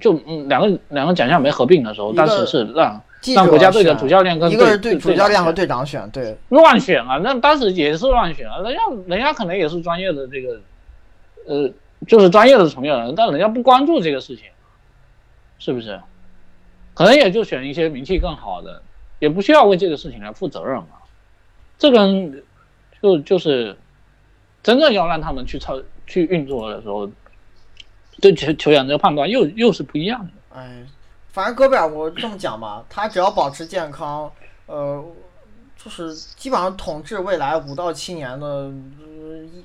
[0.00, 3.00] 就嗯两个两个奖项没合并的时候，当时是让
[3.32, 10.60] 让国家队的主教练跟一个是对主教练和队长选，对乱选啊，那当时也是乱选啊，人家人家可能也是专业的这个，
[11.46, 11.70] 呃，
[12.08, 14.46] 就是专业的从业人，但人家不关注这个事情，
[15.60, 16.00] 是不是？
[16.92, 18.82] 可能也就选一些名气更好的。
[19.26, 21.02] 也不需要为这个事情来负责任嘛，
[21.76, 22.06] 这个
[23.02, 23.76] 就就是
[24.62, 27.10] 真正要让他们去操去运作的时候，
[28.20, 30.32] 对球球员这个判断又又是不一样的。
[30.60, 30.86] 哎，
[31.32, 34.30] 反正戈贝尔我这么讲吧，他只要保持健康，
[34.66, 35.04] 呃，
[35.76, 38.72] 就是基本上统治未来五到七年的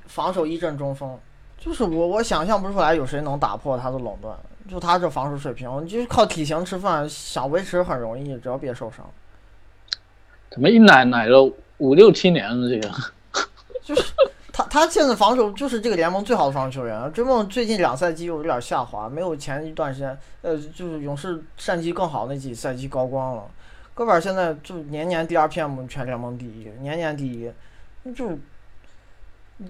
[0.08, 1.16] 防守一阵中锋，
[1.60, 4.36] 就是我我想象不出来有谁能打破他的垄断。
[4.70, 9.06] 就他这防守水平，就是靠体型吃饭，想维持很容易，只要别受伤。
[10.52, 12.70] 怎么一奶奶了五六七年了？
[12.70, 12.94] 这个
[13.84, 14.12] 就是
[14.52, 17.12] 他，他现在防守就是这个联盟最好的防守球员。
[17.14, 23.44] 追梦最近两赛季又有点下滑，没有前一段时间，呃，就是勇士战绩更好那几赛季高光了。
[23.94, 27.50] 戈贝尔现在就年年第二 PM 全联盟第一，年年第一，
[28.14, 28.38] 就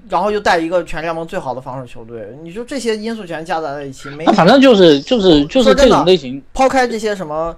[0.10, 7.56] 然后又带一个全联盟最好的防守球队，你说这些因素全加杂在一起，没那反正就是就是就是这种类型，抛开这些什么，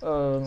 [0.00, 0.42] 呃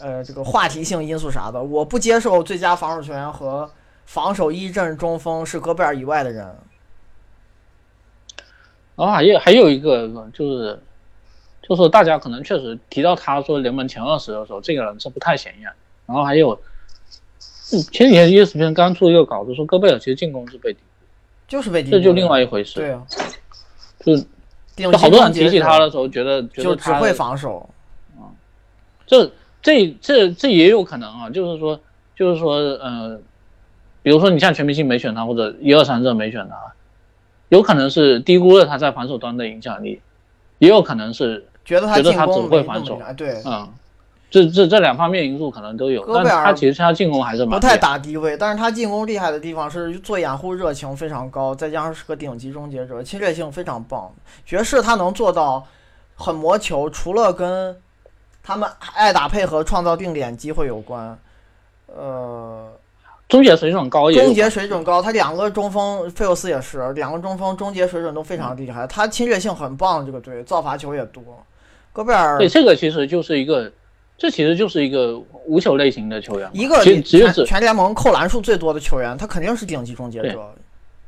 [0.00, 3.70] 呃这个话题性因素啥的，我不接受最佳防守球员和
[4.06, 6.46] 防守一阵中锋是戈贝尔以外的人。
[8.96, 10.82] 然后还有还有一个就是，
[11.62, 15.70] 就是大家可能确实提到他说联盟前二十的时候，这个人是不太显眼。
[16.04, 16.60] 然后还有，
[17.90, 20.84] 前几天 ESPN 刚出一个稿子说戈贝尔其实进攻是被低估，
[21.48, 22.74] 就是被低估，这就另外一回事。
[22.80, 23.06] 对啊，
[24.04, 24.16] 就
[24.76, 27.70] 就好多人提起他的时候，觉得觉得只会防守。
[28.18, 28.28] 啊，
[29.06, 29.30] 这
[29.62, 31.80] 这这这也有可能啊，就是说
[32.16, 33.20] 就是说呃，
[34.02, 36.56] 比如说你像全明星没选他，或者一二三这没选他。
[37.50, 40.00] 有可能是低估了他在防守端的影响力，
[40.58, 43.02] 也有可能是觉得他觉得他只会防守。
[43.16, 43.68] 对，嗯，
[44.30, 46.06] 这这这两方面因素可能都有。
[46.14, 54.08] 但他其实他进攻还是不太打低位，但是他进攻厉害的地方是做掩护热情非常高，再加上是个顶级终结者，侵略性非常棒。
[54.46, 55.66] 爵士他能做到
[56.14, 57.76] 很磨球，除了跟
[58.42, 61.18] 他们爱打配合、创造定点机会有关，
[61.86, 62.72] 呃。
[63.28, 65.00] 终结水准高，终结水准高。
[65.00, 68.84] 他两个中锋，费尔斯也是两个中锋，终结水准都非常厉害。
[68.88, 71.22] 他侵略性很棒，这个队造罚球也多。
[71.92, 73.70] 戈贝尔对这个其实就是一个，
[74.18, 77.00] 这其实就是一个无球类型的球员，一个全
[77.46, 80.52] 全联盟扣篮数最多的球员，他肯定是顶级终结者。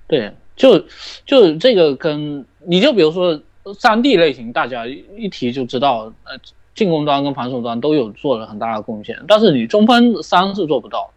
[0.06, 0.78] 对，就
[1.26, 3.40] 就这个跟你就比如说
[3.80, 6.38] 三 D 类型，大家一提就知道，呃，
[6.74, 11.10] 进攻端跟防守端都有做了很大的贡献，但是你中锋三是做不到。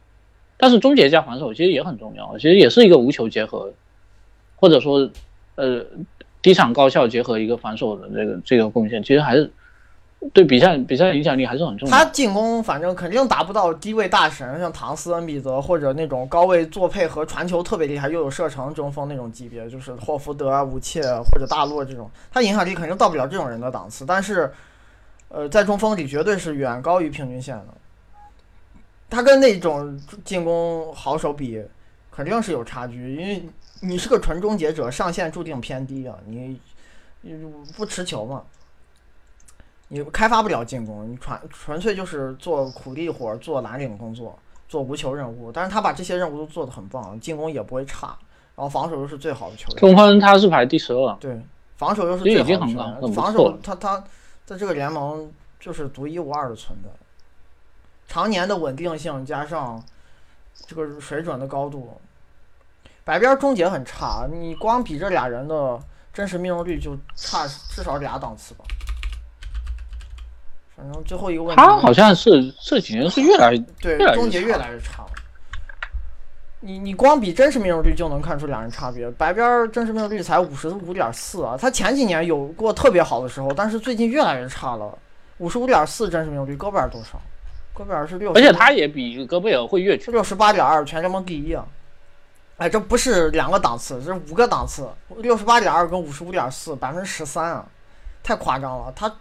[0.57, 3.73] 但是终结加防守其实也很重要，其实也是一个无球结合，
[4.55, 5.09] 或者说，
[5.55, 5.85] 呃，
[6.41, 9.51] 低场高效结合一个防守的这个这个贡献，其实还是
[10.33, 11.93] 对比赛比赛影响力还是很重要。
[11.93, 24.05] 他进攻反正肯定达不到低位大神，像唐斯、恩比德或者那种高位做配合、传球特别厉害又有射程中锋那种级别，就是霍福德啊、武切或者大洛这种，他影响力肯定到不了这种人的档次。
[24.05, 24.49] 但是，
[25.35, 27.67] 呃，在中锋里绝对是远高于平均线的。
[29.09, 31.61] 他跟那种进攻好手比，
[32.09, 33.45] 肯定是有差距，因为
[33.81, 36.57] 你是个纯终结者，上限注定偏低啊，你
[37.19, 37.33] 你
[37.75, 38.43] 不持球嘛，
[39.89, 44.39] 你开发不了进攻，你纯纯粹就是做苦力活，做蓝领工作，
[44.69, 45.51] 做无球任务。
[45.51, 48.17] 但是他把这些任务都做得很棒，进攻也不会差，
[48.55, 49.77] 然后防守又是最好的球员。
[49.79, 51.37] 中锋他是排第十二，对，
[51.75, 54.01] 防守又是最好的球员，防守他他
[54.45, 56.89] 在这个联盟就是独一无二的存在。
[58.07, 59.83] 常年的稳定性加上
[60.67, 61.99] 这个水准的高度，
[63.03, 65.79] 白边终结很差，你光比这俩人的
[66.13, 68.63] 真实命中率就差至少俩档次吧。
[70.75, 72.29] 反正最后一个问题，他好像是
[72.61, 75.04] 这几年是越来对终结越来越差。
[76.65, 84.97] 你你光比真实命中率就能看出两人差别，白边真实命中率才五十五点四啊，他前几年有过特别好的时候，但是最近越来越差了，
[85.37, 87.21] 五十五点四真实命中率，戈贝尔多少？
[87.71, 91.63] 戈贝尔是六，而且他也比戈贝尔会越球，六十八点二，全联盟第一啊！
[92.57, 97.63] 哎，这不是两个档次，这是五个档次，六十八点二跟五十五点四，百分之十三啊，
[98.23, 98.91] 太夸张了！
[98.95, 99.13] 他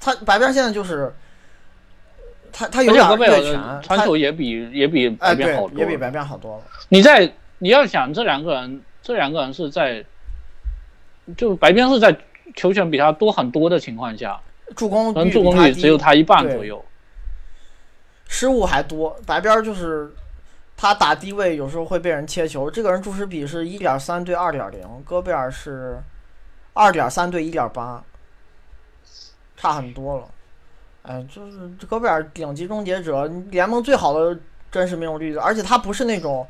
[0.00, 1.12] 他白边现在就是
[2.56, 6.62] 他他有点越权，传球也比也比白边好多，也比白边好多了。
[6.88, 10.04] 你在你要想这两个人，这两个人是在，
[11.36, 12.16] 就白边是在
[12.54, 14.40] 球权比他多很多的情况下，
[14.76, 16.82] 助攻助攻率只有他一半左右。
[18.28, 20.14] 失误还多，白边就是
[20.76, 22.70] 他打低位有时候会被人切球。
[22.70, 25.98] 这个人注视比是一点三对二点零，戈贝尔是
[26.72, 28.04] 二点三对一点八，
[29.56, 30.28] 差很多了。
[31.04, 34.38] 哎，就是戈贝尔顶级终结者，联盟最好的
[34.70, 36.46] 真实命中率，而且他不是那种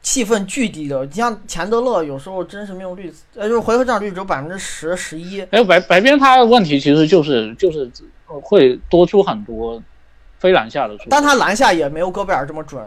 [0.00, 1.04] 气氛巨低的。
[1.04, 5.40] 你像钱德勒有时候真实命中率，呃，就是回合占有率只有百分之十、十一。
[5.50, 7.90] 哎，白白边他的问题其实就是就是
[8.42, 9.82] 会多出很多。
[10.38, 12.86] 非篮下的，但他篮下也没有戈贝尔这么准，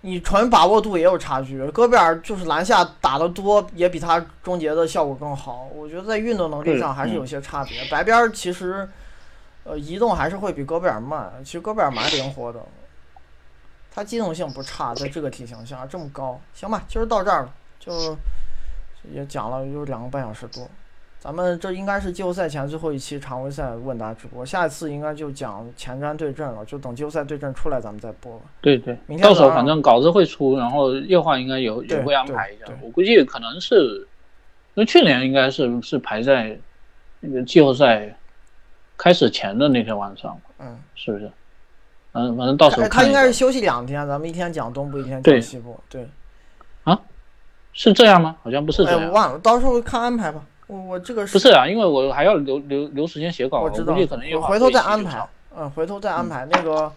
[0.00, 1.64] 你纯把握度也有差距。
[1.68, 5.68] 戈贝尔就是篮下打的多，也比他终结的效果更好。
[5.72, 7.78] 我觉得在运动能力上还是有些差别。
[7.88, 8.86] 白边其实，
[9.66, 11.32] 呃，移动还是会比戈贝尔慢。
[11.44, 12.60] 其实戈贝尔蛮灵活的，
[13.92, 18.16] 他机动性不差，在这个体型下这么高，行吧，今儿到这儿了，就
[19.12, 20.68] 也讲了有两个半小时多。
[21.18, 28.40] 咱们这应该是季后赛前最后一期常规赛问答直播，下一次应该就讲前瞻对阵了，就等季后赛对阵出来咱们再播。
[28.60, 32.66] 对对，明天到时候反正稿子会出，然后夜话应该有也会安排一下。
[32.80, 34.06] 我估计可能是，
[34.74, 36.56] 因为去年应该是是排在
[37.18, 38.14] 那个季后赛
[38.96, 41.30] 开始前的那天晚上，嗯，是不是？
[42.12, 46.08] 嗯，反正到时候他应该是休息两天，咱们一天讲东部，一天讲西部，对。
[46.84, 46.98] 啊？
[47.72, 48.36] 是这样吗？
[48.42, 49.08] 好像不是这哎，样。
[49.08, 50.40] 我忘了，到时候看安排吧。
[50.66, 55.28] 我我这个不是啊，因为我还要留留留时间写稿，我知道可能我回头再安排。
[55.54, 56.46] 嗯，回头再安排。
[56.50, 56.90] 那个，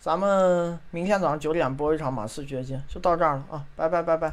[0.00, 4.32] 咱们明天早上九点播一场马刺掘金，就到这儿了啊，拜拜拜拜。